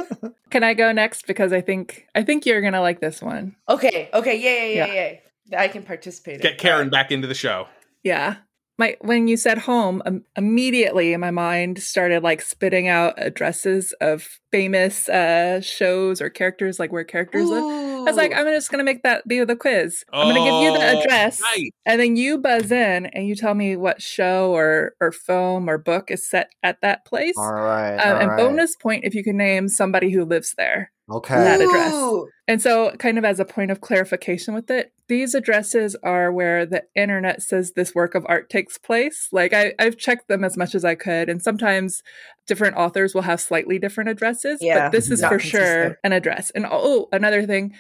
Can 0.52 0.64
I 0.64 0.76
go 0.76 0.92
next? 0.92 1.26
Because 1.26 1.52
I 1.52 1.62
think 1.62 2.06
I 2.14 2.22
think 2.22 2.46
you're 2.46 2.62
gonna 2.62 2.82
like 2.82 3.00
this 3.00 3.20
one. 3.20 3.56
Okay. 3.68 4.12
Okay. 4.14 4.36
Yeah. 4.38 4.64
Yeah. 4.64 4.86
Yeah. 4.86 4.94
Yeah. 4.94 5.18
Yeah. 5.48 5.62
I 5.62 5.70
can 5.70 5.82
participate. 5.82 6.40
Get 6.44 6.54
it. 6.54 6.58
Karen 6.60 6.92
back 6.92 7.12
into 7.12 7.28
the 7.28 7.34
show. 7.34 7.68
Yeah. 8.04 8.36
My 8.78 8.98
when 9.02 9.28
you 9.30 9.38
said 9.38 9.58
home, 9.60 10.02
um, 10.06 10.24
immediately 10.36 11.16
my 11.16 11.32
mind 11.32 11.80
started 11.82 12.24
like 12.24 12.42
spitting 12.42 12.90
out 12.90 13.14
addresses 13.18 13.94
of 14.02 14.28
famous 14.52 15.08
uh 15.08 15.62
shows 15.62 16.22
or 16.22 16.30
characters, 16.30 16.78
like 16.80 16.92
where 16.92 17.06
characters 17.06 17.48
live. 17.50 17.64
I 17.64 18.02
was 18.02 18.18
like, 18.18 18.36
I'm 18.36 18.46
just 18.48 18.70
gonna 18.70 18.84
make 18.84 19.04
that 19.04 19.26
be 19.28 19.42
the 19.46 19.56
quiz. 19.56 20.04
I'm 20.12 20.28
gonna 20.28 20.44
give 20.44 20.62
you 20.74 20.78
the 20.80 20.86
Oh, 20.86 21.00
address, 21.00 21.42
nice. 21.56 21.70
and 21.86 22.02
then 22.02 22.18
you 22.18 22.38
buzz 22.38 22.70
in 22.72 23.06
and 23.08 23.28
you 23.28 23.36
tell 23.36 23.54
me 23.54 23.78
what 23.78 24.02
show 24.02 24.52
or 24.52 24.94
or 25.00 25.12
film 25.14 25.70
or 25.70 25.78
book 25.78 26.12
is 26.12 26.30
set 26.30 26.50
at 26.62 26.82
that 26.82 27.06
place. 27.06 27.36
All 27.38 27.54
right. 27.54 27.96
Um, 27.96 28.16
all 28.16 28.22
and 28.22 28.30
right. 28.32 28.38
bonus 28.38 28.76
point 28.76 29.06
if 29.06 29.16
you 29.16 29.24
can 29.24 29.38
name 29.38 29.70
somebody 29.70 30.12
who 30.12 30.26
lives 30.26 30.54
there. 30.58 30.92
Okay. 31.10 31.36
that 31.36 31.62
address. 31.62 31.94
Ooh. 31.94 32.28
And 32.48 32.62
so, 32.62 32.92
kind 32.98 33.18
of 33.18 33.24
as 33.26 33.40
a 33.40 33.46
point 33.46 33.72
of 33.72 33.80
clarification 33.82 34.54
with 34.54 34.70
it, 34.70 34.92
these 35.08 35.36
addresses 35.36 35.96
are 36.04 36.32
where 36.32 36.66
the 36.66 36.84
internet 36.96 37.42
says 37.42 37.74
this 37.74 37.94
work 37.94 38.16
of 38.16 38.26
art 38.28 38.50
takes 38.50 38.78
place. 38.78 39.28
Like, 39.32 39.54
I, 39.54 39.74
I've 39.80 39.98
checked 39.98 40.28
them 40.28 40.44
as 40.44 40.58
much 40.58 40.74
as 40.76 40.84
I 40.84 40.96
could, 40.96 41.30
and 41.30 41.42
sometimes 41.42 42.02
different 42.48 42.76
authors 42.78 43.14
will 43.14 43.22
have 43.24 43.40
slightly 43.42 43.78
different 43.80 44.10
addresses, 44.10 44.60
Yeah, 44.62 44.86
but 44.86 44.92
this 44.92 45.10
is 45.12 45.22
for 45.22 45.38
consistent. 45.38 45.64
sure 45.64 45.98
an 46.04 46.12
address. 46.14 46.52
And 46.52 46.66
oh, 46.70 47.08
another 47.12 47.46
thing. 47.46 47.74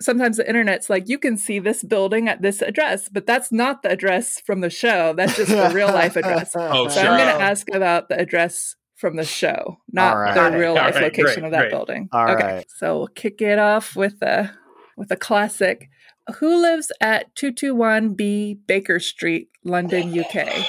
Sometimes 0.00 0.36
the 0.36 0.48
internet's 0.48 0.88
like, 0.88 1.08
you 1.08 1.18
can 1.18 1.36
see 1.36 1.58
this 1.58 1.82
building 1.82 2.28
at 2.28 2.40
this 2.40 2.62
address, 2.62 3.08
but 3.08 3.26
that's 3.26 3.50
not 3.50 3.82
the 3.82 3.90
address 3.90 4.40
from 4.46 4.60
the 4.60 4.70
show. 4.70 5.12
That's 5.16 5.36
just 5.36 5.50
the 5.50 5.70
real 5.74 5.88
life 5.88 6.14
address. 6.14 6.54
Oh, 6.56 6.86
So 6.86 7.00
sure. 7.00 7.10
I'm 7.10 7.18
going 7.18 7.36
to 7.36 7.42
ask 7.42 7.66
about 7.74 8.08
the 8.08 8.16
address 8.16 8.76
from 8.94 9.16
the 9.16 9.24
show, 9.24 9.78
not 9.92 10.12
All 10.14 10.20
right. 10.22 10.34
the 10.52 10.56
real 10.56 10.74
life 10.74 10.94
right, 10.94 11.02
location 11.04 11.40
great, 11.40 11.44
of 11.46 11.50
that 11.50 11.58
great. 11.62 11.70
building. 11.72 12.08
All 12.12 12.30
okay, 12.30 12.44
right. 12.44 12.66
so 12.76 12.98
we'll 12.98 13.06
kick 13.08 13.40
it 13.42 13.58
off 13.58 13.96
with 13.96 14.22
a 14.22 14.52
with 14.96 15.10
a 15.10 15.16
classic. 15.16 15.88
Who 16.36 16.60
lives 16.60 16.92
at 17.00 17.34
two 17.34 17.52
two 17.52 17.74
one 17.74 18.14
B 18.14 18.54
Baker 18.54 19.00
Street, 19.00 19.48
London, 19.64 20.18
UK? 20.18 20.66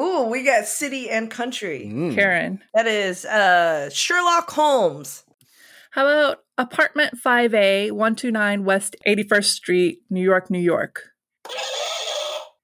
Ooh, 0.00 0.24
we 0.24 0.42
got 0.44 0.64
city 0.66 1.10
and 1.10 1.30
country. 1.30 1.90
Mm. 1.92 2.14
Karen. 2.14 2.62
That 2.74 2.86
is 2.86 3.24
uh 3.24 3.90
Sherlock 3.90 4.50
Holmes. 4.50 5.24
How 5.90 6.06
about 6.06 6.38
apartment 6.56 7.18
five 7.18 7.52
A, 7.54 7.90
one 7.90 8.16
two 8.16 8.30
nine 8.30 8.64
West 8.64 8.96
Eighty 9.04 9.22
First 9.22 9.52
Street, 9.52 9.98
New 10.08 10.22
York, 10.22 10.50
New 10.50 10.60
York? 10.60 11.02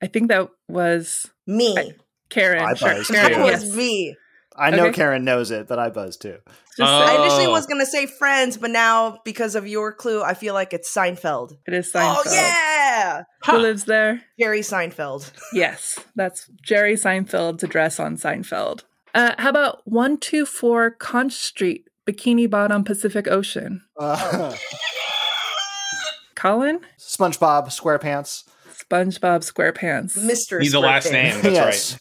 I 0.03 0.07
think 0.07 0.29
that 0.29 0.49
was 0.69 1.27
Me. 1.47 1.77
I- 1.77 1.95
Karen. 2.31 2.61
I 2.63 2.75
Sure, 2.75 2.95
buzzed, 2.95 3.11
Karen, 3.11 3.33
that 3.33 3.41
was 3.53 3.65
yes. 3.65 3.75
me. 3.75 4.17
I 4.59 4.71
know 4.71 4.87
Okay. 4.87 4.95
Karen 4.97 5.25
knows 5.25 5.51
it, 5.51 5.69
but 5.69 5.79
I 5.79 5.89
buzz 5.91 6.17
too. 6.17 6.39
Oh. 6.81 6.85
I 6.85 7.15
initially 7.21 7.47
Oh. 7.47 7.51
was 7.51 7.67
gonna 7.67 7.87
say 7.87 8.07
Friends, 8.07 8.57
but 8.57 8.71
now 8.71 9.21
because 9.25 9.55
of 9.55 9.67
your 9.69 9.93
clue, 9.93 10.23
I 10.23 10.35
feel 10.35 10.55
like 10.55 10.73
it's 10.73 10.93
Seinfeld. 10.93 11.53
it 11.67 11.75
is 11.75 11.93
Seinfeld. 11.93 12.23
Oh 12.27 12.33
yeah, 12.33 13.23
Who 13.47 13.59
lives 13.59 13.85
there? 13.85 14.23
Jerry 14.39 14.61
Seinfeld. 14.61 15.31
Yes, 15.53 15.99
that's 16.17 16.47
Jerry 16.63 16.95
Seinfeld's 16.95 17.63
address 17.63 17.99
on 18.01 18.17
Seinfeld. 18.17 18.83
Uh, 19.15 19.35
how 19.39 19.49
about 19.51 19.81
124 19.87 20.91
Conch 20.93 21.33
Street, 21.33 21.89
Bikini 22.07 22.49
Bottom, 22.49 22.85
Pacific 22.85 23.27
Ocean? 23.29 23.83
Uh, 23.99 24.55
Colin? 26.37 26.81
SpongeBob 26.99 27.67
SquarePants. 27.69 28.45
SpongeBob 28.73 29.41
SquarePants. 29.51 30.17
Mr. 30.19 30.61
He's 30.61 30.73
the 30.73 30.81
last 30.81 31.09
Squarepants. 31.09 31.13
name. 31.13 31.35
That's 31.43 31.45
yes. 31.55 31.93
right. 31.93 32.01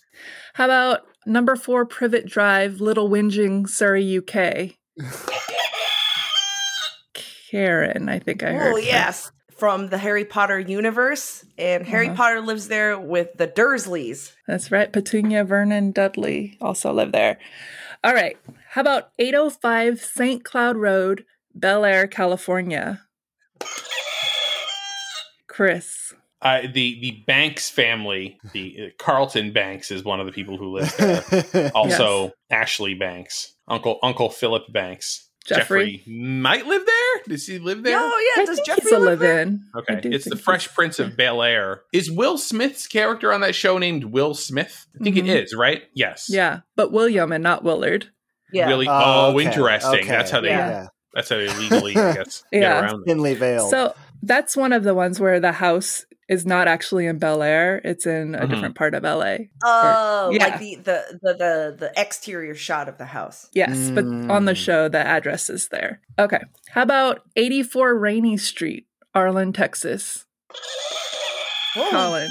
How 0.54 0.66
about 0.66 1.02
number 1.28 1.56
four 1.56 1.86
Privet 1.86 2.26
Drive, 2.26 2.80
Little 2.82 3.10
Whinging, 3.10 3.68
Surrey, 3.70 4.18
UK? 4.18 4.76
Karen, 7.50 8.10
I 8.10 8.20
think 8.20 8.44
I 8.44 8.52
heard. 8.54 8.74
Oh 8.74 8.78
yes, 8.78 9.32
from 9.56 9.88
the 9.88 9.98
Harry 9.98 10.26
Potter 10.26 10.60
universe, 10.60 11.46
and 11.58 11.86
Harry 11.88 12.08
Uh-huh. 12.08 12.16
Potter 12.16 12.42
lives 12.42 12.68
there 12.68 13.00
with 13.00 13.30
the 13.38 13.48
Dursleys. 13.48 14.34
That's 14.48 14.72
right. 14.72 14.92
Petunia 14.92 15.44
Vernon 15.44 15.92
Dudley 15.92 16.58
also 16.62 16.92
live 16.94 17.12
there. 17.12 17.38
All 18.04 18.14
right. 18.14 18.38
How 18.72 18.82
about 18.82 19.10
805 19.18 20.00
St. 20.02 20.44
Cloud 20.44 20.78
Road, 20.78 21.26
Bel 21.56 21.84
Air, 21.86 22.06
California? 22.08 23.02
Chris. 25.48 26.14
Uh, 26.42 26.62
the 26.62 27.00
the 27.02 27.24
Banks 27.26 27.70
family, 27.70 28.38
the 28.54 28.78
uh, 28.80 28.86
Carlton 29.04 29.54
Banks, 29.54 29.90
is 29.92 30.04
one 30.04 30.20
of 30.20 30.26
the 30.28 30.32
people 30.32 30.58
who 30.58 30.72
live 30.78 30.96
there. 30.98 31.72
Also, 31.76 32.32
Ashley 32.52 32.94
Banks, 32.94 33.56
Uncle 33.68 33.98
Uncle 34.04 34.30
Philip 34.30 34.72
Banks. 34.72 35.24
Jeffrey. 35.48 36.04
might 36.06 36.68
live 36.68 36.86
there. 36.86 37.24
Does 37.30 37.48
he 37.48 37.58
live 37.58 37.82
there? 37.82 37.98
Oh 37.98 38.34
yeah, 38.36 38.42
I 38.44 38.46
does 38.46 38.60
Jeffrey 38.66 38.92
live 38.92 39.02
live 39.02 39.20
there? 39.20 39.42
in. 39.44 39.62
I 39.74 39.80
Okay, 39.80 40.02
it's 40.10 40.26
the 40.30 40.36
Fresh 40.36 40.74
Prince 40.76 41.00
of 41.00 41.16
Bel 41.16 41.42
Air. 41.42 41.84
Is 41.94 42.12
Will 42.12 42.38
Smith's 42.38 42.86
character 42.86 43.32
on 43.32 43.40
that 43.42 43.56
show 43.56 43.78
named 43.78 44.04
Will 44.04 44.34
Smith? 44.34 44.86
I 45.00 45.04
think 45.06 45.16
Mhm. 45.16 45.20
it 45.30 45.44
is, 45.46 45.56
right? 45.56 45.84
Yes. 45.96 46.28
Yeah, 46.30 46.60
but 46.76 46.92
William 46.92 47.32
and 47.32 47.42
not 47.44 47.64
Willard. 47.64 48.10
Yeah. 48.52 48.68
Really? 48.68 48.88
Oh, 48.90 48.92
Oh, 48.94 49.36
okay, 49.38 49.46
interesting. 49.46 50.00
okay, 50.02 50.08
That's 50.10 50.32
how 50.32 50.42
they. 50.42 50.50
Yeah. 50.50 50.88
That's 51.14 51.30
how 51.30 51.38
they 51.38 51.48
legally, 51.58 51.96
I 51.96 52.14
guess, 52.14 52.44
get 52.52 52.64
around. 52.84 53.02
It. 53.02 53.08
Finley 53.08 53.34
Vale. 53.34 53.70
So 53.70 53.96
that's 54.24 54.56
one 54.58 54.74
of 54.74 54.84
the 54.84 54.94
ones 54.94 55.20
where 55.20 55.40
the 55.40 55.52
house 55.54 56.06
is 56.30 56.46
not 56.46 56.68
actually 56.68 57.06
in 57.06 57.18
Bel 57.20 57.42
Air; 57.42 57.80
it's 57.86 58.06
in 58.06 58.36
a 58.36 58.40
Mhm. 58.46 58.50
different 58.50 58.76
part 58.76 58.94
of 58.94 59.04
LA. 59.06 59.48
Oh, 59.64 60.30
Yeah. 60.34 60.44
like 60.48 60.60
the, 60.60 60.76
the 60.84 61.20
the 61.22 61.34
the 61.34 61.76
the 61.80 61.92
exterior 62.02 62.54
shot 62.56 62.90
of 62.90 62.98
the 62.98 63.06
house. 63.06 63.48
Yes, 63.54 63.90
but 63.92 64.04
on 64.06 64.44
the 64.46 64.52
Mm. 64.52 64.58
show, 64.58 64.90
the 64.90 65.00
address 65.00 65.50
is 65.50 65.70
there. 65.70 66.02
Okay. 66.20 66.42
How 66.72 66.82
about 66.82 67.22
84 67.38 67.96
Rainy 67.98 68.36
Street, 68.38 68.88
Arlen, 69.16 69.54
Texas? 69.54 70.26
Oh. 71.76 71.88
Colin. 71.92 72.30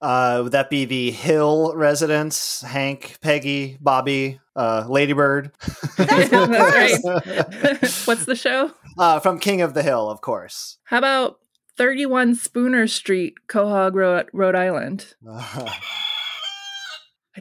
uh, 0.00 0.40
would 0.44 0.52
that 0.52 0.70
be 0.70 0.84
the 0.84 1.10
Hill 1.10 1.72
residence? 1.74 2.60
Hank, 2.62 3.16
Peggy, 3.20 3.76
Bobby, 3.80 4.38
uh, 4.54 4.84
Ladybird. 4.88 5.50
That's 5.96 6.32
right. 6.32 6.96
What's 8.06 8.24
the 8.26 8.36
show? 8.36 8.70
Uh, 8.98 9.20
from 9.20 9.38
King 9.38 9.60
of 9.62 9.74
the 9.74 9.82
Hill, 9.82 10.10
of 10.10 10.20
course. 10.20 10.78
How 10.84 10.98
about 10.98 11.38
31 11.76 12.34
Spooner 12.34 12.86
Street, 12.86 13.34
Quahog, 13.48 13.94
Rhode, 13.94 14.28
Rhode 14.32 14.54
Island? 14.54 15.14
I 15.28 15.70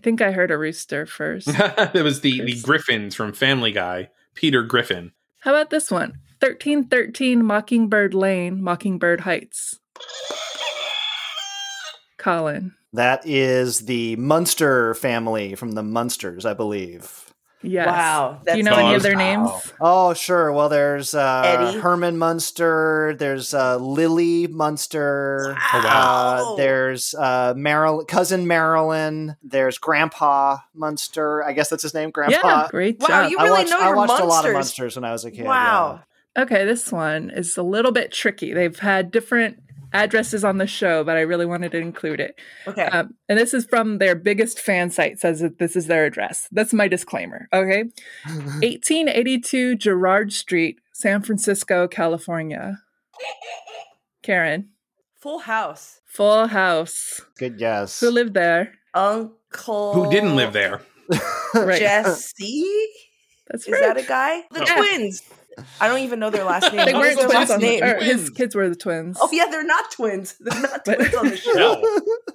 think 0.01 0.21
I 0.21 0.31
heard 0.31 0.51
a 0.51 0.57
rooster 0.57 1.05
first. 1.05 1.47
it 1.93 2.03
was 2.03 2.21
the 2.21 2.41
the 2.41 2.59
Griffins 2.61 3.15
from 3.15 3.31
Family 3.31 3.71
Guy. 3.71 4.09
Peter 4.33 4.63
Griffin. 4.63 5.13
How 5.39 5.51
about 5.51 5.69
this 5.69 5.89
one? 5.89 6.19
1313 6.39 7.45
Mockingbird 7.45 8.13
Lane, 8.13 8.61
Mockingbird 8.61 9.21
Heights. 9.21 9.79
Colin. 12.17 12.73
that 12.91 13.25
is 13.25 13.81
the 13.81 14.15
Munster 14.17 14.93
family 14.95 15.55
from 15.55 15.71
the 15.73 15.83
Munsters, 15.83 16.45
I 16.45 16.53
believe. 16.53 17.24
Yes. 17.65 17.87
Wow, 17.87 18.39
Do 18.45 18.57
you 18.57 18.63
know 18.63 18.73
any 18.73 18.83
Dogs. 18.91 18.95
of 18.97 19.03
their 19.03 19.15
names? 19.15 19.49
Oh, 19.81 20.13
sure. 20.13 20.51
Well, 20.51 20.69
there's 20.69 21.13
uh, 21.13 21.41
Eddie. 21.45 21.79
Herman 21.79 22.17
Munster. 22.17 23.15
There's 23.17 23.53
uh, 23.53 23.77
Lily 23.77 24.47
Munster. 24.47 25.55
Wow. 25.73 26.53
Uh, 26.53 26.55
there's 26.55 27.13
uh, 27.15 27.53
Marilyn, 27.55 28.05
cousin 28.05 28.47
Marilyn. 28.47 29.35
There's 29.43 29.77
Grandpa 29.77 30.57
Munster. 30.73 31.43
I 31.43 31.53
guess 31.53 31.69
that's 31.69 31.83
his 31.83 31.93
name, 31.93 32.11
Grandpa. 32.11 32.35
Yeah, 32.63 32.67
great 32.69 32.99
Wow, 32.99 33.07
job. 33.07 33.31
you 33.31 33.37
I 33.39 33.43
really 33.43 33.59
watched, 33.59 33.69
know 33.71 33.79
I 33.79 33.87
your 33.87 33.95
watched 33.95 34.19
a 34.21 34.25
lot 34.25 34.45
of 34.45 34.53
Munsters. 34.53 34.53
Munsters 34.53 34.95
when 34.95 35.05
I 35.05 35.11
was 35.11 35.25
a 35.25 35.31
kid. 35.31 35.45
wow. 35.45 36.01
Okay, 36.37 36.65
this 36.65 36.91
one 36.91 37.29
is 37.29 37.55
a 37.57 37.63
little 37.63 37.93
bit 37.93 38.11
tricky. 38.11 38.53
They've 38.53 38.77
had 38.77 39.09
different 39.09 39.57
addresses 39.95 40.43
on 40.43 40.57
the 40.57 40.67
show, 40.67 41.03
but 41.03 41.17
I 41.17 41.21
really 41.21 41.45
wanted 41.45 41.71
to 41.71 41.77
include 41.79 42.19
it. 42.19 42.37
Okay. 42.67 42.83
Um, 42.85 43.15
and 43.29 43.39
this 43.39 43.53
is 43.53 43.65
from 43.65 43.97
their 43.97 44.13
biggest 44.15 44.59
fan 44.59 44.89
site, 44.91 45.19
says 45.19 45.39
that 45.39 45.57
this 45.57 45.75
is 45.75 45.87
their 45.87 46.05
address. 46.05 46.47
That's 46.51 46.73
my 46.73 46.87
disclaimer. 46.87 47.47
Okay. 47.53 47.85
1882 48.25 49.75
Gerrard 49.75 50.33
Street, 50.33 50.79
San 50.93 51.21
Francisco, 51.21 51.87
California. 51.87 52.79
Karen, 54.21 54.69
Full 55.21 55.39
House. 55.39 56.01
full 56.05 56.47
house. 56.47 57.21
Good 57.37 57.57
guess. 57.57 57.99
Who 57.99 58.09
lived 58.09 58.33
there? 58.33 58.73
Uncle. 58.93 59.93
Who 59.93 60.11
didn't 60.11 60.35
live 60.35 60.53
there? 60.53 60.81
Right. 61.53 61.79
Jesse. 61.79 62.87
That's 63.49 63.65
Is 63.65 63.71
right. 63.71 63.81
that 63.81 63.97
a 63.97 64.03
guy? 64.05 64.43
The 64.51 64.65
Yeah. 64.65 64.75
twins. 64.75 65.21
I 65.79 65.87
don't 65.87 65.99
even 65.99 66.19
know 66.19 66.29
their 66.29 66.43
last 66.43 66.73
name. 66.73 66.85
they 66.85 66.93
What 66.93 67.01
weren't 67.01 67.15
twins 67.19 67.33
last 67.33 67.51
on 67.51 67.59
the, 67.59 67.65
name? 67.67 67.83
or 67.83 68.03
his 68.03 68.29
kids 68.29 68.55
were 68.55 68.67
the 68.69 68.75
twins. 68.75 69.17
Oh 69.21 69.29
yeah, 69.31 69.45
they're 69.49 69.63
not 69.65 69.91
twins. 69.91 70.35
They're 70.39 70.61
not 70.61 70.81
But- 70.85 70.95
twins 70.97 71.15
on 71.15 71.27
the 71.29 71.37
show. 71.37 71.53
No, 71.53 71.81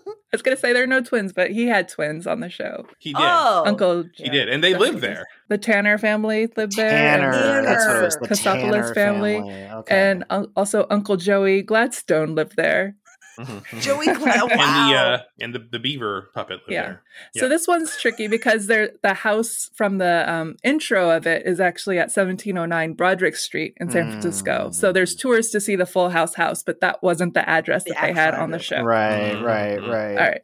I 0.07 0.37
was 0.37 0.43
gonna 0.43 0.57
say 0.57 0.73
there 0.73 0.85
are 0.85 0.87
no 0.87 1.01
twins, 1.01 1.33
but 1.33 1.51
he 1.51 1.66
had 1.66 1.89
twins 1.89 2.27
on 2.27 2.39
the 2.41 2.49
show. 2.49 2.87
he 3.01 3.12
did. 3.12 3.21
Oh, 3.21 3.64
Uncle 3.66 4.05
He 4.14 4.29
did, 4.29 4.49
and 4.49 4.62
they 4.62 4.75
lived 4.75 5.01
there. 5.01 5.27
the 5.49 5.59
Tanner 5.59 5.99
family 5.99 6.49
lived 6.57 6.77
there. 6.77 6.89
Tanner. 6.91 7.33
Tanner. 7.33 7.62
That's 7.64 7.87
what 7.87 7.97
it 7.97 8.03
was. 8.05 8.16
The 8.16 8.29
Katsopolis 8.29 8.71
Tanner 8.73 8.95
family. 8.95 9.37
Okay. 9.37 10.11
And 10.11 10.25
un- 10.31 10.53
also 10.55 10.87
Uncle 10.89 11.16
Joey 11.16 11.62
Gladstone 11.62 12.35
lived 12.37 12.55
there. 12.57 12.95
Joey 13.80 14.07
Glad. 14.14 14.43
Wow. 14.43 14.49
and 14.51 14.59
the 14.93 14.97
uh, 14.99 15.18
and 15.41 15.55
the, 15.55 15.59
the 15.72 15.78
beaver 15.78 16.30
puppet 16.34 16.59
lived 16.61 16.70
Yeah. 16.72 16.82
there. 16.82 17.03
So 17.36 17.49
this 17.49 17.66
one's 17.68 17.97
tricky 17.97 18.26
because 18.28 18.66
they're, 18.66 18.91
the 19.03 19.14
house 19.14 19.70
from 19.74 19.99
the 19.99 20.30
um, 20.30 20.57
intro 20.64 21.11
of 21.11 21.26
it 21.26 21.47
is 21.47 21.61
actually 21.61 21.99
at 21.99 22.05
1709 22.14 22.93
Broderick 22.95 23.36
Street 23.36 23.74
in 23.80 23.91
San 23.91 24.11
Francisco. 24.11 24.70
So 24.72 24.93
there's 24.93 25.14
tours 25.14 25.51
to 25.51 25.61
see 25.61 25.76
the 25.76 25.86
Full 25.86 26.11
House 26.11 26.34
house, 26.34 26.62
but 26.62 26.80
that 26.80 27.03
wasn't 27.03 27.34
the 27.34 27.49
address 27.49 27.84
The 27.84 27.95
that 27.95 28.03
they 28.07 28.12
had 28.12 28.34
on 28.34 28.51
the 28.51 28.59
show. 28.59 28.82
right, 28.82 29.32
Mhm, 29.34 29.43
right, 29.45 29.78
mhm. 29.78 29.88
right. 29.93 30.11
All 30.18 30.28
right. 30.30 30.41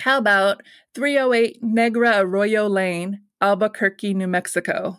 How 0.00 0.18
about 0.18 0.62
308 0.94 1.62
Negra 1.62 2.20
Arroyo 2.20 2.66
Lane, 2.68 3.20
Albuquerque, 3.40 4.14
New 4.14 4.26
Mexico? 4.28 4.98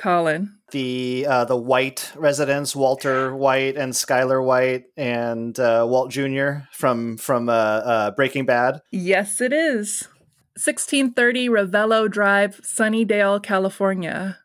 Colin. 0.00 0.56
The 0.72 1.26
uh, 1.28 1.44
the 1.44 1.56
White 1.56 2.12
residents, 2.16 2.74
Walter 2.74 3.34
White 3.36 3.76
and 3.76 3.92
Skylar 3.92 4.44
White 4.44 4.84
and 4.96 5.58
uh, 5.58 5.84
Walt 5.88 6.10
Jr. 6.10 6.60
from 6.72 7.16
from 7.18 7.48
uh, 7.48 7.52
uh, 7.52 8.10
Breaking 8.12 8.46
Bad. 8.46 8.80
Yes, 8.90 9.40
it 9.40 9.52
is. 9.52 10.08
1630 10.56 11.48
Ravello 11.48 12.10
Drive, 12.10 12.60
Sunnydale, 12.62 13.42
California. 13.42 14.38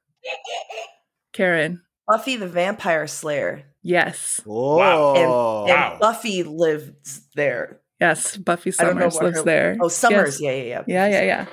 Karen. 1.33 1.81
Buffy 2.07 2.35
the 2.37 2.47
Vampire 2.47 3.07
Slayer. 3.07 3.63
Yes. 3.81 4.41
Whoa! 4.45 5.13
And, 5.15 5.23
and 5.23 5.29
Wow. 5.31 5.97
Buffy 5.99 6.43
lives 6.43 7.21
there. 7.35 7.81
Yes. 7.99 8.35
Buffy 8.37 8.73
I 8.79 8.83
don't 8.83 8.95
know 8.97 9.09
Summers 9.09 9.21
lives 9.23 9.37
her- 9.39 9.43
there. 9.43 9.77
Oh, 9.81 9.87
Summers. 9.87 10.41
Yes. 10.41 10.41
Yeah, 10.41 10.51
yeah, 10.51 10.63
yeah. 10.63 10.83
Yeah, 10.87 11.07
yeah, 11.07 11.21
yeah. 11.23 11.45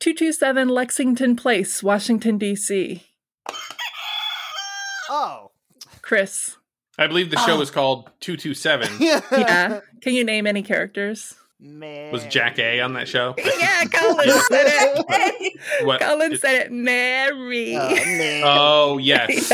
227 0.00 0.68
Lexington 0.68 1.36
Place, 1.36 1.82
Washington, 1.82 2.38
D.C. 2.38 3.02
oh, 5.10 5.50
Chris. 6.02 6.56
I 6.98 7.06
believe 7.06 7.30
the 7.30 7.38
show 7.38 7.54
Oh. 7.54 7.58
was 7.58 7.70
called 7.70 8.10
Two 8.20 8.36
Two 8.36 8.54
Seven. 8.54 8.88
Yeah. 9.00 9.80
Can 10.02 10.14
you 10.14 10.24
name 10.24 10.46
any 10.46 10.62
characters? 10.62 11.34
man. 11.62 12.10
Was 12.10 12.24
Jackée 12.24 12.82
on 12.82 12.94
that 12.94 13.06
show? 13.06 13.34
Yeah, 13.58 13.84
Colin 13.84 14.30
said 14.48 14.64
it. 14.66 15.60
What? 15.86 16.00
Colin 16.00 16.32
it- 16.32 16.40
said 16.40 16.54
it. 16.66 16.72
Mary. 16.72 17.76
Oh, 17.76 17.94
man. 17.94 18.42
Oh 18.46 18.96
yes, 18.98 19.50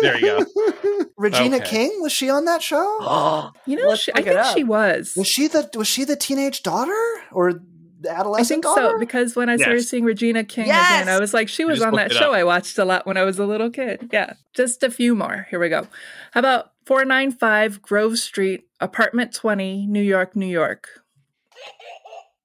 there 0.00 0.16
you 0.20 0.44
go. 0.46 1.04
Regina 1.16 1.56
okay. 1.56 1.64
King 1.68 2.02
was 2.02 2.12
she 2.12 2.30
on 2.30 2.44
that 2.44 2.62
show? 2.62 2.76
Oh, 3.00 3.50
you 3.66 3.76
know, 3.76 3.96
she, 3.96 4.12
I 4.14 4.22
think 4.22 4.36
up. 4.38 4.56
she 4.56 4.62
was. 4.62 5.14
Was 5.16 5.26
she 5.26 5.48
the 5.48 5.68
was 5.74 5.88
she 5.88 6.04
the 6.04 6.14
teenage 6.14 6.62
daughter 6.62 6.92
or 7.32 7.60
the 8.00 8.10
I 8.16 8.42
think 8.44 8.62
daughter? 8.64 8.92
so 8.92 8.98
because 8.98 9.34
when 9.36 9.48
I 9.48 9.56
started 9.56 9.78
Yes. 9.80 9.88
seeing 9.88 10.04
Regina 10.04 10.44
King 10.44 10.66
Yes! 10.68 11.02
again, 11.02 11.08
I 11.14 11.18
was 11.18 11.34
like, 11.34 11.48
she 11.48 11.64
was 11.64 11.82
on 11.82 11.94
that 11.94 12.12
show 12.12 12.30
up. 12.30 12.36
I 12.36 12.44
watched 12.44 12.78
a 12.78 12.84
lot 12.84 13.06
when 13.06 13.16
I 13.16 13.24
was 13.24 13.38
a 13.38 13.46
little 13.46 13.70
kid. 13.70 14.08
Yeah, 14.12 14.34
just 14.54 14.82
a 14.82 14.90
few 14.90 15.14
more. 15.14 15.46
Here 15.50 15.58
we 15.58 15.68
go. 15.68 15.86
How 16.32 16.40
about 16.40 16.72
495 16.86 17.82
Grove 17.82 18.18
Street, 18.18 18.64
apartment 18.80 19.34
20, 19.34 19.86
New 19.86 20.00
York, 20.02 20.36
New 20.36 20.46
York? 20.46 20.88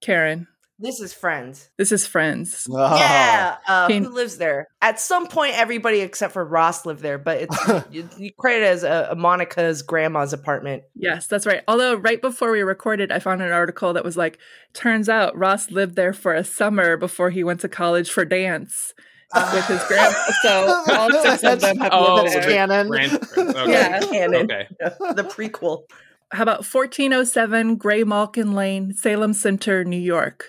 Karen, 0.02 0.48
this 0.84 1.00
is 1.00 1.14
Friends. 1.14 1.70
this 1.78 1.92
is 1.92 2.06
Friends. 2.06 2.68
Oh. 2.70 2.96
Yeah. 2.96 3.58
Uh, 3.68 3.88
Can- 3.88 4.04
who 4.04 4.10
lives 4.12 4.38
there? 4.38 4.68
At 4.82 5.00
some 5.00 5.28
point, 5.28 5.58
everybody 5.58 6.02
except 6.02 6.34
for 6.34 6.46
Ross 6.46 6.86
lived 6.86 7.02
there, 7.02 7.18
but 7.18 7.38
it's 7.42 7.86
you, 7.92 8.08
you 8.18 8.32
credit 8.38 8.64
it 8.64 8.68
as 8.68 8.84
a, 8.84 9.08
a 9.12 9.16
Monica's 9.16 9.82
grandma's 9.82 10.34
apartment. 10.34 10.84
Yes, 10.94 11.26
that's 11.28 11.46
right. 11.48 11.62
Although 11.68 11.96
right 11.96 12.22
before 12.22 12.52
we 12.52 12.62
recorded, 12.62 13.12
I 13.12 13.18
found 13.20 13.42
an 13.42 13.52
article 13.52 13.94
that 13.94 14.04
was 14.04 14.16
like, 14.18 14.38
turns 14.74 15.10
out 15.10 15.36
Ross 15.38 15.72
lived 15.72 15.96
there 15.96 16.14
for 16.14 16.34
a 16.36 16.44
summer 16.44 16.98
before 16.98 17.30
he 17.32 17.44
went 17.44 17.62
to 17.62 17.70
college 17.70 18.12
for 18.12 18.26
dance 18.26 18.94
with 19.34 19.66
his 19.66 19.84
grandma. 19.86 20.14
So 20.44 20.84
all 20.94 21.10
six 21.12 21.44
of 21.44 21.62
them 21.62 21.78
have 21.78 21.92
Oh, 21.94 22.16
lived 22.16 22.34
that's 22.34 22.46
there. 22.46 22.56
canon. 22.56 22.88
Grand- 22.90 23.14
okay. 23.38 23.72
Yeah. 23.72 24.00
Canon. 24.02 24.52
Okay. 24.52 24.68
the 25.16 25.24
prequel. 25.24 25.84
How 26.32 26.44
about 26.44 26.66
1407 26.66 27.78
Graymalkin 27.80 28.54
Lane, 28.54 28.94
Salem 28.94 29.34
Center, 29.34 29.84
New 29.86 30.00
York? 30.00 30.46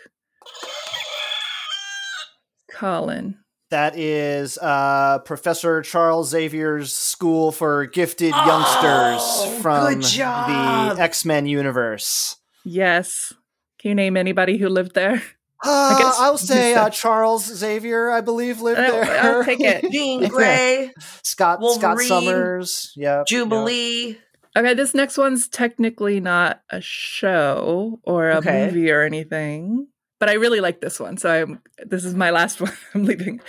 Colin. 2.72 3.38
That 3.70 3.96
is 3.98 4.58
uh, 4.58 5.18
Professor 5.24 5.82
Charles 5.82 6.28
Xavier's 6.30 6.92
School 6.94 7.50
for 7.50 7.86
Gifted 7.86 8.32
Oh, 8.34 8.46
Youngsters 8.46 9.62
from 9.62 10.00
the 10.00 10.96
X 11.00 11.24
Men 11.24 11.46
universe. 11.46 12.36
Yes. 12.64 13.32
Can 13.78 13.90
you 13.90 13.94
name 13.94 14.16
anybody 14.16 14.58
who 14.58 14.68
lived 14.68 14.94
there? 14.94 15.22
Uh, 15.66 15.98
guess 15.98 16.18
I'll 16.18 16.36
say 16.38 16.74
uh, 16.74 16.90
Charles 16.90 17.46
Xavier, 17.46 18.10
I 18.10 18.20
believe, 18.20 18.60
lived 18.60 18.80
Uh, 18.80 18.90
there. 18.90 19.20
I'll 19.36 19.44
take 19.44 19.60
it. 19.60 19.84
Jean 19.92 20.28
Grey, 20.28 20.92
Scott 21.22 21.60
Scott 21.74 21.98
Summers. 22.00 22.92
Yeah. 22.96 23.24
Jubilee. 23.26 24.18
Okay, 24.56 24.74
this 24.74 24.94
next 24.94 25.16
one's 25.18 25.48
technically 25.48 26.20
not 26.20 26.60
a 26.70 26.80
show 26.80 27.98
or 28.04 28.30
a 28.30 28.36
Okay. 28.36 28.66
movie 28.66 28.90
or 28.90 29.02
anything, 29.02 29.88
but 30.24 30.30
I 30.30 30.36
really 30.36 30.60
like 30.60 30.80
this 30.80 30.98
one. 30.98 31.18
So 31.18 31.30
I'm 31.30 31.60
this 31.84 32.02
is 32.02 32.14
my 32.14 32.30
last 32.30 32.58
one. 32.62 32.72
I'm 32.94 33.04
leaving. 33.04 33.40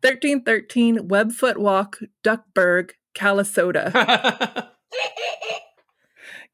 1313 0.00 1.08
Webfoot 1.08 1.58
Walk, 1.58 1.98
Duckburg, 2.24 2.92
Calisota. 3.14 3.92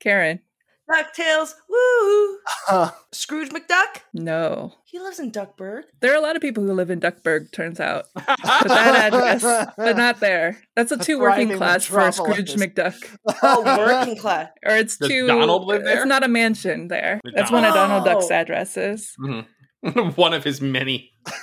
Karen. 0.01 0.41
DuckTales. 0.91 1.53
Woo! 1.69 2.39
Uh, 2.71 2.91
Scrooge 3.13 3.51
McDuck. 3.51 4.01
No. 4.15 4.73
He 4.87 4.99
lives 4.99 5.21
in 5.21 5.31
Duckburg. 5.31 5.83
There 6.01 6.13
are 6.15 6.17
a 6.17 6.21
lot 6.23 6.35
of 6.35 6.41
people 6.41 6.65
who 6.65 6.73
live 6.73 6.89
in 6.91 6.99
Duckburg, 6.99 7.53
turns 7.53 7.79
out. 7.79 8.07
But 8.15 8.25
that 8.69 9.13
address, 9.13 9.43
but 9.77 9.99
not 9.99 10.19
there. 10.21 10.59
That's 10.77 10.91
a 10.91 10.95
A 10.95 10.99
two 10.99 11.21
working 11.21 11.55
class 11.59 11.85
for 11.85 12.11
Scrooge. 12.11 12.55
McDuck. 12.55 12.95
Oh, 13.43 13.63
working 13.87 14.17
class. 14.17 14.49
Or 14.65 14.77
it's 14.77 14.97
Does 14.97 15.09
two. 15.11 15.27
Donald 15.27 15.67
live 15.67 15.85
there? 15.85 15.99
It's 15.99 16.07
not 16.07 16.25
a 16.25 16.29
mansion 16.29 16.89
there. 16.89 17.21
Does 17.23 17.35
That's 17.37 17.51
one 17.53 17.67
of 17.67 17.75
Donald 17.75 18.07
Donald- 18.07 18.23
Duck's 18.23 18.31
addresses. 18.31 19.15
Mhm. 19.21 19.45
One 20.17 20.35
of 20.35 20.45
his 20.45 20.61
many 20.61 21.13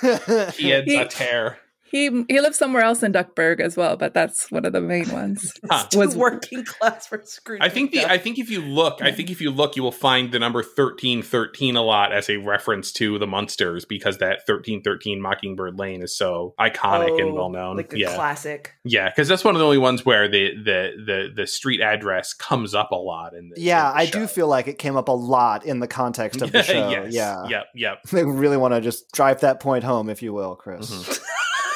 He- 0.54 0.72
a 0.72 1.06
tear. 1.06 1.58
He 1.90 2.24
he 2.28 2.40
lives 2.40 2.58
somewhere 2.58 2.82
else 2.82 3.02
in 3.02 3.12
Duckburg 3.12 3.60
as 3.60 3.76
well, 3.76 3.96
but 3.96 4.12
that's 4.14 4.50
one 4.50 4.64
of 4.64 4.72
the 4.72 4.80
main 4.80 5.08
ones. 5.10 5.52
Huh. 5.70 5.86
Was- 5.94 6.16
working 6.16 6.64
class 6.64 7.06
for 7.06 7.20
Scrooge. 7.24 7.60
I 7.60 7.68
think 7.68 7.90
the 7.92 8.04
I 8.04 8.18
think 8.18 8.38
if 8.38 8.50
you 8.50 8.60
look, 8.60 9.02
I 9.02 9.10
think 9.12 9.30
if 9.30 9.40
you 9.40 9.50
look, 9.50 9.76
you 9.76 9.82
will 9.82 9.92
find 9.92 10.30
the 10.32 10.38
number 10.38 10.62
thirteen 10.62 11.22
thirteen 11.22 11.76
a 11.76 11.82
lot 11.82 12.12
as 12.12 12.28
a 12.30 12.36
reference 12.38 12.92
to 12.94 13.18
the 13.18 13.26
Munsters 13.26 13.84
because 13.84 14.18
that 14.18 14.46
thirteen 14.46 14.82
thirteen 14.82 15.20
Mockingbird 15.20 15.78
Lane 15.78 16.02
is 16.02 16.16
so 16.16 16.54
iconic 16.60 17.20
and 17.20 17.30
Oh, 17.30 17.34
well 17.34 17.50
known. 17.50 17.76
like 17.76 17.92
a 17.92 17.98
yeah, 17.98 18.14
classic. 18.14 18.74
yeah, 18.84 19.08
because 19.08 19.28
that's 19.28 19.44
one 19.44 19.54
of 19.54 19.58
the 19.58 19.64
only 19.64 19.78
ones 19.78 20.04
where 20.06 20.28
the 20.28 20.54
the 20.56 20.92
the 21.04 21.32
the 21.34 21.46
street 21.46 21.80
address 21.80 22.32
comes 22.32 22.74
up 22.74 22.90
a 22.92 22.96
lot 22.96 23.34
in 23.34 23.48
the 23.48 23.60
yeah, 23.60 23.88
in 23.90 23.94
the 23.96 24.00
I 24.02 24.06
do 24.06 24.26
feel 24.26 24.48
like 24.48 24.68
it 24.68 24.78
came 24.78 24.96
up 24.96 25.08
a 25.08 25.12
lot 25.12 25.64
in 25.66 25.80
the 25.80 25.88
context 25.88 26.42
of 26.42 26.52
the 26.52 26.62
show. 26.62 26.88
yes. 26.90 27.12
Yeah. 27.12 27.48
Yep. 27.48 27.64
Yep. 27.74 27.98
They 28.12 28.24
really 28.24 28.56
want 28.56 28.72
to 28.74 28.80
just 28.80 29.10
drive 29.12 29.40
that 29.40 29.60
point 29.60 29.84
home, 29.84 30.08
if 30.10 30.22
you 30.22 30.32
will, 30.32 30.54
Chris. 30.56 30.90
Mhm. 30.90 31.20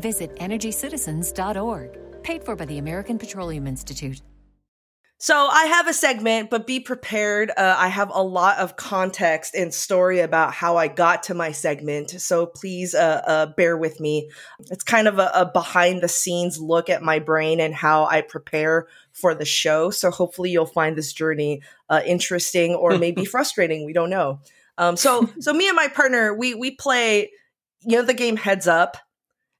Visit 0.00 0.34
EnergyCitizens.org. 0.36 2.22
Paid 2.22 2.44
for 2.44 2.56
by 2.56 2.64
the 2.64 2.78
American 2.78 3.18
Petroleum 3.18 3.66
Institute. 3.66 4.20
So 5.18 5.34
I 5.34 5.64
have 5.64 5.88
a 5.88 5.94
segment, 5.94 6.50
but 6.50 6.66
be 6.66 6.78
prepared. 6.78 7.50
Uh, 7.56 7.74
I 7.78 7.88
have 7.88 8.10
a 8.12 8.22
lot 8.22 8.58
of 8.58 8.76
context 8.76 9.54
and 9.54 9.72
story 9.72 10.20
about 10.20 10.52
how 10.52 10.76
I 10.76 10.88
got 10.88 11.22
to 11.24 11.34
my 11.34 11.52
segment. 11.52 12.10
So 12.10 12.44
please 12.44 12.94
uh, 12.94 13.22
uh, 13.26 13.46
bear 13.46 13.78
with 13.78 13.98
me. 13.98 14.30
It's 14.70 14.84
kind 14.84 15.08
of 15.08 15.18
a, 15.18 15.30
a 15.32 15.46
behind 15.46 16.02
the 16.02 16.08
scenes 16.08 16.60
look 16.60 16.90
at 16.90 17.02
my 17.02 17.18
brain 17.18 17.60
and 17.60 17.74
how 17.74 18.04
I 18.04 18.20
prepare 18.20 18.88
for 19.12 19.34
the 19.34 19.46
show. 19.46 19.88
So 19.88 20.10
hopefully 20.10 20.50
you'll 20.50 20.66
find 20.66 20.96
this 20.96 21.14
journey 21.14 21.62
uh, 21.88 22.02
interesting 22.04 22.74
or 22.74 22.98
maybe 22.98 23.24
frustrating. 23.24 23.86
We 23.86 23.94
don't 23.94 24.10
know. 24.10 24.40
Um, 24.76 24.98
so 24.98 25.30
so 25.40 25.54
me 25.54 25.66
and 25.66 25.76
my 25.76 25.88
partner 25.88 26.34
we 26.34 26.54
we 26.54 26.72
play 26.72 27.30
you 27.80 27.96
know 27.96 28.02
the 28.02 28.12
game 28.12 28.36
Heads 28.36 28.68
Up. 28.68 28.98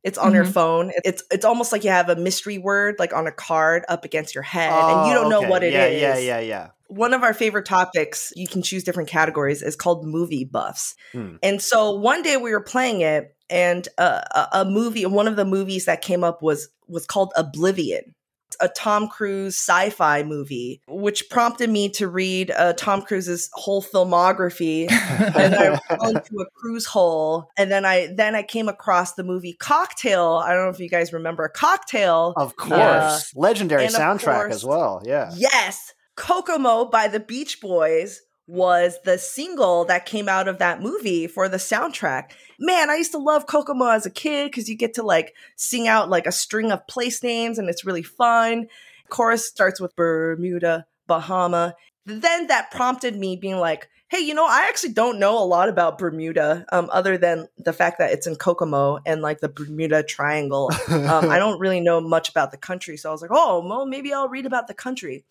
It's 0.07 0.17
on 0.19 0.33
your 0.33 0.45
Mm-hmm. 0.45 0.51
Mhm. 0.51 0.55
phone. 0.55 0.93
It's 1.05 1.23
it's 1.31 1.45
almost 1.45 1.73
like 1.73 1.85
you 1.85 1.91
have 1.91 2.09
a 2.09 2.17
mystery 2.17 2.59
word 2.59 2.95
like 2.99 3.13
on 3.13 3.27
a 3.27 3.33
card 3.33 3.85
up 3.89 4.05
against 4.07 4.35
your 4.35 4.43
head, 4.45 4.73
and 4.73 5.07
you 5.09 5.13
don't 5.15 5.29
know 5.29 5.37
Oh, 5.39 5.41
okay. 5.43 5.51
what 5.51 5.63
it 5.65 5.75
is. 5.75 6.01
yeah, 6.01 6.17
Yeah, 6.17 6.19
yeah, 6.19 6.41
yeah. 6.41 6.69
One 6.89 7.13
of 7.13 7.23
our 7.25 7.35
favorite 7.35 7.67
topics, 7.67 8.33
you 8.37 8.47
can 8.47 8.63
choose 8.63 8.85
different 8.85 9.09
categories, 9.09 9.61
is 9.63 9.75
called 9.77 10.07
movie 10.07 10.45
buffs. 10.45 10.95
Hmm. 11.13 11.37
And 11.43 11.61
so 11.61 11.93
one 11.99 12.23
day 12.23 12.37
we 12.37 12.53
were 12.53 12.61
playing 12.63 13.01
it, 13.03 13.35
and 13.51 13.89
uh, 13.99 14.23
a, 14.35 14.61
a 14.61 14.65
movie, 14.65 15.05
one 15.07 15.27
of 15.29 15.37
the 15.37 15.45
movies 15.45 15.85
that 15.87 16.01
came 16.03 16.23
up 16.25 16.41
was 16.43 16.69
was 16.89 17.05
called 17.07 17.33
Oblivion. 17.37 18.15
A 18.61 18.69
Tom 18.69 19.09
Cruise 19.09 19.57
sci-fi 19.57 20.23
movie, 20.23 20.81
which 20.89 21.29
prompted 21.31 21.69
me 21.69 21.89
to 21.91 22.09
read 22.09 22.51
uh, 22.51 22.73
Tom 22.75 23.03
Cruise's 23.03 23.51
whole 23.53 23.83
filmography, 23.83 24.91
and 24.91 25.55
I 25.55 25.77
fell 25.77 26.09
into 26.09 26.37
a 26.39 26.47
cruise 26.55 26.87
hole. 26.87 27.51
And 27.59 27.71
then 27.71 27.85
I 27.85 28.09
then 28.15 28.35
I 28.35 28.43
came 28.43 28.69
across 28.69 29.15
the 29.15 29.25
movie 29.25 29.55
Cocktail. 29.55 30.43
I 30.45 30.55
don't 30.55 30.65
know 30.65 30.71
if 30.71 30.79
you 30.81 30.89
guys 30.89 31.13
remember 31.13 31.49
Cocktail. 31.49 32.35
Of 32.37 32.57
course. 32.57 32.73
Uh, 32.79 33.21
Legendary 33.35 33.87
soundtrack 33.89 34.35
course- 34.43 34.55
as 34.55 34.65
well. 34.65 35.03
Yeah. 35.05 35.33
Yes, 35.37 35.93
Kokomo 36.17 36.87
by 36.87 37.09
the 37.09 37.21
Beach 37.21 37.61
Boys 37.61 38.23
was 38.47 38.99
the 39.05 39.19
single 39.19 39.85
that 39.87 40.07
came 40.07 40.29
out 40.29 40.47
of 40.49 40.59
that 40.59 40.81
movie 40.81 41.27
for 41.27 41.49
the 41.49 41.57
soundtrack. 41.57 42.31
Man, 42.59 42.91
I 42.91 42.97
used 42.97 43.13
to 43.13 43.19
love 43.19 43.47
Kokomo 43.47 43.89
as 43.89 44.07
a 44.07 44.11
kid 44.11 44.51
because 44.51 44.69
you 44.69 44.77
get 44.77 44.95
to 44.95 45.03
like 45.03 45.35
sing 45.57 45.89
out 45.89 46.09
like 46.09 46.27
a 46.27 46.33
string 46.33 46.71
of 46.71 46.87
place 46.87 47.23
names 47.23 47.59
and 47.59 47.69
it's 47.69 47.85
really 47.85 48.05
fun. 48.05 48.69
Chorus 49.09 49.47
starts 49.47 49.81
with 49.81 49.97
Bermuda, 49.97 50.87
Bahama. 51.07 51.75
Then 52.05 52.47
that 52.47 52.71
prompted 52.71 53.17
me 53.17 53.37
being 53.37 53.59
like, 53.59 53.89
hey, 54.09 54.21
you 54.21 54.35
know, 54.35 54.47
I 54.47 54.67
actually 54.69 54.93
don't 54.93 55.19
know 55.19 55.43
a 55.43 55.45
lot 55.45 55.69
about 55.69 55.99
Bermuda 55.99 56.65
um, 56.71 56.89
other 56.93 57.19
than 57.19 57.49
the 57.59 57.73
fact 57.73 57.99
that 57.99 58.13
it's 58.13 58.29
in 58.29 58.37
Kokomo 58.37 59.01
and 59.05 59.21
like 59.21 59.41
the 59.41 59.49
Bermuda 59.49 60.05
Triangle. 60.05 60.71
Um, 60.89 61.29
I 61.29 61.39
don't 61.41 61.59
really 61.59 61.81
know 61.81 62.01
much 62.01 62.29
about 62.29 62.53
the 62.53 62.57
country. 62.57 62.97
So 62.97 63.09
I 63.09 63.13
was 63.13 63.23
like, 63.23 63.33
oh, 63.33 63.67
well, 63.67 63.85
maybe 63.87 64.13
I'll 64.13 64.29
read 64.29 64.47
about 64.47 64.69
the 64.69 64.75
country. 64.75 65.25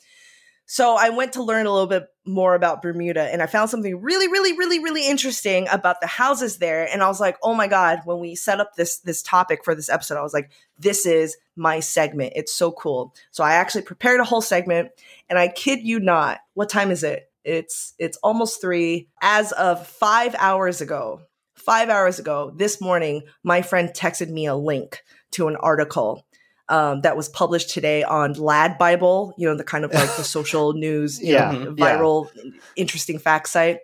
So 0.68 0.96
I 0.96 1.10
went 1.10 1.34
to 1.34 1.44
learn 1.44 1.68
a 1.68 1.72
little 1.72 1.88
bit 1.88 2.08
more 2.26 2.56
about 2.56 2.82
Bermuda 2.82 3.22
and 3.22 3.42
I 3.44 3.46
found 3.46 3.70
something 3.70 4.02
really, 4.02 4.28
really, 4.28 4.58
really, 4.58 4.80
really 4.80 5.08
interesting 5.08 5.68
about 5.72 6.02
the 6.02 6.08
houses 6.08 6.58
there. 6.58 6.92
And 6.92 7.04
I 7.04 7.08
was 7.08 7.20
like, 7.20 7.38
oh 7.44 7.54
my 7.54 7.68
God, 7.68 8.00
when 8.06 8.20
we 8.20 8.36
set 8.36 8.60
up 8.60 8.76
this 8.76 8.98
this 9.00 9.22
topic 9.22 9.64
for 9.64 9.76
this 9.76 9.90
episode, 9.90 10.18
I 10.18 10.24
was 10.24 10.34
like, 10.34 10.52
this 10.80 11.06
is 11.06 11.38
my 11.56 11.80
segment. 11.80 12.34
It's 12.36 12.54
so 12.54 12.72
cool. 12.72 13.14
So 13.32 13.44
I 13.44 13.54
actually 13.54 13.84
prepared 13.84 14.20
a 14.20 14.26
whole 14.26 14.42
segment 14.42 14.90
and 15.30 15.38
I 15.38 15.50
kid 15.50 15.82
you 15.84 16.00
not, 16.00 16.40
what 16.56 16.70
time 16.70 16.90
is 16.90 17.04
it? 17.04 17.30
It's 17.44 17.94
it's 18.00 18.18
almost 18.18 18.60
three. 18.60 19.08
As 19.22 19.52
of 19.52 19.86
five 19.86 20.34
hours 20.40 20.82
ago, 20.82 21.22
five 21.54 21.90
hours 21.90 22.18
ago, 22.18 22.52
this 22.56 22.82
morning, 22.82 23.22
my 23.44 23.62
friend 23.62 23.90
texted 23.90 24.30
me 24.30 24.48
a 24.48 24.56
link 24.56 25.04
to 25.32 25.48
an 25.48 25.56
article 25.58 26.25
um, 26.70 27.02
that 27.02 27.16
was 27.16 27.30
published 27.30 27.70
today 27.70 28.04
on 28.04 28.34
Lad 28.34 28.78
Bible, 28.78 29.34
you 29.38 29.48
know, 29.48 29.56
the 29.56 29.64
kind 29.64 29.86
of 29.86 29.94
like 29.94 30.16
the 30.18 30.24
social 30.38 30.74
news, 30.74 31.22
you 31.22 31.34
Yeah, 31.34 31.52
know, 31.52 31.76
yeah. 31.78 31.98
viral, 31.98 32.30
interesting 32.76 33.20
fact 33.20 33.50
site. 33.50 33.80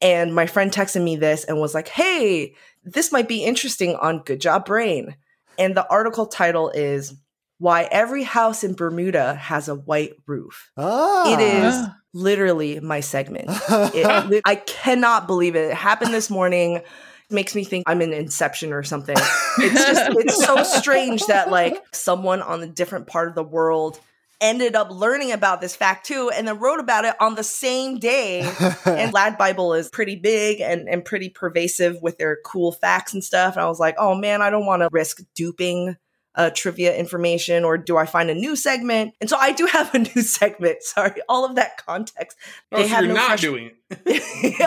And 0.00 0.34
my 0.34 0.46
friend 0.46 0.70
texted 0.72 1.02
me 1.02 1.16
this 1.16 1.44
and 1.44 1.60
was 1.60 1.72
like, 1.74 1.88
hey, 1.88 2.54
this 2.84 3.12
might 3.12 3.28
be 3.28 3.44
interesting 3.44 3.96
on 3.96 4.18
Good 4.24 4.40
Job 4.40 4.66
Brain. 4.66 5.16
And 5.58 5.76
the 5.76 5.88
article 5.88 6.26
title 6.26 6.68
is 6.70 7.14
Why 7.58 7.84
Every 7.90 8.24
House 8.24 8.64
in 8.64 8.74
Bermuda 8.74 9.34
Has 9.34 9.68
a 9.68 9.74
White 9.76 10.14
Roof. 10.26 10.70
Ah. 10.76 11.32
It 11.32 11.40
is 11.40 11.86
literally 12.12 12.80
my 12.80 13.00
segment. 13.00 13.48
It, 13.94 14.42
I 14.44 14.56
cannot 14.56 15.26
believe 15.26 15.54
it. 15.56 15.70
It 15.70 15.74
happened 15.74 16.12
this 16.12 16.28
morning. 16.28 16.82
Makes 17.30 17.54
me 17.54 17.64
think 17.64 17.84
I'm 17.86 18.02
in 18.02 18.12
Inception 18.12 18.72
or 18.72 18.82
something. 18.82 19.16
It's 19.58 19.86
just 19.86 20.10
it's 20.18 20.44
so 20.44 20.62
strange 20.62 21.24
that 21.26 21.50
like 21.50 21.82
someone 21.92 22.42
on 22.42 22.62
a 22.62 22.66
different 22.66 23.06
part 23.06 23.28
of 23.28 23.34
the 23.34 23.42
world 23.42 23.98
ended 24.40 24.74
up 24.76 24.90
learning 24.90 25.32
about 25.32 25.60
this 25.60 25.74
fact 25.74 26.06
too 26.06 26.30
and 26.34 26.46
then 26.46 26.58
wrote 26.58 26.80
about 26.80 27.04
it 27.04 27.14
on 27.20 27.34
the 27.34 27.44
same 27.44 27.98
day 27.98 28.40
and 28.84 29.12
lad 29.12 29.38
bible 29.38 29.72
is 29.72 29.88
pretty 29.88 30.16
big 30.16 30.60
and, 30.60 30.88
and 30.88 31.04
pretty 31.04 31.30
pervasive 31.30 31.96
with 32.02 32.18
their 32.18 32.38
cool 32.44 32.72
facts 32.72 33.14
and 33.14 33.22
stuff 33.22 33.54
and 33.54 33.62
i 33.62 33.68
was 33.68 33.80
like 33.80 33.94
oh 33.96 34.14
man 34.14 34.42
i 34.42 34.50
don't 34.50 34.66
want 34.66 34.82
to 34.82 34.88
risk 34.92 35.22
duping 35.34 35.96
uh, 36.36 36.50
trivia 36.54 36.96
information 36.96 37.64
or 37.64 37.78
do 37.78 37.96
i 37.96 38.04
find 38.06 38.30
a 38.30 38.34
new 38.34 38.56
segment 38.56 39.14
and 39.20 39.30
so 39.30 39.36
i 39.38 39.52
do 39.52 39.66
have 39.66 39.94
a 39.94 39.98
new 40.14 40.22
segment 40.22 40.82
sorry 40.82 41.20
all 41.28 41.44
of 41.44 41.54
that 41.56 41.76
context 41.84 42.36
Oh, 42.72 42.84
so 42.86 42.98
you're 43.00 43.14
not 43.14 43.38
doing 43.38 43.66
it. 43.66 43.76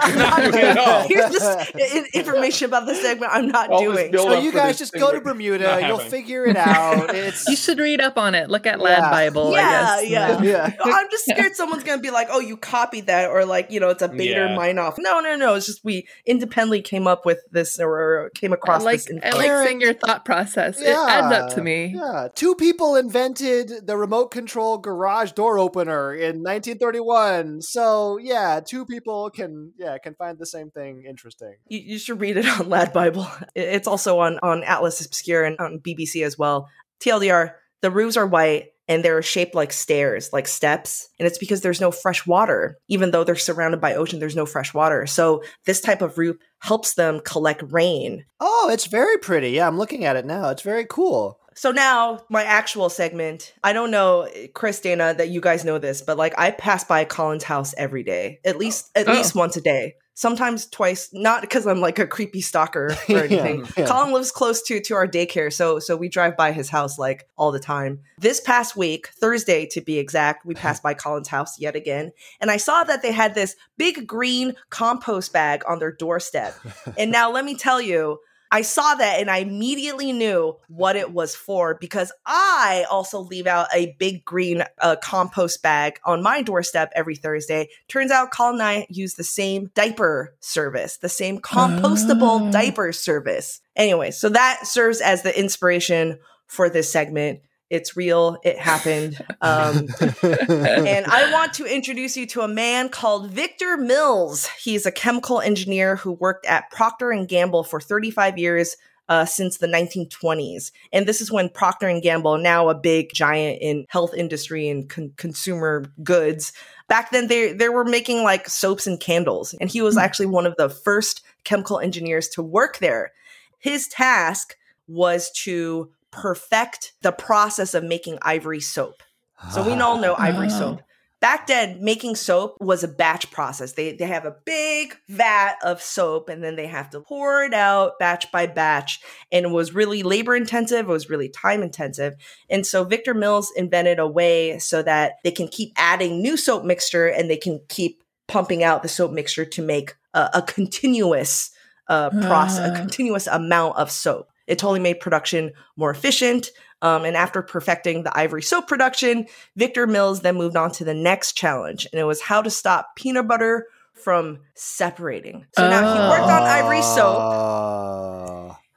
I'm 0.02 0.18
not 0.18 0.38
doing 0.40 0.54
it 0.56 0.64
at 0.64 0.78
all. 0.78 1.06
Here's 1.08 1.32
just 1.32 1.76
information 2.16 2.68
about 2.68 2.86
the 2.86 2.96
segment 2.96 3.32
I'm 3.34 3.48
not 3.50 3.70
All 3.70 3.82
doing. 3.82 4.12
build 4.12 4.28
So 4.30 4.40
you 4.40 4.54
guys 4.54 4.78
just 4.78 4.94
go 4.94 5.12
to 5.12 5.20
Bermuda. 5.20 5.64
You'll 5.86 5.98
happening. 5.98 6.10
figure 6.12 6.46
it 6.46 6.56
out. 6.56 7.14
It's 7.18 7.48
You 7.50 7.56
should 7.58 7.80
read 7.80 8.00
up 8.00 8.18
on 8.18 8.36
it. 8.36 8.50
Look 8.50 8.66
at 8.66 8.80
Lad 8.80 9.00
Yeah. 9.00 9.10
Bible, 9.12 9.52
yeah, 9.52 9.88
I 9.98 10.02
guess. 10.06 10.10
yeah. 10.12 10.42
Yeah. 10.44 10.76
I'm 10.84 11.08
just 11.12 11.26
scared 11.26 11.56
someone's 11.56 11.84
gonna 11.84 12.02
be 12.02 12.12
like, 12.12 12.28
"Oh, 12.32 12.40
you 12.40 12.56
copied 12.58 13.08
that," 13.08 13.30
or 13.30 13.44
like, 13.44 13.72
you 13.72 13.80
know, 13.80 13.90
it's 13.90 14.02
a 14.04 14.08
Bader 14.08 14.46
Yeah. 14.56 14.82
off. 14.82 14.96
No, 14.98 15.20
no, 15.20 15.36
no. 15.36 15.56
It's 15.56 15.66
just 15.66 15.84
we 15.84 16.08
independently 16.26 16.82
came 16.82 17.08
up 17.08 17.26
with 17.26 17.40
this 17.52 17.80
or 17.80 18.32
came 18.36 18.54
I 18.54 18.56
across 18.56 18.84
like, 18.84 19.04
this. 19.04 19.20
I 19.24 19.30
like 19.36 19.68
seeing 19.68 19.82
your 19.82 19.94
thought 19.94 20.24
process. 20.26 20.80
It 20.80 20.88
adds 20.96 21.34
up 21.36 21.52
to 21.58 21.64
me. 21.64 21.94
Yeah, 21.96 22.28
two 22.34 22.56
people 22.56 22.96
invented 22.96 23.86
the 23.86 23.98
remote 23.98 24.32
control 24.32 24.78
garage 24.78 25.32
door 25.34 25.60
opener 25.60 26.14
in 26.14 26.44
1931. 26.44 27.62
So 27.62 28.18
yeah, 28.18 28.60
two 28.66 28.86
people 28.86 29.30
can 29.30 29.74
yeah 29.78 29.98
can 29.98 30.16
find 30.16 30.38
the 30.38 30.46
same 30.46 30.72
thing 30.72 31.04
interesting. 31.08 31.56
you, 31.68 31.80
you 31.80 31.98
should 32.00 32.22
read 32.22 32.38
it 32.38 32.48
on 32.48 32.70
Lad 32.70 32.94
Bible. 32.94 33.28
It's 33.56 33.88
also 33.88 34.20
on 34.20 34.40
on 34.40 34.64
Atlas 34.64 35.06
Obscura 35.06 35.48
and 35.48 35.60
on 35.60 35.80
BBC 35.80 36.26
as 36.26 36.38
well. 36.38 36.70
TLDR: 37.02 37.54
the 37.82 37.92
roofs 37.92 38.18
are 38.18 38.28
white 38.28 38.70
and 38.88 39.04
they're 39.04 39.22
shaped 39.22 39.54
like 39.54 39.74
stairs, 39.74 40.32
like 40.32 40.48
steps, 40.48 41.10
and 41.20 41.28
it's 41.28 41.38
because 41.38 41.62
there's 41.62 41.82
no 41.82 41.92
fresh 41.92 42.26
water. 42.26 42.78
Even 42.88 43.12
though 43.12 43.24
they're 43.24 43.36
surrounded 43.36 43.82
by 43.82 43.96
ocean, 43.96 44.20
there's 44.20 44.36
no 44.36 44.46
fresh 44.46 44.74
water. 44.74 45.06
So 45.06 45.44
this 45.66 45.82
type 45.82 46.02
of 46.02 46.18
roof 46.18 46.38
helps 46.60 46.94
them 46.94 47.20
collect 47.24 47.64
rain. 47.70 48.26
Oh, 48.40 48.70
it's 48.72 48.86
very 48.86 49.18
pretty. 49.18 49.50
Yeah, 49.52 49.68
I'm 49.68 49.78
looking 49.78 50.06
at 50.06 50.16
it 50.16 50.26
now. 50.26 50.50
It's 50.50 50.62
very 50.62 50.86
cool. 50.90 51.40
So 51.58 51.72
now 51.72 52.20
my 52.30 52.44
actual 52.44 52.88
segment. 52.90 53.54
I 53.64 53.74
don't 53.74 53.90
know, 53.90 54.28
Chris, 54.54 54.80
Dana, 54.80 55.16
that 55.18 55.30
you 55.30 55.42
guys 55.42 55.66
know 55.66 55.80
this, 55.80 56.04
but 56.04 56.16
like 56.16 56.36
I 56.38 56.52
pass 56.52 56.84
by 56.84 57.04
Colin's 57.04 57.44
house 57.44 57.74
every 57.78 58.04
day, 58.04 58.40
at 58.46 58.56
oh. 58.56 58.60
least 58.60 58.92
at 58.96 59.08
Oh. 59.10 59.14
least 59.14 59.34
once 59.36 59.58
a 59.58 59.62
day. 59.62 59.96
Sometimes 60.14 60.66
twice, 60.66 61.10
not 61.14 61.42
because 61.42 61.68
I'm 61.68 61.80
like 61.80 62.00
a 62.00 62.08
creepy 62.08 62.42
stalker 62.42 62.88
or 62.88 62.96
Yeah, 63.08 63.20
anything. 63.20 63.68
yeah. 63.78 63.86
Colin 63.86 64.12
lives 64.14 64.32
close 64.32 64.64
to 64.64 64.80
to 64.82 64.96
our 64.96 65.08
daycare, 65.08 65.54
so 65.54 65.78
so 65.80 65.96
we 65.96 66.10
drive 66.10 66.36
by 66.36 66.52
his 66.54 66.70
house 66.70 66.98
like 66.98 67.28
all 67.38 67.52
the 67.52 67.60
time. 67.60 68.00
This 68.18 68.40
past 68.40 68.76
week, 68.76 69.10
Thursday 69.10 69.68
to 69.68 69.82
be 69.82 70.00
exact, 70.00 70.44
we 70.44 70.56
passed 70.56 70.82
by 70.82 70.96
Colin's 70.96 71.28
house 71.28 71.60
yet 71.60 71.76
again, 71.76 72.14
and 72.42 72.50
I 72.50 72.58
saw 72.58 72.84
that 72.84 73.04
they 73.04 73.12
had 73.12 73.36
this 73.36 73.56
big 73.78 74.08
green 74.08 74.56
compost 74.72 75.34
bag 75.34 75.62
on 75.68 75.78
their 75.78 75.92
doorstep. 75.92 76.56
and 76.98 77.12
now 77.12 77.32
let 77.32 77.46
me 77.46 77.54
tell 77.56 77.80
you, 77.80 78.20
I 78.52 78.62
saw 78.62 78.96
that 78.96 79.20
and 79.20 79.30
I 79.30 79.38
immediately 79.40 80.12
knew 80.14 80.56
what 80.68 80.96
it 80.96 81.12
was 81.12 81.36
for 81.36 81.76
because 81.76 82.12
I 82.26 82.86
also 82.90 83.20
leave 83.20 83.48
out 83.48 83.68
a 83.74 83.96
big 84.00 84.24
green 84.24 84.64
uh, 84.82 84.96
compost 85.02 85.62
bag 85.62 86.00
on 86.06 86.24
my 86.24 86.42
doorstep 86.42 86.92
every 86.96 87.16
Thursday. 87.16 87.70
Turns 87.88 88.12
out 88.12 88.32
Colin 88.32 88.56
and 88.56 88.64
I 88.64 88.88
use 88.90 89.16
the 89.16 89.24
same 89.24 89.72
diaper 89.76 90.36
service, 90.40 90.98
the 90.98 91.10
same 91.10 91.40
compostable 91.40 92.48
Oh. 92.48 92.52
diaper 92.52 92.92
service. 92.92 93.62
Anyway, 93.76 94.12
so 94.12 94.30
that 94.30 94.66
serves 94.66 95.02
as 95.02 95.22
the 95.24 95.38
inspiration 95.38 96.20
for 96.48 96.70
this 96.70 96.92
segment. 96.92 97.42
It's 97.70 97.98
real. 97.98 98.38
It 98.44 98.58
happened. 98.58 99.18
Um, 99.42 99.88
and 100.24 101.06
I 101.06 101.30
want 101.34 101.54
to 101.56 101.66
introduce 101.66 102.16
you 102.16 102.26
to 102.28 102.42
a 102.42 102.48
man 102.48 102.90
called 102.90 103.32
Victor 103.32 103.78
Mills. 103.78 104.48
He's 104.64 104.86
a 104.86 104.92
chemical 104.92 105.42
engineer 105.42 105.98
who 105.98 106.14
worked 106.14 106.46
at 106.46 106.72
Procter 106.72 107.12
and 107.12 107.28
Gamble 107.28 107.64
for 107.64 107.82
35 107.82 108.38
years. 108.38 108.78
uh, 109.10 109.26
since 109.26 109.58
the 109.58 109.68
1920s. 109.68 110.72
And 110.92 111.06
this 111.06 111.22
is 111.22 111.32
when 111.32 111.50
Procter 111.50 111.88
and 111.88 112.02
Gamble, 112.02 112.38
now 112.38 112.68
a 112.70 112.76
big 112.76 113.14
giant 113.14 113.60
in 113.62 113.86
health 113.90 114.14
industry 114.14 114.68
and 114.68 114.90
con- 114.90 115.14
consumer 115.16 115.86
goods, 116.04 116.52
back 116.90 117.12
then 117.12 117.28
they 117.28 117.54
they 117.54 117.70
were 117.70 117.86
making 117.86 118.24
like 118.24 118.50
soaps 118.50 118.86
and 118.86 119.00
candles. 119.00 119.56
And 119.62 119.70
he 119.70 119.82
was 119.82 119.98
actually 119.98 120.26
one 120.26 120.46
of 120.46 120.56
the 120.58 120.70
first 120.70 121.22
chemical 121.46 121.80
engineers 121.80 122.28
to 122.30 122.42
work 122.44 122.80
there. 122.80 123.14
His 123.60 123.88
task 123.88 124.58
was 124.88 125.32
to 125.44 125.90
perfect 126.12 126.94
the 127.02 127.12
process 127.12 127.74
of 127.74 127.84
making 127.84 128.18
ivory 128.22 128.60
soap. 128.62 129.04
So 129.52 129.64
we 129.64 129.74
all 129.74 130.00
know 130.00 130.16
ivory 130.18 130.48
Oh. 130.48 130.60
soap. 130.60 130.82
Back 131.20 131.48
then, 131.48 131.84
making 131.84 132.16
soap 132.16 132.58
was 132.60 132.84
a 132.84 132.88
batch 132.88 133.32
process. 133.32 133.74
They 133.74 133.94
they 133.94 134.06
have 134.06 134.26
a 134.26 134.36
big 134.46 134.96
vat 135.10 135.56
of 135.64 135.82
soap 135.82 136.30
and 136.30 136.44
then 136.44 136.56
they 136.56 136.68
have 136.68 136.92
to 136.92 137.00
pour 137.02 137.44
it 137.44 137.56
out 137.56 137.98
batch 137.98 138.32
by 138.32 138.46
batch. 138.46 139.00
And 139.32 139.48
it 139.48 139.50
was 139.52 139.74
really 139.74 140.04
labor 140.04 140.36
intensive, 140.36 140.88
it 140.88 140.92
was 140.92 141.10
really 141.10 141.30
time 141.30 141.64
intensive. 141.64 142.14
And 142.52 142.68
so 142.68 142.84
Victor 142.84 143.16
Mills 143.16 143.52
invented 143.56 143.98
a 143.98 144.08
way 144.08 144.60
so 144.60 144.84
that 144.84 145.14
they 145.24 145.32
can 145.32 145.48
keep 145.48 145.74
adding 145.76 146.22
new 146.22 146.38
soap 146.38 146.64
mixture 146.64 147.08
and 147.08 147.30
they 147.32 147.38
can 147.38 147.62
keep 147.68 148.04
pumping 148.28 148.64
out 148.64 148.84
the 148.84 148.90
soap 148.90 149.12
mixture 149.12 149.46
to 149.46 149.62
make 149.64 149.96
a, 150.14 150.30
a 150.36 150.42
continuous 150.44 151.50
uh, 151.90 152.10
process, 152.12 152.60
a 152.70 152.74
Ah. 152.74 152.76
continuous 152.78 153.26
amount 153.26 153.78
of 153.78 153.90
soap. 153.90 154.28
It 154.48 154.58
totally 154.58 154.80
made 154.80 155.00
production 155.00 155.52
more 155.76 155.92
efficient. 155.92 156.50
Um, 156.82 157.06
and 157.06 157.18
after 157.18 157.42
perfecting 157.42 158.04
the 158.04 158.18
ivory 158.18 158.42
soap 158.42 158.68
production, 158.68 159.28
Victor 159.56 159.88
Mills 159.88 160.22
then 160.22 160.36
moved 160.36 160.56
on 160.56 160.72
to 160.74 160.84
the 160.84 160.94
next 160.94 161.34
challenge, 161.34 161.88
and 161.92 162.00
it 162.00 162.04
was 162.04 162.22
how 162.22 162.42
to 162.42 162.50
stop 162.50 162.96
peanut 162.96 163.28
butter 163.28 163.68
from 163.94 164.40
separating. 164.54 165.48
So 165.58 165.68
now 165.70 165.94
he 165.94 166.00
worked 166.10 166.32
on 166.32 166.44
ivory 166.44 166.84
soap. 166.84 168.07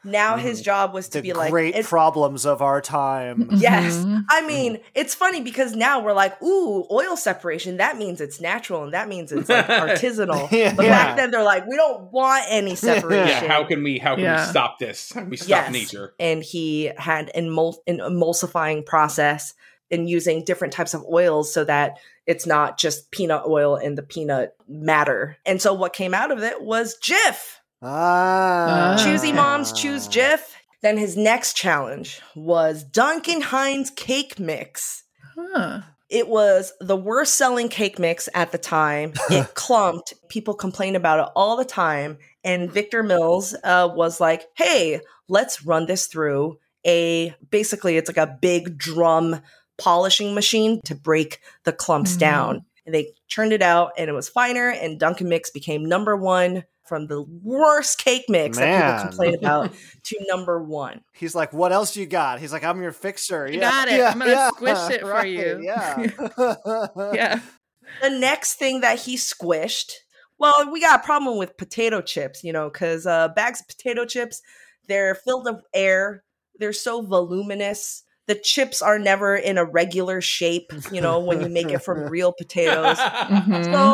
Now 0.04 0.36
his 0.38 0.62
job 0.62 0.94
was 0.94 1.08
to 1.10 1.18
the 1.18 1.22
be 1.22 1.32
like, 1.34 1.50
great 1.50 1.74
it- 1.74 1.84
problems 1.84 2.46
of 2.46 2.62
our 2.62 2.80
time. 2.80 3.48
Yes. 3.52 3.96
Mhm. 3.96 4.24
I 4.30 4.46
mean, 4.46 4.78
it's 4.94 5.14
funny 5.14 5.40
because 5.42 5.76
now 5.76 6.00
we're 6.00 6.12
like, 6.14 6.40
ooh, 6.42 6.86
oil 6.90 7.16
separation. 7.16 7.76
That 7.76 7.98
means 7.98 8.20
it's 8.20 8.40
natural 8.40 8.82
and 8.84 8.94
that 8.94 9.08
means 9.08 9.30
it's 9.32 9.48
like 9.48 9.66
artisanal. 9.68 10.50
Yeah. 10.50 10.74
But 10.74 10.86
back 10.86 11.16
then 11.16 11.30
they're 11.30 11.42
like, 11.42 11.66
we 11.66 11.76
don't 11.76 12.10
want 12.12 12.44
any 12.48 12.74
separation. 12.76 13.28
Yeah, 13.44 13.48
how 13.48 13.64
can 13.64 13.82
we 13.82 13.98
how 13.98 14.14
can 14.14 14.24
Yeah. 14.24 14.44
we 14.46 14.50
stop 14.50 14.78
this? 14.78 15.12
How 15.12 15.20
can 15.20 15.30
we 15.30 15.36
stop 15.36 15.48
Yes. 15.48 15.72
nature? 15.72 16.14
And 16.18 16.42
he 16.42 16.90
had 16.96 17.30
emul- 17.36 17.78
an 17.86 17.98
emulsifying 17.98 18.86
process 18.86 19.54
and 19.90 20.08
using 20.08 20.44
different 20.44 20.72
types 20.72 20.94
of 20.94 21.04
oils 21.12 21.52
so 21.52 21.64
that 21.64 21.98
it's 22.26 22.46
not 22.46 22.78
just 22.78 23.10
peanut 23.10 23.42
oil 23.46 23.74
and 23.76 23.98
the 23.98 24.02
peanut 24.02 24.54
matter. 24.68 25.36
And 25.44 25.60
so 25.60 25.74
what 25.74 25.92
came 25.92 26.14
out 26.14 26.30
of 26.30 26.42
it 26.42 26.62
was 26.62 26.96
Jif. 27.02 27.56
Ah. 27.82 28.96
Choosy 29.02 29.32
moms 29.32 29.72
choose 29.72 30.08
Jif. 30.08 30.40
Then 30.82 30.96
his 30.96 31.16
next 31.16 31.54
challenge 31.56 32.20
was 32.34 32.84
Duncan 32.84 33.40
Hines 33.42 33.90
cake 33.90 34.38
mix. 34.38 35.04
Huh. 35.36 35.82
It 36.08 36.26
was 36.26 36.72
the 36.80 36.96
worst 36.96 37.34
selling 37.34 37.68
cake 37.68 37.98
mix 37.98 38.28
at 38.34 38.50
the 38.52 38.58
time. 38.58 39.12
It 39.30 39.54
clumped. 39.54 40.14
People 40.28 40.54
complained 40.54 40.96
about 40.96 41.20
it 41.20 41.32
all 41.36 41.56
the 41.56 41.64
time. 41.64 42.18
And 42.42 42.70
Victor 42.72 43.02
Mills 43.02 43.54
uh, 43.62 43.88
was 43.94 44.20
like, 44.20 44.44
hey, 44.56 45.00
let's 45.28 45.64
run 45.64 45.86
this 45.86 46.06
through 46.06 46.58
a 46.86 47.34
basically, 47.50 47.96
it's 47.98 48.08
like 48.08 48.16
a 48.16 48.38
big 48.40 48.78
drum 48.78 49.40
polishing 49.78 50.34
machine 50.34 50.80
to 50.86 50.94
break 50.94 51.40
the 51.64 51.72
clumps 51.72 52.14
Mhm. 52.16 52.18
down. 52.18 52.64
And 52.86 52.94
they 52.94 53.12
churned 53.28 53.52
it 53.52 53.62
out 53.62 53.92
and 53.98 54.08
it 54.08 54.14
was 54.14 54.28
finer. 54.30 54.70
And 54.70 54.98
Duncan 54.98 55.28
Mix 55.28 55.50
became 55.50 55.84
number 55.84 56.16
one 56.16 56.64
from 56.90 57.06
the 57.06 57.22
worst 57.22 57.98
cake 57.98 58.24
mix 58.28 58.58
that 58.58 58.98
people 58.98 59.10
complain 59.10 59.34
about 59.38 59.72
to 60.02 60.18
number 60.28 60.60
one. 60.60 61.02
He's 61.12 61.36
like, 61.36 61.52
"What 61.52 61.70
else 61.70 61.96
you 61.96 62.04
got?" 62.04 62.40
He's 62.40 62.52
like, 62.52 62.64
"I'm 62.64 62.82
your 62.82 62.90
fixer." 62.90 63.46
You 63.46 63.60
yeah, 63.60 63.70
got 63.70 63.88
it. 63.88 63.98
yeah, 63.98 64.10
I'm 64.10 64.18
gonna 64.18 64.30
yeah, 64.32 64.48
squish 64.54 64.90
it 64.90 65.00
for 65.02 65.10
right, 65.10 65.28
you. 65.28 65.60
Yeah. 65.62 66.06
Yeah. 67.14 67.40
the 68.02 68.10
next 68.10 68.54
thing 68.54 68.80
that 68.82 68.98
he 69.00 69.16
squished 69.16 69.92
well 70.38 70.70
we 70.70 70.80
got 70.80 71.00
a 71.00 71.04
problem 71.04 71.38
with 71.38 71.56
potato 71.56 72.00
chips 72.00 72.44
you 72.44 72.52
know 72.52 72.70
because 72.70 73.04
uh, 73.04 73.28
bags 73.28 73.60
of 73.60 73.68
potato 73.68 74.04
chips 74.04 74.42
they're 74.86 75.14
filled 75.14 75.44
with 75.44 75.62
air 75.74 76.22
they're 76.58 76.72
so 76.72 77.02
voluminous 77.02 78.04
the 78.30 78.34
chips 78.36 78.80
are 78.80 78.98
never 78.98 79.34
in 79.34 79.58
a 79.58 79.64
regular 79.64 80.20
shape 80.20 80.72
you 80.92 81.00
know 81.00 81.18
when 81.18 81.40
you 81.42 81.48
make 81.48 81.70
it 81.76 81.82
from 81.82 81.98
real 82.16 82.32
potatoes 82.32 82.96
Mhm. 82.98 83.64
so 83.72 83.84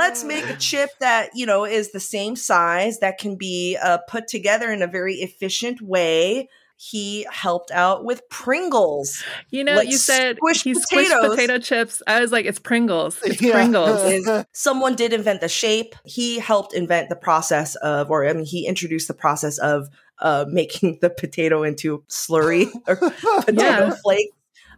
let's 0.00 0.22
make 0.22 0.46
a 0.48 0.56
chip 0.56 0.90
that 1.00 1.30
you 1.34 1.44
know 1.50 1.64
is 1.64 1.90
the 1.90 1.98
same 2.16 2.36
size 2.36 3.00
that 3.00 3.18
can 3.18 3.34
be 3.36 3.76
uh, 3.82 3.98
put 4.08 4.28
together 4.28 4.68
in 4.72 4.80
a 4.82 4.86
very 4.86 5.16
efficient 5.28 5.82
way 5.82 6.48
he 6.76 7.24
helped 7.30 7.70
out 7.70 8.04
with 8.04 8.20
pringles 8.28 9.22
You 9.50 9.62
know, 9.64 9.76
Like 9.76 9.88
you 9.88 9.96
said 9.96 10.36
squished 10.38 10.64
he 10.64 10.74
squished 10.74 11.08
potatoes. 11.10 11.30
potato 11.36 11.58
chips. 11.58 12.02
I 12.06 12.20
was 12.20 12.32
like, 12.32 12.46
it's 12.46 12.58
Pringles. 12.58 13.16
It's 13.22 13.40
Yeah. 13.40 13.52
Pringles. 13.52 14.44
someone 14.52 14.94
did 14.96 15.12
invent 15.12 15.40
the 15.40 15.48
shape. 15.48 15.94
He 16.04 16.38
helped 16.40 16.74
invent 16.74 17.08
the 17.10 17.16
process 17.16 17.76
of, 17.76 18.10
or 18.10 18.26
I 18.28 18.32
mean, 18.32 18.44
he 18.44 18.66
introduced 18.66 19.06
the 19.08 19.14
process 19.14 19.56
of 19.58 19.88
uh, 20.20 20.44
making 20.48 20.98
the 21.00 21.10
potato 21.10 21.62
into 21.62 22.02
slurry 22.08 22.68
or 22.86 22.96
potato 22.96 23.52
Yeah. 23.62 23.94
flake. 24.02 24.30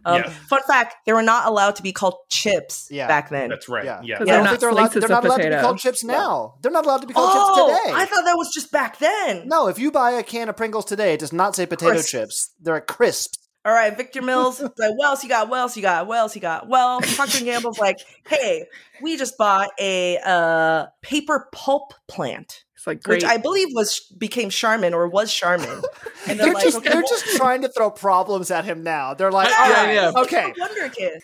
Um, 0.05 0.21
Yeah. 0.23 0.29
Fun 0.49 0.61
fact: 0.67 0.95
they 1.05 1.13
were 1.13 1.21
not 1.23 1.47
allowed 1.47 1.75
to 1.77 1.83
be 1.83 1.91
called 1.91 2.15
chips 2.29 2.87
Yeah. 2.89 3.07
back 3.07 3.29
then. 3.29 3.49
That's 3.49 3.67
right. 3.67 3.83
Yeah. 3.83 4.01
Yeah. 4.03 4.15
I 4.15 4.17
they're 4.19 4.25
don't 4.35 4.43
not 4.43 4.49
think 4.51 4.61
they're 4.61 4.69
allowed, 4.69 4.81
slices 4.91 5.01
they're 5.01 5.09
not 5.09 5.19
of 5.19 5.25
allowed 5.25 5.37
to 5.43 5.49
be 5.49 5.61
called 5.61 5.79
chips 5.79 6.03
now. 6.03 6.55
They're 6.61 6.71
not 6.71 6.85
allowed 6.85 7.01
to 7.01 7.07
be 7.07 7.13
called 7.13 7.29
oh, 7.33 7.67
chips 7.67 7.83
today. 7.83 7.97
I 7.97 8.05
thought 8.05 8.23
that 8.25 8.37
was 8.37 8.51
just 8.53 8.71
back 8.71 8.99
then. 8.99 9.47
no, 9.47 9.67
if 9.67 9.79
you 9.79 9.91
buy 9.91 10.11
a 10.11 10.23
can 10.23 10.49
of 10.49 10.55
Pringles 10.57 10.85
today, 10.85 11.13
it 11.13 11.19
does 11.19 11.33
not 11.33 11.55
say 11.55 11.65
potato 11.65 11.91
Crisps. 11.93 12.11
chips. 12.11 12.51
They're 12.61 12.77
at 12.77 12.87
crisps. 12.87 13.37
All 13.65 13.73
right, 13.73 13.97
Victor 13.97 14.21
Mills. 14.21 14.61
Like, 14.77 14.91
what 14.95 15.07
else 15.07 15.23
you 15.23 15.29
got? 15.29 15.49
What 15.49 15.59
else 15.59 15.75
you 15.75 15.81
got? 15.81 16.07
What 16.07 16.19
else 16.19 16.35
you 16.35 16.41
got? 16.41 16.69
Well, 16.69 17.01
Procter 17.01 17.39
and 17.39 17.45
Gamble's 17.45 17.79
like, 17.79 17.97
hey, 18.29 18.63
we 19.01 19.17
just 19.17 19.37
bought 19.37 19.71
a 19.77 20.17
uh, 20.23 20.85
paper 21.01 21.49
pulp 21.51 21.93
plant. 22.07 22.63
It's 22.87 22.95
like 22.95 23.03
great. 23.03 23.23
which 23.23 23.23
I 23.29 23.37
believe 23.37 23.67
was 23.73 23.99
became 24.17 24.49
Charmin 24.49 24.93
or 24.93 25.07
was 25.07 25.33
Charmin. 25.33 25.81
And 26.29 26.37
They're 26.37 26.53
like, 26.53 26.63
just 26.63 26.77
okay, 26.79 26.89
they're 26.89 26.99
well- 27.01 27.07
just 27.09 27.37
trying 27.37 27.61
to 27.61 27.69
throw 27.69 27.89
problems 27.89 28.51
at 28.51 28.65
him 28.65 28.83
now. 28.83 29.13
They're 29.13 29.31
like, 29.31 29.47
Yeah, 29.47 29.63
all 29.63 29.71
right, 29.71 29.93
yeah. 29.93 30.11
okay. 30.17 30.53
Wonder 30.59 30.89
Kid. 30.89 31.21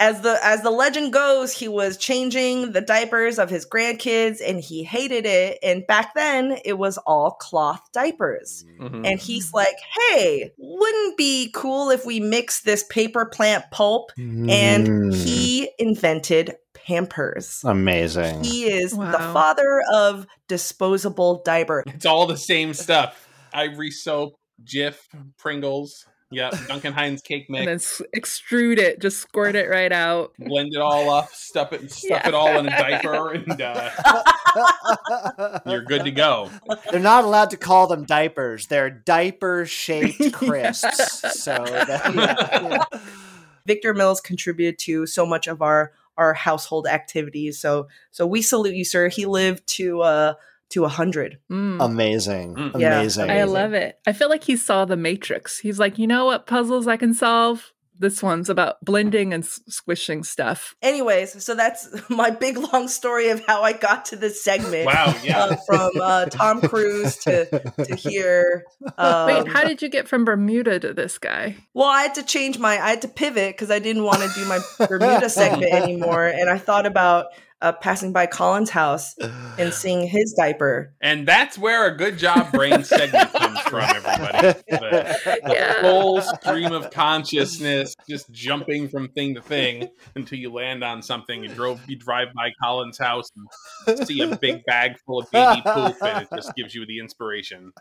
As 0.00 0.22
the 0.22 0.38
as 0.42 0.62
the 0.62 0.70
legend 0.70 1.12
goes, 1.12 1.52
he 1.52 1.68
was 1.68 1.98
changing 1.98 2.72
the 2.72 2.80
diapers 2.80 3.38
of 3.38 3.50
his 3.50 3.66
grandkids 3.66 4.38
and 4.46 4.58
he 4.60 4.84
hated 4.84 5.26
it. 5.26 5.58
And 5.62 5.86
back 5.86 6.14
then 6.14 6.56
it 6.64 6.78
was 6.78 6.96
all 6.98 7.32
cloth 7.32 7.82
diapers. 7.92 8.64
Mhm. 8.80 9.06
And 9.06 9.20
he's 9.20 9.52
like, 9.52 9.76
hey, 10.08 10.52
wouldn't 10.56 11.18
be 11.18 11.50
cool 11.54 11.90
if 11.90 12.06
we 12.06 12.18
mix 12.20 12.62
this 12.62 12.84
paper 12.84 13.26
plant 13.26 13.64
pulp. 13.70 14.12
And 14.16 14.86
Mm. 14.88 15.14
he 15.14 15.68
invented 15.78 16.54
Pampers. 16.88 17.62
amazing. 17.64 18.42
He 18.44 18.64
is 18.64 18.92
the 18.92 19.30
father 19.32 19.82
of 19.92 20.26
disposable 20.48 21.42
diaper. 21.44 21.84
It's 21.86 22.06
all 22.06 22.26
the 22.26 22.36
same 22.38 22.72
stuff. 22.72 23.28
Ivory 23.52 23.90
soap, 23.90 24.38
Jif, 24.64 24.96
Pringles, 25.38 26.06
yeah, 26.30 26.50
Duncan 26.66 26.92
Hines 26.94 27.20
cake 27.22 27.46
mix. 27.50 27.60
and 28.00 28.06
then 28.12 28.20
extrude 28.22 28.78
it, 28.78 29.00
just 29.00 29.18
squirt 29.20 29.54
it 29.54 29.68
right 29.68 29.92
out. 29.92 30.32
blend 30.38 30.70
it 30.74 30.80
all 30.80 31.10
up, 31.10 31.28
stuff 31.30 31.72
it, 31.74 31.90
stuff 31.92 32.20
Yeah. 32.24 32.28
it 32.28 32.34
all 32.34 32.58
in 32.58 32.66
a 32.66 32.70
diaper, 32.70 33.32
and 33.32 33.60
uh, 33.62 33.90
you're 35.66 35.82
good 35.84 36.04
to 36.04 36.10
go. 36.10 36.50
They're 36.90 37.00
not 37.00 37.24
allowed 37.24 37.50
to 37.50 37.56
call 37.56 37.86
them 37.86 38.04
diapers. 38.04 38.66
They're 38.66 38.90
diaper 38.90 39.66
shaped 39.66 40.32
crisps. 40.32 41.42
So 41.42 41.52
that, 41.64 42.14
yeah, 42.14 42.68
yeah. 42.92 43.00
Victor 43.66 43.92
Mills 43.94 44.20
contributed 44.20 44.78
to 44.80 45.06
so 45.06 45.26
much 45.26 45.46
of 45.46 45.60
our 45.62 45.92
our 46.18 46.34
household 46.34 46.86
activities. 46.86 47.58
So 47.58 47.88
so 48.10 48.26
we 48.26 48.42
salute 48.42 48.74
you, 48.74 48.84
sir. 48.84 49.08
He 49.08 49.24
lived 49.24 49.66
to 49.76 50.02
uh 50.02 50.34
to 50.70 50.84
a 50.84 50.88
hundred. 50.88 51.38
Mm. 51.50 51.82
amazing, 51.82 52.54
Mm. 52.54 52.78
Yeah, 52.78 52.98
amazing. 52.98 53.30
I 53.30 53.44
love 53.44 53.72
it. 53.72 53.98
I 54.06 54.12
feel 54.12 54.28
like 54.28 54.44
he 54.44 54.56
saw 54.56 54.84
the 54.84 54.96
Matrix. 54.96 55.58
He's 55.58 55.78
like, 55.78 55.98
you 55.98 56.06
know 56.06 56.26
what 56.26 56.46
puzzles 56.46 56.86
I 56.86 56.98
can 56.98 57.14
solve? 57.14 57.72
This 57.98 58.22
one's 58.22 58.48
about 58.48 58.84
blending 58.84 59.32
and 59.32 59.44
squishing 59.44 60.22
stuff. 60.22 60.76
Anyways, 60.82 61.44
so 61.44 61.54
that's 61.54 61.88
my 62.08 62.30
big 62.30 62.56
long 62.56 62.88
story 62.88 63.30
of 63.30 63.44
how 63.46 63.62
I 63.62 63.72
got 63.72 64.06
to 64.06 64.16
this 64.16 64.42
segment. 64.42 64.86
Wow, 64.86 65.14
yeah. 65.22 65.38
Uh, 65.38 65.56
from 65.66 65.90
uh, 66.00 66.26
Tom 66.26 66.60
Cruise 66.60 67.16
to 67.18 67.46
to 67.84 67.94
here. 67.96 68.64
Um, 68.96 69.26
Wait, 69.26 69.48
how 69.48 69.64
did 69.64 69.82
you 69.82 69.88
get 69.88 70.08
from 70.08 70.24
Bermuda 70.24 70.80
to 70.80 70.94
this 70.94 71.18
guy? 71.18 71.56
well, 71.74 71.88
I 71.88 72.02
had 72.02 72.14
to 72.16 72.22
change 72.22 72.58
my, 72.58 72.72
I 72.72 72.90
had 72.90 73.02
to 73.02 73.08
pivot 73.08 73.54
because 73.54 73.70
I 73.70 73.78
didn't 73.78 74.02
want 74.02 74.22
to 74.22 74.28
do 74.34 74.44
my 74.46 74.58
Bermuda 74.86 75.30
segment 75.30 75.72
anymore, 75.72 76.26
and 76.26 76.50
I 76.50 76.58
thought 76.58 76.86
about 76.86 77.26
uh, 77.60 77.72
passing 77.72 78.12
by 78.12 78.26
Colin's 78.26 78.70
house 78.70 79.14
and 79.58 79.72
seeing 79.72 80.06
his 80.06 80.34
diaper. 80.38 80.94
And 81.00 81.26
that's 81.26 81.58
where 81.58 81.86
a 81.86 81.96
good 81.96 82.18
job 82.18 82.52
brain 82.52 82.84
segment 82.84 83.32
comes 83.32 83.58
from, 83.60 83.80
everybody. 83.82 84.58
The, 84.68 85.40
the 85.44 85.52
Yeah. 85.52 85.80
full 85.80 86.20
stream 86.22 86.72
of 86.72 86.90
consciousness, 86.90 87.94
just 88.08 88.30
jumping 88.30 88.88
from 88.88 89.08
thing 89.08 89.34
to 89.34 89.42
thing 89.42 89.88
until 90.14 90.38
you 90.38 90.52
land 90.52 90.84
on 90.84 91.02
something. 91.02 91.42
You 91.42 91.48
drove, 91.48 91.80
you 91.88 91.96
drive 91.96 92.28
by 92.34 92.50
Colin's 92.62 92.98
house 92.98 93.28
and 93.86 94.06
see 94.06 94.20
a 94.22 94.36
big 94.36 94.64
bag 94.64 94.96
full 95.06 95.20
of 95.20 95.30
baby 95.30 95.60
poop, 95.62 95.96
and 96.02 96.22
it 96.22 96.28
just 96.34 96.54
gives 96.54 96.74
you 96.74 96.86
the 96.86 96.98
inspiration. 97.00 97.72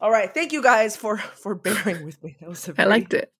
All 0.00 0.10
right, 0.10 0.32
thank 0.32 0.52
you 0.52 0.62
guys 0.62 0.96
for 0.96 1.16
for 1.18 1.54
bearing 1.54 2.04
with 2.04 2.22
me. 2.22 2.36
That 2.40 2.48
was 2.48 2.68
a 2.68 2.72
I 2.72 2.74
very- 2.74 2.88
liked 2.90 3.14
it. 3.14 3.32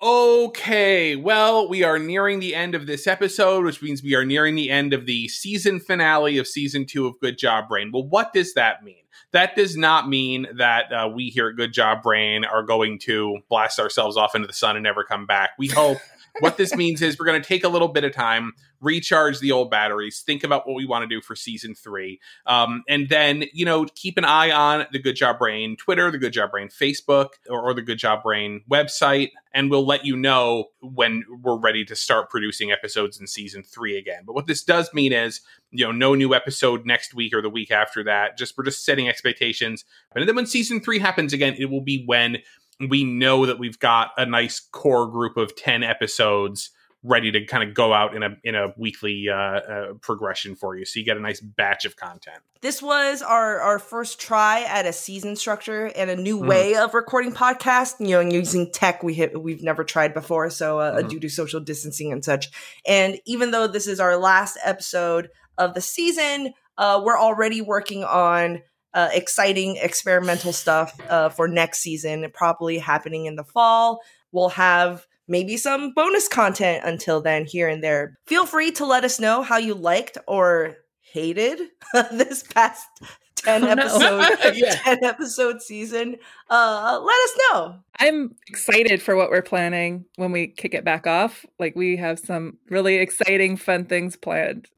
Okay, 0.00 1.16
well, 1.16 1.68
we 1.68 1.82
are 1.82 1.98
nearing 1.98 2.38
the 2.38 2.54
end 2.54 2.76
of 2.76 2.86
this 2.86 3.08
episode, 3.08 3.64
which 3.64 3.82
means 3.82 4.00
we 4.00 4.14
are 4.14 4.24
nearing 4.24 4.54
the 4.54 4.70
end 4.70 4.92
of 4.92 5.06
the 5.06 5.26
season 5.26 5.80
finale 5.80 6.38
of 6.38 6.46
season 6.46 6.86
two 6.86 7.08
of 7.08 7.18
Good 7.18 7.36
Job 7.36 7.68
Brain. 7.68 7.90
Well, 7.92 8.06
what 8.06 8.32
does 8.32 8.54
that 8.54 8.84
mean? 8.84 9.02
That 9.32 9.56
does 9.56 9.76
not 9.76 10.08
mean 10.08 10.46
that 10.54 10.92
uh, 10.92 11.08
we 11.12 11.30
here 11.30 11.48
at 11.48 11.56
Good 11.56 11.72
Job 11.72 12.02
Brain 12.02 12.44
are 12.44 12.62
going 12.62 13.00
to 13.00 13.38
blast 13.48 13.80
ourselves 13.80 14.16
off 14.16 14.36
into 14.36 14.46
the 14.46 14.52
sun 14.52 14.76
and 14.76 14.84
never 14.84 15.02
come 15.02 15.26
back. 15.26 15.50
We 15.58 15.66
hope. 15.66 15.98
What 16.40 16.56
this 16.56 16.74
means 16.74 17.02
is 17.02 17.18
we're 17.18 17.26
going 17.26 17.40
to 17.40 17.46
take 17.46 17.64
a 17.64 17.68
little 17.68 17.88
bit 17.88 18.04
of 18.04 18.12
time, 18.12 18.52
recharge 18.80 19.40
the 19.40 19.52
old 19.52 19.70
batteries, 19.70 20.22
think 20.24 20.44
about 20.44 20.66
what 20.66 20.74
we 20.74 20.86
want 20.86 21.02
to 21.02 21.08
do 21.08 21.20
for 21.20 21.34
season 21.34 21.74
three, 21.74 22.20
um, 22.46 22.82
and 22.88 23.08
then 23.08 23.44
you 23.52 23.64
know 23.64 23.86
keep 23.94 24.18
an 24.18 24.24
eye 24.24 24.50
on 24.50 24.86
the 24.92 24.98
Good 24.98 25.16
Job 25.16 25.38
Brain 25.38 25.76
Twitter, 25.76 26.10
the 26.10 26.18
Good 26.18 26.32
Job 26.32 26.50
Brain 26.50 26.68
Facebook, 26.68 27.30
or, 27.48 27.60
or 27.60 27.74
the 27.74 27.82
Good 27.82 27.98
Job 27.98 28.22
Brain 28.22 28.62
website, 28.70 29.30
and 29.52 29.70
we'll 29.70 29.86
let 29.86 30.04
you 30.04 30.16
know 30.16 30.66
when 30.80 31.24
we're 31.42 31.58
ready 31.58 31.84
to 31.84 31.96
start 31.96 32.30
producing 32.30 32.70
episodes 32.70 33.20
in 33.20 33.26
season 33.26 33.62
three 33.62 33.96
again. 33.96 34.22
But 34.26 34.34
what 34.34 34.46
this 34.46 34.62
does 34.62 34.92
mean 34.94 35.12
is 35.12 35.40
you 35.70 35.84
know 35.84 35.92
no 35.92 36.14
new 36.14 36.34
episode 36.34 36.86
next 36.86 37.14
week 37.14 37.34
or 37.34 37.42
the 37.42 37.50
week 37.50 37.70
after 37.70 38.04
that. 38.04 38.38
Just 38.38 38.56
we're 38.56 38.64
just 38.64 38.84
setting 38.84 39.08
expectations, 39.08 39.84
and 40.14 40.28
then 40.28 40.36
when 40.36 40.46
season 40.46 40.80
three 40.80 40.98
happens 40.98 41.32
again, 41.32 41.54
it 41.58 41.66
will 41.66 41.82
be 41.82 42.04
when 42.06 42.38
we 42.80 43.04
know 43.04 43.46
that 43.46 43.58
we've 43.58 43.78
got 43.78 44.10
a 44.16 44.26
nice 44.26 44.60
core 44.60 45.06
group 45.10 45.36
of 45.36 45.56
10 45.56 45.82
episodes 45.82 46.70
ready 47.04 47.30
to 47.30 47.44
kind 47.44 47.66
of 47.66 47.74
go 47.74 47.92
out 47.92 48.14
in 48.16 48.24
a 48.24 48.36
in 48.42 48.56
a 48.56 48.74
weekly 48.76 49.28
uh, 49.28 49.34
uh, 49.34 49.92
progression 50.00 50.56
for 50.56 50.76
you 50.76 50.84
so 50.84 50.98
you 50.98 51.06
get 51.06 51.16
a 51.16 51.20
nice 51.20 51.40
batch 51.40 51.84
of 51.84 51.94
content 51.96 52.38
This 52.60 52.82
was 52.82 53.22
our 53.22 53.60
our 53.60 53.78
first 53.78 54.20
try 54.20 54.62
at 54.64 54.84
a 54.84 54.92
season 54.92 55.36
structure 55.36 55.86
and 55.94 56.10
a 56.10 56.16
new 56.16 56.38
Mhm. 56.40 56.48
way 56.48 56.74
of 56.74 56.94
recording 56.94 57.32
podcast. 57.32 58.00
You 58.00 58.08
know, 58.08 58.20
and 58.20 58.32
using 58.32 58.72
tech 58.72 59.04
we 59.04 59.14
hit, 59.14 59.40
we've 59.40 59.62
never 59.62 59.84
tried 59.84 60.12
before, 60.12 60.50
so 60.50 60.80
uh, 60.80 61.00
Mhm. 61.02 61.08
due 61.08 61.20
to 61.20 61.28
social 61.28 61.60
distancing 61.60 62.10
and 62.12 62.24
such. 62.24 62.48
And 62.84 63.20
even 63.26 63.52
though 63.52 63.68
this 63.68 63.86
is 63.86 64.00
our 64.00 64.16
last 64.16 64.58
episode 64.64 65.30
of 65.56 65.74
the 65.74 65.80
season, 65.80 66.52
uh, 66.78 67.00
we're 67.04 67.18
already 67.18 67.60
working 67.62 68.02
on 68.02 68.62
uh, 68.94 69.08
exciting 69.12 69.76
experimental 69.76 70.52
stuff 70.52 70.98
uh, 71.08 71.28
for 71.28 71.48
next 71.48 71.80
season, 71.80 72.26
probably 72.34 72.78
happening 72.78 73.26
in 73.26 73.36
the 73.36 73.44
fall. 73.44 74.00
We'll 74.32 74.48
have 74.50 75.06
maybe 75.28 75.56
some 75.56 75.92
bonus 75.94 76.28
content 76.28 76.84
until 76.84 77.20
then, 77.20 77.44
here 77.44 77.68
and 77.68 77.82
there. 77.84 78.18
Feel 78.26 78.46
free 78.46 78.70
to 78.72 78.86
let 78.86 79.04
us 79.04 79.20
know 79.20 79.42
how 79.42 79.58
you 79.58 79.74
liked 79.74 80.18
or 80.26 80.76
hated 81.00 81.60
this 82.12 82.42
past 82.42 82.86
10 83.36 83.62
Oh, 83.64 83.74
no. 83.74 83.82
episode 84.18 84.54
Yeah. 84.56 84.74
10 84.74 85.04
episode 85.04 85.62
season 85.62 86.16
uh 86.50 87.00
let 87.00 87.14
us 87.24 87.38
know 87.52 87.76
I'm 88.00 88.34
excited 88.48 89.00
for 89.00 89.14
what 89.16 89.30
we're 89.30 89.42
planning 89.42 90.04
when 90.16 90.32
we 90.32 90.48
kick 90.48 90.74
it 90.74 90.84
back 90.84 91.06
off. 91.06 91.46
Like 91.58 91.74
we 91.76 91.96
have 91.96 92.18
some 92.18 92.58
really 92.68 92.96
exciting, 92.96 93.56
fun 93.56 93.84
things 93.86 94.16
planned. 94.16 94.68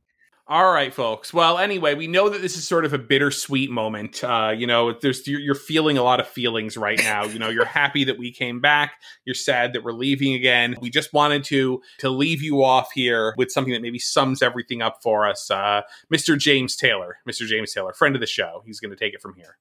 All 0.51 0.73
right 0.73 0.93
folks. 0.93 1.33
Well 1.33 1.59
anyway 1.59 1.95
we 1.95 2.09
know 2.09 2.29
that 2.29 2.43
this 2.43 2.57
is 2.57 2.67
sort 2.67 2.85
of 2.85 2.93
a 2.93 2.99
bittersweet 2.99 3.71
moment. 3.71 4.25
Uh, 4.25 4.53
you 4.55 4.67
know 4.67 4.93
there's 4.93 5.25
you're, 5.29 5.39
you're 5.39 5.55
feeling 5.55 5.97
a 5.97 6.03
lot 6.03 6.19
of 6.19 6.27
feelings 6.27 6.77
right 6.77 6.99
now. 6.99 7.25
You 7.25 7.39
know 7.39 7.49
you're 7.49 7.65
happy 7.81 8.03
that 8.03 8.19
we 8.19 8.33
came 8.33 8.61
back. 8.61 8.95
You're 9.25 9.37
sad 9.37 9.73
that 9.75 9.85
we're 9.85 9.93
leaving 9.93 10.35
again. 10.35 10.75
We 10.81 10.91
just 10.91 11.13
wanted 11.13 11.45
to 11.45 11.81
to 11.99 12.11
leave 12.11 12.43
you 12.43 12.65
off 12.65 12.91
here 12.93 13.33
with 13.39 13.53
something 13.53 13.73
that 13.73 13.81
maybe 13.81 14.01
sums 14.01 14.43
everything 14.43 14.83
up 14.83 14.99
for 15.05 15.25
us. 15.29 15.49
Uh, 15.53 15.83
mr 16.13 16.37
james 16.37 16.75
taylor 16.75 17.19
mr 17.29 17.47
james 17.47 17.73
taylor 17.73 17.93
friend 17.93 18.17
of 18.17 18.21
the 18.21 18.27
show. 18.27 18.63
He's 18.67 18.81
going 18.81 18.91
to 18.91 18.97
take 18.97 19.15
it 19.15 19.23
from 19.23 19.35
here 19.35 19.57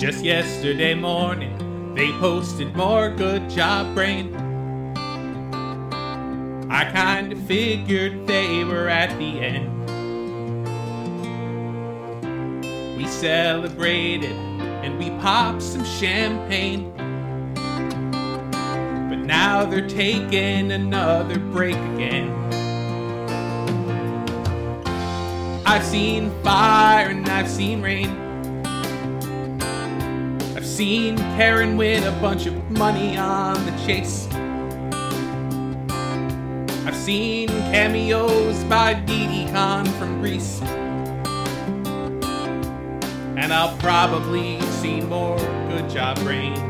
Just 0.00 0.24
yesterday 0.24 0.94
morning, 0.94 1.94
they 1.94 2.10
posted 2.12 2.74
more 2.74 3.10
good 3.10 3.50
job 3.50 3.94
brain. 3.94 4.34
I 6.70 6.90
kinda 6.90 7.36
figured 7.36 8.26
they 8.26 8.64
were 8.64 8.88
at 8.88 9.10
the 9.18 9.40
end. 9.42 9.68
We 12.96 13.04
celebrated 13.04 14.32
and 14.82 14.98
we 14.98 15.10
popped 15.20 15.60
some 15.60 15.84
champagne. 15.84 16.94
But 19.10 19.18
now 19.18 19.66
they're 19.66 19.86
taking 19.86 20.72
another 20.72 21.38
break 21.38 21.76
again. 21.76 22.30
I've 25.66 25.84
seen 25.84 26.30
fire 26.42 27.10
and 27.10 27.28
I've 27.28 27.50
seen 27.50 27.82
rain. 27.82 28.29
Seen 30.80 31.18
Karen 31.36 31.76
win 31.76 32.04
a 32.04 32.20
bunch 32.22 32.46
of 32.46 32.70
money 32.70 33.14
on 33.18 33.54
the 33.66 33.72
chase. 33.84 34.26
I've 36.86 36.96
seen 36.96 37.48
cameos 37.48 38.64
by 38.64 38.94
Didi 38.94 39.44
Khan 39.52 39.84
from 39.84 40.22
Greece. 40.22 40.62
And 43.36 43.52
I'll 43.52 43.76
probably 43.76 44.58
see 44.80 45.02
more 45.02 45.36
Good 45.68 45.90
Job 45.90 46.18
Brain. 46.20 46.69